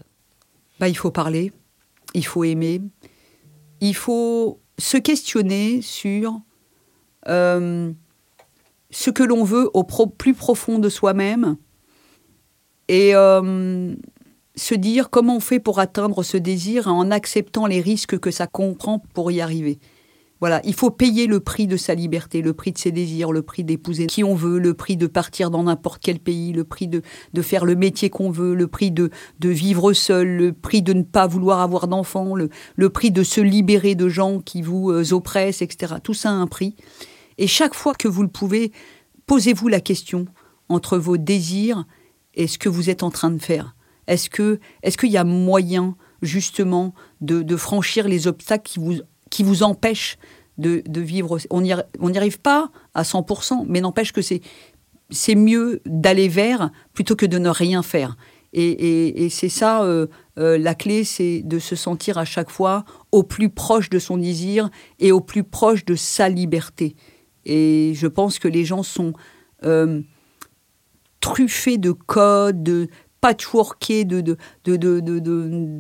Bah, 0.80 0.90
Il 0.90 0.98
faut 0.98 1.12
parler, 1.12 1.54
il 2.14 2.26
faut 2.26 2.44
aimer, 2.44 2.82
il 3.80 3.96
faut 3.96 4.60
se 4.78 4.98
questionner 4.98 5.82
sur 5.82 6.40
ce 8.90 9.10
que 9.10 9.24
l'on 9.24 9.44
veut 9.44 9.70
au 9.74 9.84
plus 9.84 10.34
profond 10.34 10.80
de 10.80 10.90
soi-même 10.90 11.58
et 12.88 13.16
euh, 13.16 13.94
se 14.56 14.76
dire 14.76 15.10
comment 15.10 15.38
on 15.38 15.42
fait 15.42 15.60
pour 15.60 15.80
atteindre 15.80 16.24
ce 16.24 16.38
désir 16.38 16.88
en 16.88 17.12
acceptant 17.12 17.66
les 17.66 17.82
risques 17.82 18.18
que 18.18 18.32
ça 18.32 18.48
comprend 18.48 19.00
pour 19.14 19.32
y 19.32 19.42
arriver. 19.42 19.80
Voilà, 20.40 20.62
il 20.64 20.76
faut 20.76 20.92
payer 20.92 21.26
le 21.26 21.40
prix 21.40 21.66
de 21.66 21.78
sa 21.78 21.96
liberté, 21.96 22.44
le 22.44 22.54
prix 22.54 22.72
de 22.72 22.78
ses 22.78 22.92
désirs, 22.92 23.32
le 23.32 23.42
prix 23.42 23.64
d'épouser 23.64 24.06
qui 24.06 24.24
on 24.24 24.36
veut, 24.36 24.60
le 24.60 24.76
prix 24.76 24.96
de 24.96 25.08
partir 25.08 25.50
dans 25.50 25.64
n'importe 25.64 26.00
quel 26.04 26.20
pays, 26.20 26.54
le 26.54 26.64
prix 26.64 26.88
de, 26.88 27.02
de 27.34 27.42
faire 27.42 27.66
le 27.66 27.76
métier 27.76 28.12
qu'on 28.12 28.30
veut, 28.30 28.54
le 28.54 28.68
prix 28.68 28.92
de, 28.92 29.10
de 29.40 29.50
vivre 29.50 29.94
seul, 29.94 30.28
le 30.28 30.54
prix 30.54 30.84
de 30.84 30.94
ne 30.94 31.02
pas 31.02 31.26
vouloir 31.26 31.62
avoir 31.62 31.88
d'enfants, 31.88 32.36
le, 32.36 32.50
le 32.76 32.90
prix 32.90 33.10
de 33.10 33.24
se 33.24 33.42
libérer 33.42 33.96
de 33.96 34.10
gens 34.10 34.40
qui 34.40 34.62
vous 34.62 34.92
euh, 34.92 35.12
oppressent, 35.12 35.64
etc. 35.64 35.96
Tout 36.04 36.14
ça 36.14 36.30
a 36.30 36.34
un 36.34 36.48
prix. 36.48 36.76
Et 37.38 37.48
chaque 37.48 37.74
fois 37.74 37.94
que 37.94 38.08
vous 38.08 38.24
le 38.24 38.28
pouvez, 38.30 38.72
posez-vous 39.26 39.68
la 39.68 39.80
question 39.80 40.26
entre 40.70 40.98
vos 40.98 41.18
désirs 41.18 41.86
et 42.34 42.48
ce 42.48 42.58
que 42.58 42.70
vous 42.70 42.90
êtes 42.90 43.04
en 43.04 43.12
train 43.12 43.32
de 43.32 43.42
faire. 43.42 43.76
Est-ce 44.08 44.30
que 44.30 44.60
est-ce 44.84 44.98
qu'il 44.98 45.12
y 45.12 45.18
a 45.18 45.24
moyen 45.24 45.96
justement 46.22 46.94
de, 47.22 47.56
franchir 47.56 48.08
les 48.08 48.28
obstacles 48.28 48.64
qui 48.64 48.80
vous 48.80 48.96
qui 49.30 49.44
vous 49.44 49.64
empêche 49.64 50.18
de, 50.58 50.82
vivre. 51.02 51.38
On 51.52 51.62
n'y 51.62 52.18
arrive 52.18 52.40
pas 52.40 52.72
à 52.94 53.04
100%, 53.04 53.66
mais 53.68 53.82
n'empêche 53.82 54.12
que 54.12 54.22
c'est, 54.22 54.42
c'est 55.10 55.36
mieux 55.36 55.82
d'aller 55.86 56.28
vers 56.28 56.72
plutôt 56.94 57.16
que 57.16 57.26
de 57.26 57.38
ne 57.38 57.50
rien 57.50 57.84
faire. 57.84 58.18
Et, 58.54 59.28
c'est 59.30 59.50
ça, 59.50 59.84
euh, 59.84 60.08
euh, 60.40 60.58
la 60.58 60.74
clé, 60.74 61.04
c'est 61.04 61.44
de 61.44 61.60
se 61.60 61.76
sentir 61.76 62.18
à 62.18 62.26
chaque 62.26 62.50
fois 62.50 62.86
au 63.12 63.22
plus 63.22 63.50
proche 63.50 63.90
de 63.90 64.00
son 64.00 64.18
désir 64.18 64.70
et 65.00 65.12
au 65.12 65.22
plus 65.22 65.44
proche 65.44 65.86
de 65.86 65.94
sa 65.96 66.28
liberté. 66.28 66.96
Et 67.48 67.94
je 67.96 68.08
pense 68.08 68.40
que 68.40 68.48
les 68.48 68.66
gens 68.66 68.84
sont 68.84 69.14
euh, 69.64 70.02
truffés 71.22 71.78
de 71.78 71.92
codes, 71.92 72.62
de 72.62 72.90
patchworkés 73.22 74.06
de, 74.06 74.38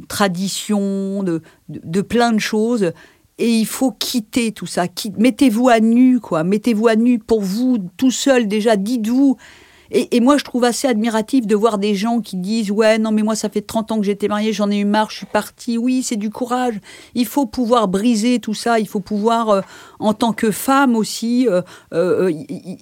traditions, 0.08 1.23
de, 1.23 2.01
plein 2.01 2.32
de 2.32 2.39
choses 2.39 2.91
et 3.38 3.49
il 3.49 3.65
faut 3.65 3.91
quitter 3.91 4.51
tout 4.51 4.65
ça. 4.65 4.86
Mettez-vous 5.17 5.69
à 5.69 5.80
nu, 5.80 6.19
quoi. 6.19 6.43
Mettez-vous 6.43 6.88
à 6.88 6.95
nu 6.95 7.19
pour 7.19 7.41
vous, 7.41 7.77
tout 7.97 8.12
seul 8.12 8.47
déjà. 8.47 8.75
Dites-vous. 8.77 9.38
Et, 9.91 10.19
moi, 10.19 10.38
je 10.38 10.43
trouve 10.43 10.63
assez 10.63 10.88
admiratif 10.88 11.47
de 11.47 11.56
voir 11.56 11.78
des 11.78 11.95
gens 11.95 12.19
qui 12.19 12.38
disent 12.38 12.71
Ouais, 12.71 12.97
non, 12.97 13.12
mais 13.12 13.23
moi, 13.23 13.36
ça 13.36 13.50
fait 13.50 13.62
30 13.62 13.91
ans 13.91 13.97
que 13.97 14.06
j'étais 14.06 14.28
mariée, 14.28 14.54
j'en 14.54 14.69
ai 14.69 14.78
eu 14.78 14.86
marre, 14.86 15.10
je 15.10 15.17
suis 15.17 15.26
partie. 15.26 15.78
Oui, 15.78 16.04
c'est 16.04 16.15
du 16.15 16.30
courage. 16.30 16.76
Il 17.15 17.26
faut 17.26 17.45
pouvoir 17.45 17.88
briser 17.88 18.39
tout 18.39 18.54
ça. 18.54 18.80
Il 18.80 18.88
faut 18.88 19.00
pouvoir, 19.00 19.50
euh, 19.50 19.62
en 20.00 20.13
tant 20.13 20.34
que 20.34 20.52
femme 20.52 20.95
aussi, 20.95 21.41
il 21.41 21.47
euh, 21.47 21.62
euh, 21.93 22.32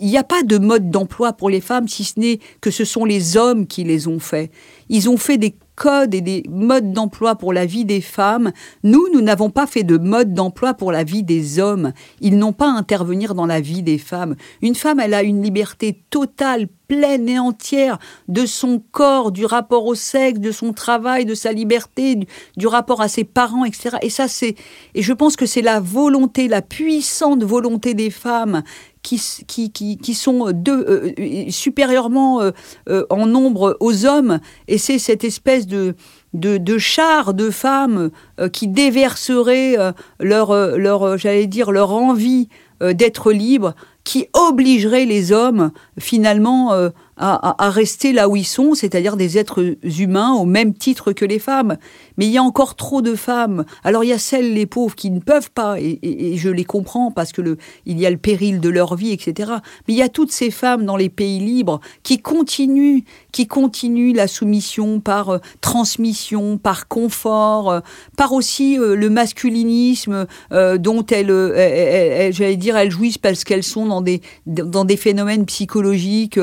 n'y 0.01 0.17
a 0.17 0.23
pas 0.23 0.43
de 0.43 0.57
mode 0.57 0.89
d'emploi 0.89 1.33
pour 1.33 1.49
les 1.49 1.61
femmes, 1.61 1.87
si 1.87 2.03
ce 2.03 2.19
n'est 2.19 2.39
que 2.61 2.71
ce 2.71 2.85
sont 2.85 3.05
les 3.05 3.37
hommes 3.37 3.67
qui 3.67 3.83
les 3.83 4.07
ont 4.07 4.19
faits. 4.19 4.51
Ils 4.89 5.09
ont 5.09 5.17
fait 5.17 5.37
des 5.37 5.55
codes 5.75 6.13
et 6.15 6.21
des 6.21 6.43
modes 6.49 6.91
d'emploi 6.91 7.35
pour 7.35 7.53
la 7.53 7.65
vie 7.65 7.85
des 7.85 8.01
femmes. 8.01 8.51
Nous, 8.83 9.07
nous 9.13 9.21
n'avons 9.21 9.49
pas 9.49 9.67
fait 9.67 9.83
de 9.83 9.97
mode 9.97 10.33
d'emploi 10.33 10.73
pour 10.73 10.91
la 10.91 11.03
vie 11.03 11.23
des 11.23 11.59
hommes. 11.59 11.93
Ils 12.21 12.37
n'ont 12.37 12.53
pas 12.53 12.67
à 12.67 12.77
intervenir 12.77 13.35
dans 13.35 13.45
la 13.45 13.61
vie 13.61 13.83
des 13.83 13.97
femmes. 13.97 14.35
Une 14.61 14.75
femme, 14.75 14.99
elle 14.99 15.13
a 15.13 15.23
une 15.23 15.43
liberté 15.43 16.01
totale, 16.09 16.67
pleine 16.87 17.27
et 17.27 17.39
entière 17.39 17.97
de 18.27 18.45
son 18.45 18.81
corps, 18.91 19.31
du 19.31 19.45
rapport 19.45 19.85
au 19.85 19.95
sexe, 19.95 20.39
de 20.39 20.51
son 20.51 20.73
travail, 20.73 21.25
de 21.25 21.33
sa 21.33 21.51
liberté, 21.51 22.15
du, 22.57 22.67
rapport 22.67 23.01
à 23.01 23.07
ses 23.07 23.23
parents, 23.23 23.65
etc. 23.65 23.97
Et 24.01 24.09
ça, 24.09 24.27
c'est, 24.27 24.55
et 24.93 25.01
je 25.01 25.13
pense 25.13 25.35
que 25.35 25.45
c'est 25.45 25.61
la 25.61 25.79
volonté, 25.79 26.47
la 26.47 26.61
puissante 26.61 27.43
volonté 27.43 27.93
des 27.93 28.09
femmes 28.09 28.63
qui, 29.05 29.69
qui, 29.71 29.97
qui, 29.99 30.13
sont 30.15 30.51
deux, 30.51 30.83
euh, 30.87 31.13
euh, 31.19 31.51
supérieurement 31.51 32.41
euh, 32.89 33.05
en 33.11 33.27
nombre 33.27 33.77
aux 33.79 34.05
hommes, 34.05 34.39
et 34.67 34.79
c'est 34.79 34.97
cette 34.97 35.23
espèce 35.23 35.67
de, 35.67 35.95
de, 36.33 36.57
de 36.57 36.77
char 36.79 37.35
de 37.35 37.51
femmes 37.51 38.09
qui 38.51 38.67
déverseraient 38.67 39.75
leur, 40.19 40.77
leur 40.77 41.17
j'allais 41.17 41.47
dire, 41.47 41.71
leur 41.71 41.91
envie 41.91 42.49
d'être 42.81 43.31
libres, 43.31 43.75
qui 44.03 44.27
obligerait 44.33 45.05
les 45.05 45.31
hommes 45.31 45.71
finalement 45.99 46.73
à, 47.17 47.69
rester 47.69 48.11
là 48.11 48.27
où 48.27 48.35
ils 48.35 48.45
sont, 48.45 48.73
c'est-à-dire 48.73 49.15
des 49.15 49.37
êtres 49.37 49.77
humains 49.99 50.33
au 50.33 50.45
même 50.45 50.73
titre 50.73 51.13
que 51.13 51.25
les 51.25 51.39
femmes. 51.39 51.77
Mais 52.17 52.25
il 52.25 52.31
y 52.31 52.37
a 52.37 52.43
encore 52.43 52.75
trop 52.75 53.01
de 53.01 53.15
femmes. 53.15 53.65
Alors 53.83 54.03
il 54.03 54.09
y 54.09 54.13
a 54.13 54.19
celles, 54.19 54.53
les 54.53 54.65
pauvres, 54.65 54.95
qui 54.95 55.11
ne 55.11 55.19
peuvent 55.19 55.51
pas, 55.51 55.79
et, 55.79 56.35
je 56.35 56.49
les 56.49 56.65
comprends 56.65 57.11
parce 57.11 57.31
que 57.31 57.57
il 57.85 57.99
y 57.99 58.05
a 58.05 58.09
le 58.09 58.17
péril 58.17 58.59
de 58.59 58.69
leur 58.69 58.95
vie, 58.95 59.11
etc. 59.11 59.51
Mais 59.87 59.93
il 59.93 59.97
y 59.97 60.01
a 60.01 60.09
toutes 60.09 60.31
ces 60.31 60.51
femmes 60.51 60.85
dans 60.85 60.97
les 60.97 61.09
pays 61.09 61.39
libres 61.39 61.79
qui 62.03 62.19
continuent, 62.19 63.01
qui 63.31 63.47
continuent 63.47 64.15
la 64.15 64.27
soumission 64.27 64.99
par 64.99 65.29
euh, 65.29 65.37
transmission, 65.61 66.57
par 66.57 66.87
confort, 66.87 67.71
euh, 67.71 67.79
par 68.17 68.33
aussi 68.33 68.77
euh, 68.79 68.95
le 68.95 69.09
masculinisme 69.09 70.25
dont 70.51 71.05
elles, 71.05 72.31
j'allais 72.31 72.55
dire, 72.55 72.77
elles 72.77 72.91
jouissent 72.91 73.17
parce 73.17 73.43
qu'elles 73.43 73.63
sont 73.63 73.85
dans 73.85 74.01
des, 74.01 74.21
dans 74.45 74.85
des 74.85 74.97
phénomènes 74.97 75.45
psychologiques 75.45 76.39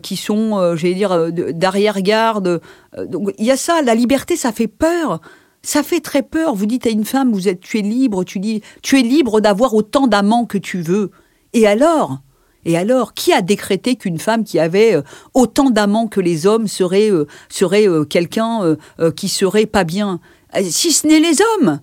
qui 0.00 0.16
sont, 0.16 0.58
euh, 0.58 0.76
j'allais 0.76 0.94
dire, 0.94 1.12
euh, 1.12 1.30
d'arrière-garde. 1.30 2.60
Euh, 2.96 3.06
donc 3.06 3.32
il 3.38 3.44
y 3.44 3.50
a 3.50 3.56
ça, 3.56 3.82
la 3.82 3.94
liberté, 3.94 4.36
ça 4.36 4.52
fait 4.52 4.66
peur. 4.66 5.20
Ça 5.62 5.82
fait 5.82 6.00
très 6.00 6.22
peur. 6.22 6.54
Vous 6.54 6.66
dites 6.66 6.86
à 6.86 6.90
une 6.90 7.04
femme, 7.04 7.32
vous 7.32 7.46
êtes, 7.46 7.60
tu 7.60 7.78
es 7.78 7.82
libre, 7.82 8.24
tu 8.24 8.40
dis, 8.40 8.62
tu 8.82 8.98
es 8.98 9.02
libre 9.02 9.40
d'avoir 9.40 9.74
autant 9.74 10.06
d'amants 10.06 10.46
que 10.46 10.58
tu 10.58 10.80
veux. 10.80 11.10
Et 11.52 11.66
alors? 11.66 12.18
Et 12.64 12.76
alors, 12.76 13.14
qui 13.14 13.32
a 13.32 13.40
décrété 13.40 13.96
qu'une 13.96 14.18
femme 14.18 14.44
qui 14.44 14.58
avait 14.58 15.00
autant 15.32 15.70
d'amants 15.70 16.08
que 16.08 16.20
les 16.20 16.46
hommes 16.46 16.66
serait, 16.66 17.10
serait 17.48 17.86
quelqu'un 18.10 18.76
qui 19.16 19.28
serait 19.30 19.64
pas 19.64 19.84
bien? 19.84 20.20
Si 20.62 20.92
ce 20.92 21.06
n'est 21.06 21.20
les 21.20 21.38
hommes. 21.40 21.80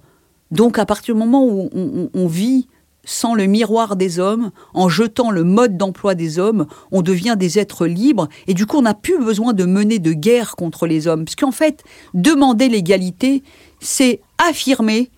Donc, 0.52 0.78
à 0.78 0.86
partir 0.86 1.16
du 1.16 1.20
moment 1.20 1.44
où 1.46 1.70
on 2.14 2.28
vit 2.28 2.68
sans 3.08 3.34
le 3.34 3.46
miroir 3.46 3.96
des 3.96 4.20
hommes, 4.20 4.52
en 4.74 4.90
jetant 4.90 5.32
le 5.32 5.46
mode 5.46 5.78
d'emploi 5.78 6.14
des 6.14 6.40
hommes, 6.40 6.68
on 6.92 7.02
devient 7.02 7.36
des 7.40 7.58
êtres 7.58 7.88
libres 7.88 8.28
et 8.48 8.54
du 8.54 8.66
coup 8.66 8.78
on 8.78 8.82
n'a 8.82 8.94
plus 8.94 9.18
besoin 9.18 9.54
de 9.54 9.64
mener 9.64 9.98
de 9.98 10.12
guerre 10.12 10.58
contre 10.58 10.86
les 10.86 11.08
hommes. 11.08 11.24
Parce 11.24 11.38
qu'en 11.38 11.54
fait, 11.54 11.84
demander 12.14 12.68
l'égalité, 12.68 13.44
c'est 13.80 14.20
affirmer, 14.38 15.10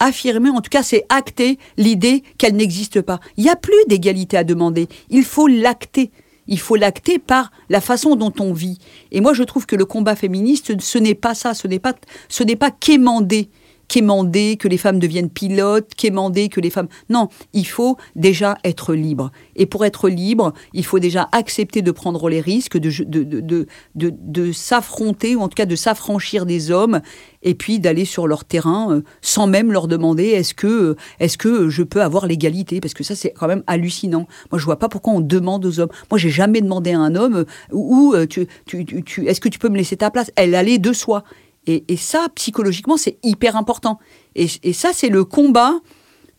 affirmer, 0.00 0.50
en 0.50 0.60
tout 0.60 0.70
cas 0.70 0.82
c'est 0.82 1.06
acter 1.08 1.58
l'idée 1.76 2.24
qu'elle 2.36 2.56
n'existe 2.56 3.00
pas. 3.00 3.20
Il 3.36 3.44
n'y 3.44 3.50
a 3.50 3.56
plus 3.56 3.84
d'égalité 3.86 4.36
à 4.36 4.42
demander, 4.42 4.88
il 5.08 5.22
faut 5.24 5.46
l'acter. 5.46 6.10
Il 6.48 6.58
faut 6.58 6.74
l'acter 6.74 7.20
par 7.20 7.52
la 7.68 7.80
façon 7.80 8.16
dont 8.16 8.32
on 8.40 8.52
vit. 8.52 8.78
Et 9.12 9.20
moi, 9.20 9.34
je 9.34 9.44
trouve 9.44 9.66
que 9.66 9.76
le 9.76 9.84
combat 9.84 10.16
féministe, 10.16 10.80
ce 10.80 10.98
n'est 10.98 11.14
pas 11.14 11.36
ça, 11.36 11.54
ce 11.54 11.68
n'est 11.68 11.78
pas, 11.78 11.94
ce 12.28 12.42
n'est 12.42 12.56
pas 12.56 12.72
quémander 12.72 13.50
quémander 13.90 14.56
que 14.56 14.68
les 14.68 14.78
femmes 14.78 15.00
deviennent 15.00 15.28
pilotes, 15.28 15.96
quémander 15.96 16.48
que 16.48 16.60
les 16.60 16.70
femmes... 16.70 16.86
Non, 17.08 17.28
il 17.52 17.66
faut 17.66 17.96
déjà 18.14 18.56
être 18.62 18.94
libre. 18.94 19.32
Et 19.56 19.66
pour 19.66 19.84
être 19.84 20.08
libre, 20.08 20.52
il 20.72 20.84
faut 20.84 21.00
déjà 21.00 21.28
accepter 21.32 21.82
de 21.82 21.90
prendre 21.90 22.28
les 22.28 22.40
risques, 22.40 22.78
de, 22.78 23.02
de, 23.02 23.42
de, 23.42 23.66
de, 23.96 24.52
s'affronter, 24.52 25.34
ou 25.34 25.40
en 25.40 25.48
tout 25.48 25.56
cas 25.56 25.66
de 25.66 25.74
s'affranchir 25.74 26.46
des 26.46 26.70
hommes, 26.70 27.00
et 27.42 27.56
puis 27.56 27.80
d'aller 27.80 28.04
sur 28.04 28.28
leur 28.28 28.44
terrain 28.44 28.92
euh, 28.92 29.02
sans 29.22 29.48
même 29.48 29.72
leur 29.72 29.88
demander 29.88 30.26
est-ce 30.26 30.54
que, 30.54 30.68
euh, 30.68 30.96
est 31.18 31.36
que 31.36 31.68
je 31.68 31.82
peux 31.82 32.00
avoir 32.00 32.26
l'égalité? 32.26 32.80
Parce 32.80 32.94
que 32.94 33.02
ça, 33.02 33.16
c'est 33.16 33.32
quand 33.32 33.48
même 33.48 33.64
hallucinant. 33.66 34.28
Moi, 34.52 34.60
je 34.60 34.64
vois 34.64 34.78
pas 34.78 34.88
pourquoi 34.88 35.14
on 35.14 35.20
demande 35.20 35.66
aux 35.66 35.80
hommes. 35.80 35.90
Moi, 36.12 36.18
j'ai 36.18 36.30
jamais 36.30 36.60
demandé 36.60 36.92
à 36.92 37.00
un 37.00 37.16
homme 37.16 37.38
euh, 37.38 37.44
où, 37.72 38.14
tu, 38.28 38.46
tu, 38.66 38.84
tu, 38.84 39.26
est-ce 39.26 39.40
que 39.40 39.48
tu 39.48 39.58
peux 39.58 39.68
me 39.68 39.76
laisser 39.76 39.96
ta 39.96 40.12
place? 40.12 40.30
Elle 40.36 40.54
allait 40.54 40.78
de 40.78 40.92
soi. 40.92 41.24
Et, 41.66 41.96
ça, 41.96 42.28
psychologiquement, 42.34 42.96
c'est 42.96 43.18
hyper 43.22 43.56
important. 43.56 43.98
Et, 44.34 44.48
ça, 44.72 44.90
c'est 44.92 45.08
le 45.08 45.24
combat 45.24 45.74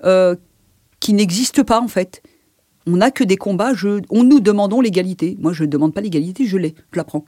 euh, 0.04 0.36
qui 1.00 1.14
n'existe 1.14 1.64
pas, 1.64 1.80
en 1.80 1.88
fait. 1.88 2.22
On 2.88 2.98
n'a 2.98 3.12
que 3.12 3.24
des 3.24 3.38
combats, 3.38 3.74
on 4.10 4.24
nous 4.24 4.40
demandons 4.40 4.82
l'égalité. 4.82 5.38
Moi, 5.40 5.54
je 5.54 5.64
ne 5.64 5.70
demande 5.70 5.94
pas 5.94 6.02
l'égalité, 6.02 6.46
je 6.46 6.58
l'ai, 6.58 6.74
je 6.92 6.98
la 6.98 7.04
prends. 7.04 7.26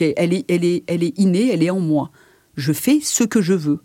elle, 0.00 0.32
est, 0.32 0.50
elle, 0.50 0.64
est, 0.64 0.84
elle 0.86 1.04
est 1.04 1.18
innée, 1.18 1.50
elle 1.52 1.62
est 1.62 1.70
en 1.70 1.80
moi. 1.80 2.10
Je 2.56 2.72
fais 2.72 3.00
ce 3.00 3.22
que 3.22 3.42
je 3.42 3.52
veux. 3.52 3.80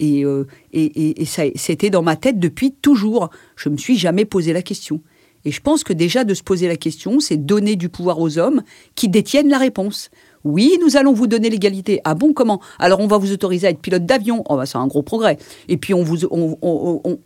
Et, 0.00 0.24
euh, 0.24 0.46
et, 0.72 1.20
et, 1.20 1.24
ça, 1.26 1.42
c'était 1.54 1.90
dans 1.90 2.02
ma 2.02 2.16
tête 2.16 2.38
depuis 2.38 2.72
toujours. 2.72 3.30
Je 3.56 3.68
me 3.68 3.76
suis 3.76 3.96
jamais 3.96 4.24
posé 4.24 4.52
la 4.52 4.62
question. 4.62 5.02
Et 5.44 5.50
je 5.50 5.60
pense 5.60 5.84
que 5.84 5.92
déjà 5.92 6.24
de 6.24 6.34
se 6.34 6.42
poser 6.42 6.68
la 6.68 6.76
question, 6.76 7.20
c'est 7.20 7.36
donner 7.36 7.76
du 7.76 7.90
pouvoir 7.90 8.18
aux 8.18 8.38
hommes 8.38 8.62
qui 8.94 9.08
détiennent 9.08 9.50
la 9.50 9.58
réponse. 9.58 10.10
Oui, 10.44 10.78
nous 10.80 10.96
allons 10.96 11.14
vous 11.14 11.26
donner 11.26 11.48
l'égalité. 11.48 12.00
Ah 12.04 12.14
bon, 12.14 12.34
comment? 12.34 12.60
Alors 12.78 13.00
on 13.00 13.06
va 13.06 13.16
vous 13.16 13.32
autoriser 13.32 13.66
à 13.66 13.70
être 13.70 13.80
pilote 13.80 14.04
d'avion. 14.04 14.44
Oh, 14.48 14.56
bah, 14.56 14.66
c'est 14.66 14.78
un 14.78 14.86
gros 14.86 15.02
progrès. 15.02 15.38
Et 15.68 15.78
puis 15.78 15.94
on 15.94 16.02
vous, 16.02 16.18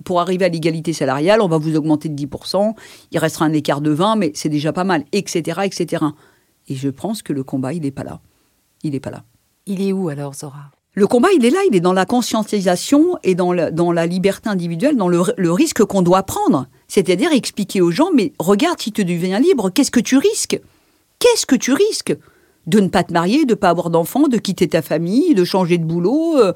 pour 0.04 0.20
arriver 0.20 0.44
à 0.44 0.48
l'égalité 0.48 0.92
salariale, 0.92 1.40
on 1.40 1.48
va 1.48 1.58
vous 1.58 1.76
augmenter 1.76 2.08
de 2.08 2.14
10%. 2.14 2.74
Il 3.10 3.18
restera 3.18 3.44
un 3.44 3.52
écart 3.52 3.80
de 3.80 3.90
20, 3.90 4.16
mais 4.16 4.32
c'est 4.34 4.48
déjà 4.48 4.72
pas 4.72 4.84
mal, 4.84 5.04
etc., 5.12 5.60
etc. 5.64 6.04
Et 6.68 6.76
je 6.76 6.88
pense 6.88 7.22
que 7.22 7.32
le 7.32 7.42
combat, 7.42 7.72
il 7.72 7.82
n'est 7.82 7.90
pas 7.90 8.04
là. 8.04 8.20
Il 8.84 8.92
n'est 8.92 9.00
pas 9.00 9.10
là. 9.10 9.24
Il 9.66 9.82
est 9.82 9.92
où 9.92 10.08
alors, 10.08 10.34
Zora? 10.34 10.70
Le 10.94 11.06
combat, 11.06 11.28
il 11.36 11.44
est 11.44 11.50
là, 11.50 11.58
il 11.68 11.76
est 11.76 11.80
dans 11.80 11.92
la 11.92 12.06
conscientisation 12.06 13.18
et 13.22 13.34
dans, 13.34 13.54
dans 13.72 13.92
la 13.92 14.06
liberté 14.06 14.48
individuelle, 14.48 14.96
dans 14.96 15.08
le, 15.08 15.22
le 15.36 15.52
risque 15.52 15.84
qu'on 15.84 16.02
doit 16.02 16.22
prendre. 16.22 16.66
C'est-à-dire 16.88 17.32
expliquer 17.32 17.80
aux 17.80 17.90
gens, 17.90 18.10
mais 18.14 18.32
regarde, 18.38 18.80
si 18.80 18.90
tu 18.92 19.04
deviens 19.04 19.38
libre, 19.38 19.70
qu'est-ce 19.70 19.90
que 19.90 20.00
tu 20.00 20.16
risques? 20.16 20.60
Qu'est-ce 21.18 21.46
que 21.46 21.56
tu 21.56 21.72
risques? 21.72 22.16
De 22.68 22.80
ne 22.80 22.88
pas 22.88 23.02
te 23.02 23.12
marier, 23.12 23.46
de 23.46 23.52
ne 23.52 23.54
pas 23.54 23.70
avoir 23.70 23.90
d'enfants, 23.90 24.28
de 24.28 24.36
quitter 24.36 24.68
ta 24.68 24.82
famille, 24.82 25.34
de 25.34 25.44
changer 25.44 25.78
de 25.78 25.84
boulot. 25.84 26.36
Euh, 26.38 26.52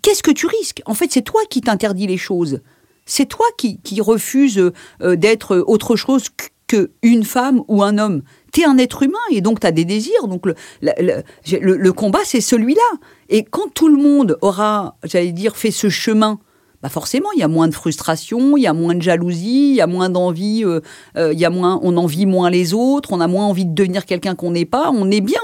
qu'est-ce 0.00 0.22
que 0.22 0.30
tu 0.30 0.46
risques? 0.46 0.82
En 0.86 0.94
fait, 0.94 1.12
c'est 1.12 1.22
toi 1.22 1.42
qui 1.50 1.60
t'interdis 1.60 2.06
les 2.06 2.16
choses. 2.16 2.60
C'est 3.04 3.26
toi 3.26 3.46
qui, 3.58 3.80
qui 3.82 4.00
refuses 4.00 4.72
euh, 5.02 5.16
d'être 5.16 5.58
autre 5.66 5.94
chose 5.94 6.28
qu'une 6.66 7.24
femme 7.24 7.62
ou 7.68 7.82
un 7.82 7.98
homme. 7.98 8.22
Tu 8.52 8.62
es 8.62 8.64
un 8.64 8.78
être 8.78 9.02
humain 9.02 9.18
et 9.30 9.42
donc 9.42 9.60
tu 9.60 9.66
as 9.66 9.72
des 9.72 9.84
désirs. 9.84 10.26
Donc 10.26 10.46
le 10.46 11.90
combat, 11.90 12.20
c'est 12.24 12.40
celui-là. 12.40 12.80
Et 13.28 13.44
quand 13.44 13.72
tout 13.74 13.88
le 13.88 14.02
monde 14.02 14.38
aura, 14.40 14.96
j'allais 15.04 15.32
dire, 15.32 15.56
fait 15.56 15.70
ce 15.70 15.90
chemin, 15.90 16.38
bah 16.82 16.88
forcément, 16.88 17.28
il 17.36 17.38
y 17.38 17.44
a 17.44 17.48
moins 17.48 17.68
de 17.68 17.74
frustration, 17.74 18.56
il 18.56 18.62
y 18.62 18.66
a 18.66 18.72
moins 18.72 18.96
de 18.96 19.02
jalousie, 19.02 19.70
il 19.70 19.76
y 19.76 19.80
a 19.80 19.86
moins 19.86 20.10
d'envie, 20.10 20.64
euh, 20.64 20.80
euh, 21.16 21.32
il 21.32 21.38
y 21.38 21.44
a 21.44 21.50
moins, 21.50 21.78
on 21.82 21.96
envie 21.96 22.26
moins 22.26 22.50
les 22.50 22.74
autres, 22.74 23.12
on 23.12 23.20
a 23.20 23.28
moins 23.28 23.46
envie 23.46 23.66
de 23.66 23.72
devenir 23.72 24.04
quelqu'un 24.04 24.34
qu'on 24.34 24.50
n'est 24.50 24.64
pas, 24.64 24.90
on 24.92 25.08
est 25.10 25.20
bien. 25.20 25.40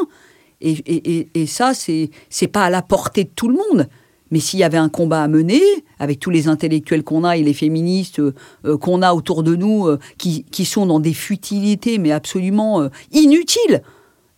Et, 0.61 0.73
et, 0.73 1.29
et, 1.35 1.47
ça, 1.47 1.73
c'est 1.75 2.11
c'est 2.29 2.49
pas 2.49 2.65
à 2.65 2.71
la 2.71 2.83
portée 2.83 3.23
de 3.23 3.31
tout 3.35 3.47
le 3.47 3.55
monde. 3.55 3.89
Mais 4.33 4.41
s'il 4.41 4.59
y 4.59 4.65
avait 4.65 4.79
un 4.79 4.89
combat 4.89 5.23
à 5.23 5.29
mener, 5.29 5.63
avec 6.01 6.19
tous 6.19 6.31
les 6.31 6.49
intellectuels 6.49 7.05
qu'on 7.05 7.23
a 7.23 7.37
et 7.37 7.43
les 7.43 7.55
féministes 7.55 8.19
euh, 8.19 8.77
qu'on 8.77 9.01
a 9.01 9.15
autour 9.15 9.45
de 9.45 9.55
nous, 9.55 9.87
qui, 10.19 10.45
qui, 10.51 10.65
sont 10.65 10.87
dans 10.87 10.99
des 10.99 11.15
futilités, 11.15 11.99
mais 11.99 12.11
absolument 12.11 12.91
inutiles, 13.13 13.83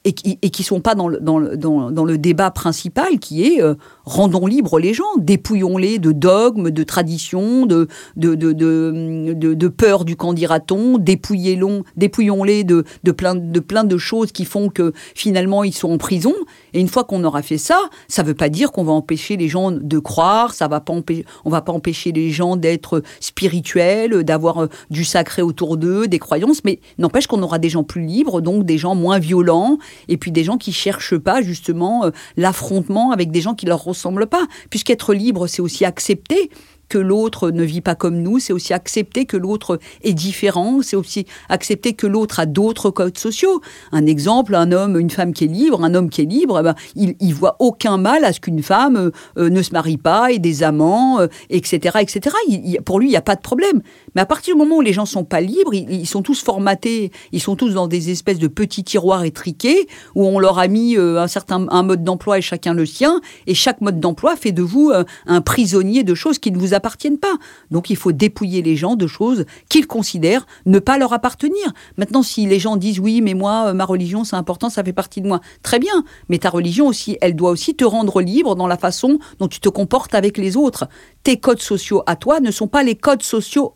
et 0.05 0.13
qui 0.15 0.63
ne 0.63 0.65
sont 0.65 0.81
pas 0.81 0.95
dans 0.95 1.09
le, 1.09 2.17
débat 2.17 2.51
principal 2.51 3.19
qui 3.19 3.45
est 3.45 3.63
euh, 3.63 3.75
rendons 4.05 4.47
libres 4.47 4.79
les 4.79 4.95
gens, 4.95 5.05
dépouillons-les 5.19 5.99
de 5.99 6.13
dogmes, 6.13 6.71
de 6.71 6.83
traditions, 6.83 7.67
de, 7.67 7.87
de, 8.17 9.69
peur 9.69 10.05
du 10.07 10.17
dira-t-on, 10.35 10.99
dépouillons-les 10.99 12.65
de, 12.65 12.85
de, 13.05 13.13
plein, 13.13 13.35
de 13.35 13.61
plein 13.61 13.85
de 13.85 13.99
choses 13.99 14.33
qui 14.33 14.45
font 14.47 14.71
que 14.71 14.93
finalement 15.15 15.65
ils 15.65 15.75
sont 15.75 15.93
en 15.93 15.99
prison. 15.99 16.35
Et 16.73 16.81
une 16.81 16.89
fois 16.89 17.05
qu'on 17.05 17.23
aura 17.25 17.43
fait 17.43 17.59
ça, 17.59 17.79
ça 18.09 18.23
ne 18.23 18.29
veut 18.29 18.35
pas 18.35 18.49
dire 18.49 18.73
qu'on 18.73 18.85
va 18.85 18.93
empêcher 18.93 19.37
les 19.37 19.49
gens 19.49 19.71
de 19.71 19.99
croire, 19.99 20.55
ça 20.55 20.67
va 20.67 20.81
pas 20.81 20.95
empêcher, 20.95 21.25
on 21.45 21.51
va 21.51 21.61
pas 21.61 21.73
empêcher 21.73 22.13
les 22.13 22.31
gens 22.31 22.57
d'être 22.57 23.03
spirituels, 23.21 24.25
d'avoir 24.25 24.63
euh, 24.63 24.67
du 24.91 25.05
sacré 25.05 25.43
autour 25.43 25.77
d'eux, 25.77 26.09
des 26.09 26.19
croyances, 26.19 26.65
mais 26.65 26.81
n'empêche 26.99 27.27
qu'on 27.27 27.43
aura 27.43 27.59
des 27.59 27.69
gens 27.69 27.85
plus 27.85 28.03
libres, 28.03 28.41
donc 28.41 28.65
des 28.65 28.79
gens 28.79 28.95
moins 28.95 29.19
violents, 29.19 29.79
et 30.09 30.17
puis 30.17 30.31
des 30.33 30.45
gens 30.45 30.59
qui 30.59 30.73
cherchent 30.73 31.17
pas 31.17 31.43
justement 31.43 32.05
euh, 32.05 32.11
l'affrontement 32.37 33.13
avec 33.13 33.31
des 33.31 33.41
gens 33.41 33.55
qui 33.55 33.67
leur 33.67 33.83
ressemblent 33.83 34.27
pas. 34.27 34.47
Puisqu'être 34.71 35.15
libre, 35.15 35.47
c'est 35.47 35.63
aussi 35.63 35.85
accepter 35.85 36.51
que 36.91 36.99
l'autre 36.99 37.51
ne 37.51 37.63
vit 37.63 37.81
pas 37.81 37.95
comme 37.95 38.21
nous, 38.21 38.39
c'est 38.41 38.53
aussi 38.53 38.75
accepter 38.75 39.25
que 39.25 39.37
l'autre 39.37 39.79
est 40.03 40.13
différent, 40.13 40.81
c'est 40.83 40.97
aussi 40.97 41.25
accepter 41.49 41.95
que 41.95 42.07
l'autre 42.07 42.41
a 42.41 42.47
d'autres 42.47 42.91
codes 42.91 43.17
sociaux. 43.17 43.63
Un 43.93 44.05
exemple, 44.07 44.55
un 44.55 44.73
homme, 44.73 44.99
une 44.99 45.09
femme 45.09 45.33
qui 45.33 45.45
est 45.45 45.49
libre, 45.49 45.83
un 45.85 45.95
homme 45.95 46.11
qui 46.11 46.23
est 46.23 46.27
libre, 46.27 46.59
eh 46.59 46.63
ben, 46.63 46.75
il, 46.97 47.15
il 47.21 47.33
voit 47.33 47.57
aucun 47.61 47.97
mal 47.97 48.25
à 48.25 48.33
ce 48.33 48.41
qu'une 48.41 48.63
femme 48.63 48.97
euh, 48.97 49.11
euh, 49.39 49.51
ne 49.51 49.63
se 49.63 49.73
marie 49.73 49.97
pas, 49.97 50.33
ait 50.33 50.41
des 50.41 50.63
amants, 50.65 51.21
etc., 51.49 51.97
euh, 51.97 52.01
etc. 52.01 52.37
pour 52.85 52.99
lui, 52.99 53.07
il 53.07 53.11
n'y 53.11 53.17
a 53.17 53.23
pas 53.23 53.37
de 53.37 53.41
problème. 53.41 53.83
Mais 54.15 54.21
à 54.21 54.27
partir 54.27 54.55
du 54.55 54.59
moment 54.59 54.79
où 54.79 54.81
les 54.81 54.93
gens 54.93 55.07
sont 55.07 55.25
pas 55.25 55.41
libres, 55.41 55.73
ils, 55.73 56.07
sont 56.07 56.23
tous 56.23 56.43
formatés, 56.43 57.13
ils 57.31 57.41
sont 57.41 57.55
tous 57.55 57.75
dans 57.75 57.87
des 57.87 58.11
espèces 58.11 58.41
de 58.41 58.49
petits 58.49 58.83
tiroirs 58.83 59.25
étriqués 59.25 59.87
où 60.17 60.27
on 60.27 60.41
leur 60.41 60.59
a 60.59 60.67
mis 60.67 60.97
un 60.97 61.29
certain 61.29 61.67
un 61.71 61.83
mode 61.85 62.03
d'emploi 62.03 62.39
et 62.39 62.43
chacun 62.43 62.75
le 62.75 62.85
sien, 62.85 63.21
et 63.47 63.55
chaque 63.55 63.81
mode 63.81 64.01
d'emploi 64.01 64.35
fait 64.35 64.51
de 64.51 64.63
vous 64.63 64.93
un 65.27 65.41
prisonnier 65.41 66.03
de 66.03 66.15
choses 66.15 66.39
qui 66.39 66.51
ne 66.51 66.59
vous 66.59 66.75
appartiennent 66.75 66.80
pas. 66.81 67.37
Donc 67.71 67.91
il 67.91 67.97
faut 67.97 68.13
dépouiller 68.13 68.63
les 68.63 68.77
gens 68.77 68.97
de 68.97 69.07
choses 69.07 69.45
qu'ils 69.69 69.87
considèrent 69.87 70.47
ne 70.67 70.79
pas 70.79 70.99
leur 70.99 71.13
appartenir. 71.13 71.73
Maintenant, 71.97 72.23
si 72.23 72.47
les 72.47 72.59
gens 72.59 72.77
disent 72.77 73.01
oui, 73.01 73.21
mais 73.21 73.35
moi, 73.35 73.69
euh, 73.69 73.73
ma 73.73 73.85
religion, 73.85 74.25
c'est 74.25 74.37
important, 74.37 74.71
ça 74.71 74.85
fait 74.85 74.93
partie 74.93 75.21
de 75.21 75.29
moi, 75.29 75.41
très 75.63 75.79
bien. 75.79 76.05
Mais 76.29 76.39
ta 76.39 76.51
religion 76.51 76.87
aussi, 76.87 77.17
elle 77.21 77.37
doit 77.37 77.51
aussi 77.51 77.75
te 77.75 77.85
rendre 77.85 78.21
libre 78.21 78.57
dans 78.57 78.67
la 78.67 78.77
façon 78.77 79.19
dont 79.39 79.49
tu 79.49 79.61
te 79.61 79.69
comportes 79.69 80.15
avec 80.15 80.39
les 80.39 80.57
autres. 80.57 80.89
Tes 81.23 81.39
codes 81.39 81.63
sociaux 81.63 82.03
à 82.07 82.17
toi 82.17 82.41
ne 82.41 82.51
sont 82.51 82.69
pas 82.69 82.83
les 82.83 82.97
codes 82.97 83.23
sociaux 83.23 83.75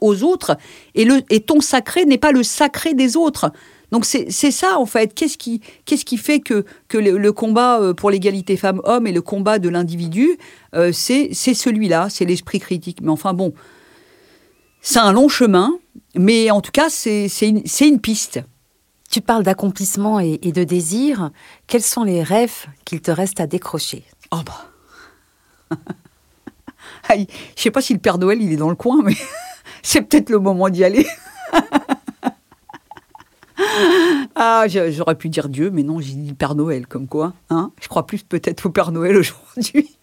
aux 0.00 0.22
autres, 0.22 0.56
et, 0.94 1.04
le, 1.04 1.22
et 1.30 1.40
ton 1.40 1.60
sacré 1.60 2.04
n'est 2.04 2.18
pas 2.18 2.32
le 2.32 2.42
sacré 2.42 2.94
des 2.94 3.16
autres. 3.16 3.50
Donc 3.92 4.04
c'est 4.04 4.30
ça 4.30 4.78
en 4.78 4.86
fait. 4.86 5.14
Qu'est-ce 5.14 5.38
qui, 5.38 5.60
qu'est-ce 5.84 6.04
qui 6.04 6.16
fait 6.16 6.40
que, 6.40 6.64
que 6.88 6.98
le, 6.98 7.32
combat 7.32 7.80
euh, 7.80 7.94
pour 7.94 8.10
l'égalité 8.10 8.56
femmes-hommes 8.56 9.06
et 9.06 9.12
le 9.12 9.22
combat 9.22 9.58
de 9.58 9.68
l'individu, 9.68 10.38
euh, 10.74 10.90
c'est 10.92 11.32
celui-là, 11.32 12.08
c'est 12.10 12.24
l'esprit 12.24 12.58
critique. 12.58 12.98
Mais 13.00 13.10
enfin 13.10 13.32
bon, 13.32 13.52
c'est 14.80 14.98
un 14.98 15.12
long 15.12 15.28
chemin, 15.28 15.78
mais 16.14 16.50
en 16.50 16.60
tout 16.60 16.72
cas 16.72 16.88
c'est 16.90 17.28
une, 17.42 17.62
une, 17.80 18.00
piste. 18.00 18.40
Tu 19.08 19.20
parles 19.20 19.44
d'accomplissement 19.44 20.18
et, 20.18 20.38
de 20.38 20.64
désir. 20.64 21.30
Quels 21.68 21.82
sont 21.82 22.02
les 22.02 22.24
rêves 22.24 22.66
qu'il 22.84 23.00
te 23.00 23.12
reste 23.12 23.38
à 23.40 23.46
décrocher? 23.46 24.04
Oh 24.32 24.40
bah. 24.44 25.78
Je 27.16 27.24
sais 27.62 27.70
pas 27.70 27.80
si 27.80 27.92
le 27.92 28.00
Père 28.00 28.18
Noël 28.18 28.42
il 28.42 28.52
est 28.52 28.56
dans 28.56 28.68
le 28.68 28.74
coin, 28.74 29.00
mais 29.04 29.14
c'est 29.82 30.02
peut-être 30.02 30.30
le 30.30 30.40
moment 30.40 30.68
d'y 30.68 30.82
aller. 30.82 31.06
Ah, 34.38 34.66
j'aurais 34.68 35.14
pu 35.14 35.30
dire 35.30 35.48
Dieu, 35.48 35.70
mais 35.70 35.82
non, 35.82 35.98
j'ai 35.98 36.12
dit 36.12 36.34
Père 36.34 36.54
Noël, 36.54 36.86
comme 36.86 37.06
quoi. 37.06 37.32
Hein 37.48 37.70
je 37.80 37.88
crois 37.88 38.06
plus 38.06 38.22
peut-être 38.22 38.66
au 38.66 38.70
Père 38.70 38.92
Noël 38.92 39.16
aujourd'hui. 39.18 39.96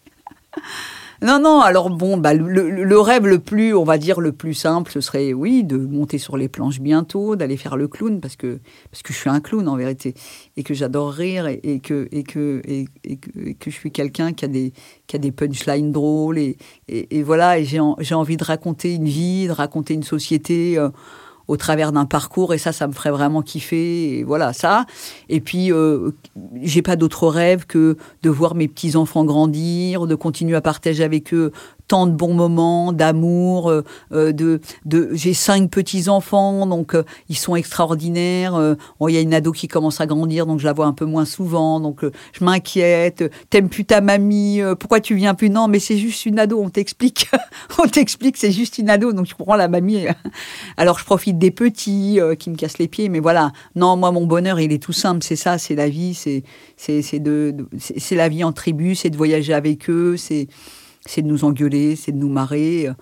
Non, 1.24 1.40
non, 1.40 1.62
alors 1.62 1.90
bon, 1.90 2.18
bah, 2.18 2.34
le, 2.34 3.00
rêve 3.00 3.26
le 3.26 3.40
plus, 3.40 3.74
on 3.74 3.86
va 3.86 3.98
dire, 3.98 4.20
le 4.20 4.34
plus 4.34 4.54
simple, 4.54 4.92
ce 4.92 5.00
serait, 5.00 5.32
oui, 5.32 5.64
de 5.64 5.78
monter 5.78 6.18
sur 6.18 6.36
les 6.36 6.50
planches 6.50 6.82
bientôt, 6.82 7.38
d'aller 7.38 7.56
faire 7.56 7.78
le 7.78 7.88
clown, 7.88 8.20
parce 8.20 8.36
que, 8.36 8.60
parce 8.92 9.04
que 9.04 9.14
je 9.14 9.20
suis 9.20 9.30
un 9.30 9.40
clown 9.40 9.70
en 9.70 9.78
vérité, 9.78 10.16
et 10.58 10.64
que 10.64 10.74
j'adore 10.74 11.14
rire, 11.14 11.48
et, 11.48 11.80
que, 11.80 12.10
et, 12.12 12.24
que, 12.24 12.62
et, 12.66 12.88
que, 13.16 13.70
je 13.70 13.76
suis 13.76 13.92
quelqu'un 13.92 14.34
qui 14.34 14.44
a 14.44 14.50
des, 14.50 14.74
qui 15.08 15.16
a 15.16 15.20
des 15.20 15.32
punchlines 15.32 15.94
drôles, 15.94 16.40
et, 16.40 16.58
et, 16.90 17.24
voilà, 17.24 17.58
et 17.58 17.64
j'ai 17.64 17.80
envie 17.80 18.36
de 18.36 18.44
raconter 18.44 18.94
une 18.94 19.06
vie, 19.06 19.48
de 19.48 19.54
raconter 19.54 19.94
une 19.94 20.04
société. 20.04 20.78
Euh, 20.78 20.90
au 21.48 21.58
travers 21.58 21.92
d'un 21.92 22.06
parcours 22.06 22.54
et 22.54 22.58
ça 22.58 22.72
ça 22.72 22.88
me 22.88 22.94
ferait 22.94 23.12
vraiment 23.12 23.42
kiffer 23.42 24.20
et 24.20 24.24
voilà 24.24 24.54
ça. 24.54 24.86
Et 25.30 25.42
puis 25.42 25.72
euh, 25.72 26.12
j'ai 26.62 26.82
pas 26.82 26.96
d'autre 26.96 27.28
rêve 27.28 27.66
que 27.66 27.98
de 28.22 28.30
voir 28.30 28.56
mes 28.56 28.68
petits 28.68 28.96
enfants 28.96 29.26
grandir 29.26 30.08
de 30.08 30.16
continuer 30.16 30.56
à 30.56 30.62
partager 30.62 31.04
avec 31.04 31.34
eux 31.34 31.52
tant 31.88 32.08
de 32.08 32.12
bons 32.12 32.34
moments, 32.34 32.94
d'amour. 32.94 33.70
Euh, 33.70 33.84
euh, 34.12 34.32
de, 34.32 34.62
de, 34.86 35.10
J'ai 35.14 35.34
cinq 35.34 35.70
petits-enfants, 35.70 36.66
donc 36.66 36.96
euh, 36.96 37.04
ils 37.30 37.38
sont 37.38 37.56
extraordinaires. 37.56 38.76
Il 39.02 39.14
y 39.14 39.18
a 39.18 39.22
une 39.22 39.34
ado 39.34 39.52
qui 39.52 39.68
commence 39.68 40.02
à 40.02 40.06
grandir, 40.06 40.46
donc 40.46 40.60
je 40.60 40.66
la 40.66 40.74
vois 40.74 40.86
un 40.86 40.94
peu 40.94 41.06
moins 41.06 41.26
souvent, 41.26 41.80
donc 41.80 42.02
je 42.04 42.44
m'inquiète. 42.44 43.32
T'aimes 43.50 43.70
plus 43.70 43.86
ta 43.86 44.02
mamie, 44.02 44.62
pourquoi 44.80 45.00
tu 45.00 45.16
viens 45.16 45.34
plus? 45.34 45.50
Non, 45.50 45.68
mais 45.68 45.80
c'est 45.80 45.98
juste 45.98 46.26
une 46.26 46.40
ado, 46.40 46.62
on 46.62 46.70
t'explique. 46.70 47.30
on 47.84 47.88
t'explique, 47.88 48.38
c'est 48.38 48.52
juste 48.52 48.78
une 48.78 48.90
ado, 48.90 49.14
donc 49.14 49.28
je 49.28 49.36
prends 49.36 49.56
la 49.56 49.68
mamie. 49.68 50.06
Alors 50.78 51.00
je 51.00 51.06
profite 51.06 51.38
des 51.38 51.52
petits 51.52 52.20
qui 52.40 52.50
me 52.50 52.56
cassent 52.56 52.80
les 52.80 52.88
pieds, 52.88 53.10
mais 53.10 53.20
voilà. 53.20 53.52
Non, 53.76 53.98
moi, 53.98 54.12
mon 54.12 54.26
bonheur, 54.26 54.60
il 54.60 54.72
est 54.72 54.82
tout 54.82 54.94
simple, 54.94 55.24
c'est 55.24 55.36
ça, 55.36 55.58
c'est 55.58 55.76
la 55.76 55.90
vie, 55.90 56.14
c'est 56.14 56.44
c'est 56.78 57.20
de, 57.20 57.56
c'est 57.78 58.16
la 58.16 58.30
vie 58.30 58.44
en 58.44 58.52
tribu, 58.52 58.96
c'est 58.96 59.10
de 59.10 59.18
voyager 59.18 59.54
avec 59.54 59.90
eux, 59.90 60.18
c'est 60.18 60.48
c'est 61.06 61.22
de 61.22 61.28
nous 61.28 61.44
engueuler, 61.44 61.96
c'est 61.96 62.12
de 62.12 62.18
nous 62.18 62.30
marrer, 62.30 62.88
euh, 62.88 62.94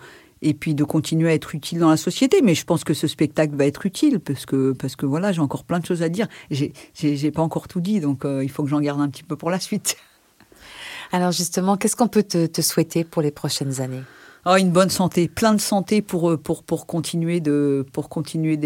et 0.42 0.54
puis 0.54 0.74
de 0.74 0.84
continuer 0.84 1.30
à 1.30 1.34
être 1.34 1.54
utile 1.54 1.80
dans 1.80 1.90
la 1.90 1.98
société. 1.98 2.42
Mais 2.42 2.56
je 2.56 2.66
pense 2.66 2.84
que 2.84 2.94
ce 2.94 3.08
spectacle 3.08 3.56
va 3.56 3.66
être 3.66 3.86
utile, 3.86 4.20
parce 4.20 4.46
que, 4.46 4.72
parce 4.74 4.96
que 4.96 5.06
voilà, 5.06 5.32
j'ai 5.32 5.42
encore 5.42 5.64
plein 5.64 5.80
de 5.80 5.86
choses 5.86 6.02
à 6.02 6.10
dire. 6.10 6.28
J'ai 6.50 7.32
pas 7.32 7.42
encore 7.42 7.68
tout 7.68 7.82
dit, 7.82 8.00
donc 8.00 8.26
euh, 8.26 8.44
il 8.44 8.50
faut 8.50 8.64
que 8.64 8.70
j'en 8.70 8.82
garde 8.82 9.02
un 9.02 9.10
petit 9.10 9.24
peu 9.24 9.36
pour 9.36 9.50
la 9.50 9.60
suite. 9.60 9.98
Alors 11.12 11.32
justement, 11.32 11.78
qu'est-ce 11.78 11.96
qu'on 11.96 12.08
peut 12.08 12.24
te, 12.24 12.62
souhaiter 12.62 13.04
pour 13.04 13.22
les 13.22 13.32
prochaines 13.32 13.82
années? 13.82 14.02
Oh, 14.48 14.56
une 14.56 14.72
bonne 14.72 14.90
santé, 14.90 15.28
plein 15.28 15.54
de 15.54 15.62
santé 15.62 16.02
pour, 16.02 16.32
euh, 16.32 16.38
pour, 16.38 16.64
pour 16.64 16.88
continuer 16.88 17.42
de 17.42 17.86
pour 17.94 18.10
continuer 18.10 18.58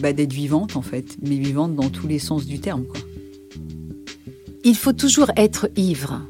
bah, 0.00 0.12
d'être 0.12 0.32
vivante 0.32 0.76
en 0.76 0.82
fait, 0.82 1.16
mais 1.22 1.36
vivante 1.38 1.74
dans 1.74 1.88
tous 1.88 2.06
les 2.06 2.20
sens 2.20 2.46
du 2.46 2.60
terme. 2.60 2.84
Quoi. 2.84 3.00
Il 4.62 4.76
faut 4.76 4.92
toujours 4.92 5.32
être 5.36 5.70
ivre. 5.74 6.22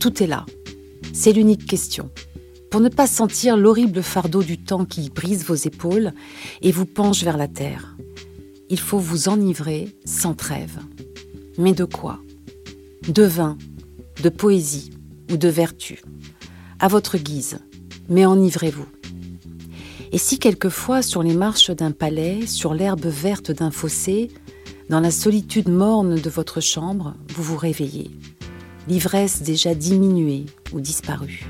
Tout 0.00 0.22
est 0.22 0.26
là. 0.26 0.46
C'est 1.20 1.32
l'unique 1.32 1.66
question. 1.66 2.10
Pour 2.70 2.80
ne 2.80 2.88
pas 2.88 3.08
sentir 3.08 3.56
l'horrible 3.56 4.04
fardeau 4.04 4.44
du 4.44 4.56
temps 4.56 4.84
qui 4.84 5.10
brise 5.10 5.44
vos 5.44 5.56
épaules 5.56 6.12
et 6.62 6.70
vous 6.70 6.86
penche 6.86 7.24
vers 7.24 7.36
la 7.36 7.48
terre, 7.48 7.96
il 8.70 8.78
faut 8.78 9.00
vous 9.00 9.28
enivrer 9.28 9.88
sans 10.04 10.34
trêve. 10.34 10.78
Mais 11.58 11.72
de 11.72 11.84
quoi? 11.84 12.20
De 13.08 13.24
vin, 13.24 13.58
de 14.22 14.28
poésie 14.28 14.92
ou 15.32 15.36
de 15.36 15.48
vertu? 15.48 16.02
À 16.78 16.86
votre 16.86 17.18
guise, 17.18 17.58
mais 18.08 18.24
enivrez-vous. 18.24 18.86
Et 20.12 20.18
si 20.18 20.38
quelquefois, 20.38 21.02
sur 21.02 21.24
les 21.24 21.34
marches 21.34 21.72
d'un 21.72 21.90
palais, 21.90 22.46
sur 22.46 22.74
l'herbe 22.74 23.06
verte 23.06 23.50
d'un 23.50 23.72
fossé, 23.72 24.30
dans 24.88 25.00
la 25.00 25.10
solitude 25.10 25.68
morne 25.68 26.14
de 26.14 26.30
votre 26.30 26.60
chambre, 26.60 27.16
vous 27.34 27.42
vous 27.42 27.56
réveillez, 27.56 28.12
l'ivresse 28.88 29.42
déjà 29.42 29.74
diminuée 29.74 30.46
ou 30.72 30.80
disparue. 30.80 31.46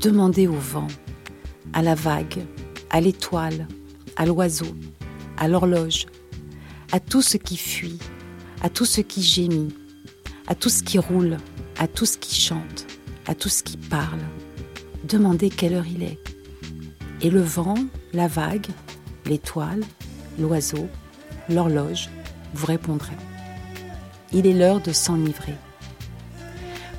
Demandez 0.00 0.46
au 0.46 0.54
vent, 0.54 0.88
à 1.72 1.82
la 1.82 1.94
vague, 1.94 2.44
à 2.90 3.00
l'étoile, 3.00 3.68
à 4.16 4.26
l'oiseau, 4.26 4.74
à 5.36 5.46
l'horloge, 5.46 6.06
à 6.92 7.00
tout 7.00 7.22
ce 7.22 7.36
qui 7.36 7.56
fuit, 7.56 7.98
à 8.62 8.70
tout 8.70 8.86
ce 8.86 9.00
qui 9.00 9.22
gémit, 9.22 9.74
à 10.46 10.54
tout 10.54 10.70
ce 10.70 10.82
qui 10.82 10.98
roule, 10.98 11.36
à 11.78 11.86
tout 11.86 12.06
ce 12.06 12.16
qui 12.18 12.34
chante, 12.40 12.86
à 13.26 13.34
tout 13.34 13.50
ce 13.50 13.62
qui 13.62 13.76
parle. 13.76 14.20
demandez 15.04 15.50
quelle 15.50 15.74
heure 15.74 15.86
il 15.86 16.02
est. 16.02 16.18
Et 17.20 17.30
le 17.30 17.40
vent, 17.40 17.76
la 18.12 18.26
vague, 18.26 18.66
l'étoile, 19.26 19.84
l'oiseau, 20.38 20.88
l'horloge 21.48 22.08
vous 22.54 22.66
répondrez. 22.66 23.16
Il 24.32 24.46
est 24.46 24.52
l'heure 24.52 24.80
de 24.80 24.92
s'enivrer. 24.92 25.54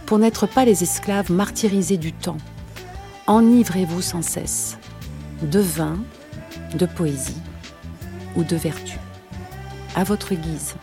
Pour 0.09 0.17
n'être 0.17 0.47
pas 0.47 0.65
les 0.65 0.81
esclaves 0.81 1.31
martyrisés 1.31 1.97
du 1.97 2.13
temps, 2.13 2.39
enivrez-vous 3.27 4.01
sans 4.01 4.23
cesse 4.23 4.79
de 5.43 5.59
vin, 5.59 5.99
de 6.73 6.87
poésie 6.87 7.37
ou 8.35 8.43
de 8.43 8.55
vertu. 8.55 8.97
À 9.93 10.03
votre 10.03 10.33
guise. 10.33 10.73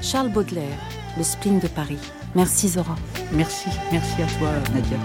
Charles 0.00 0.30
Baudelaire, 0.30 0.78
Le 1.18 1.24
spleen 1.24 1.58
de 1.58 1.68
Paris. 1.68 1.98
Merci 2.34 2.70
Zora. 2.70 2.96
Merci, 3.32 3.68
merci 3.92 4.22
à 4.22 4.26
toi 4.38 4.48
Nadia. 4.72 4.96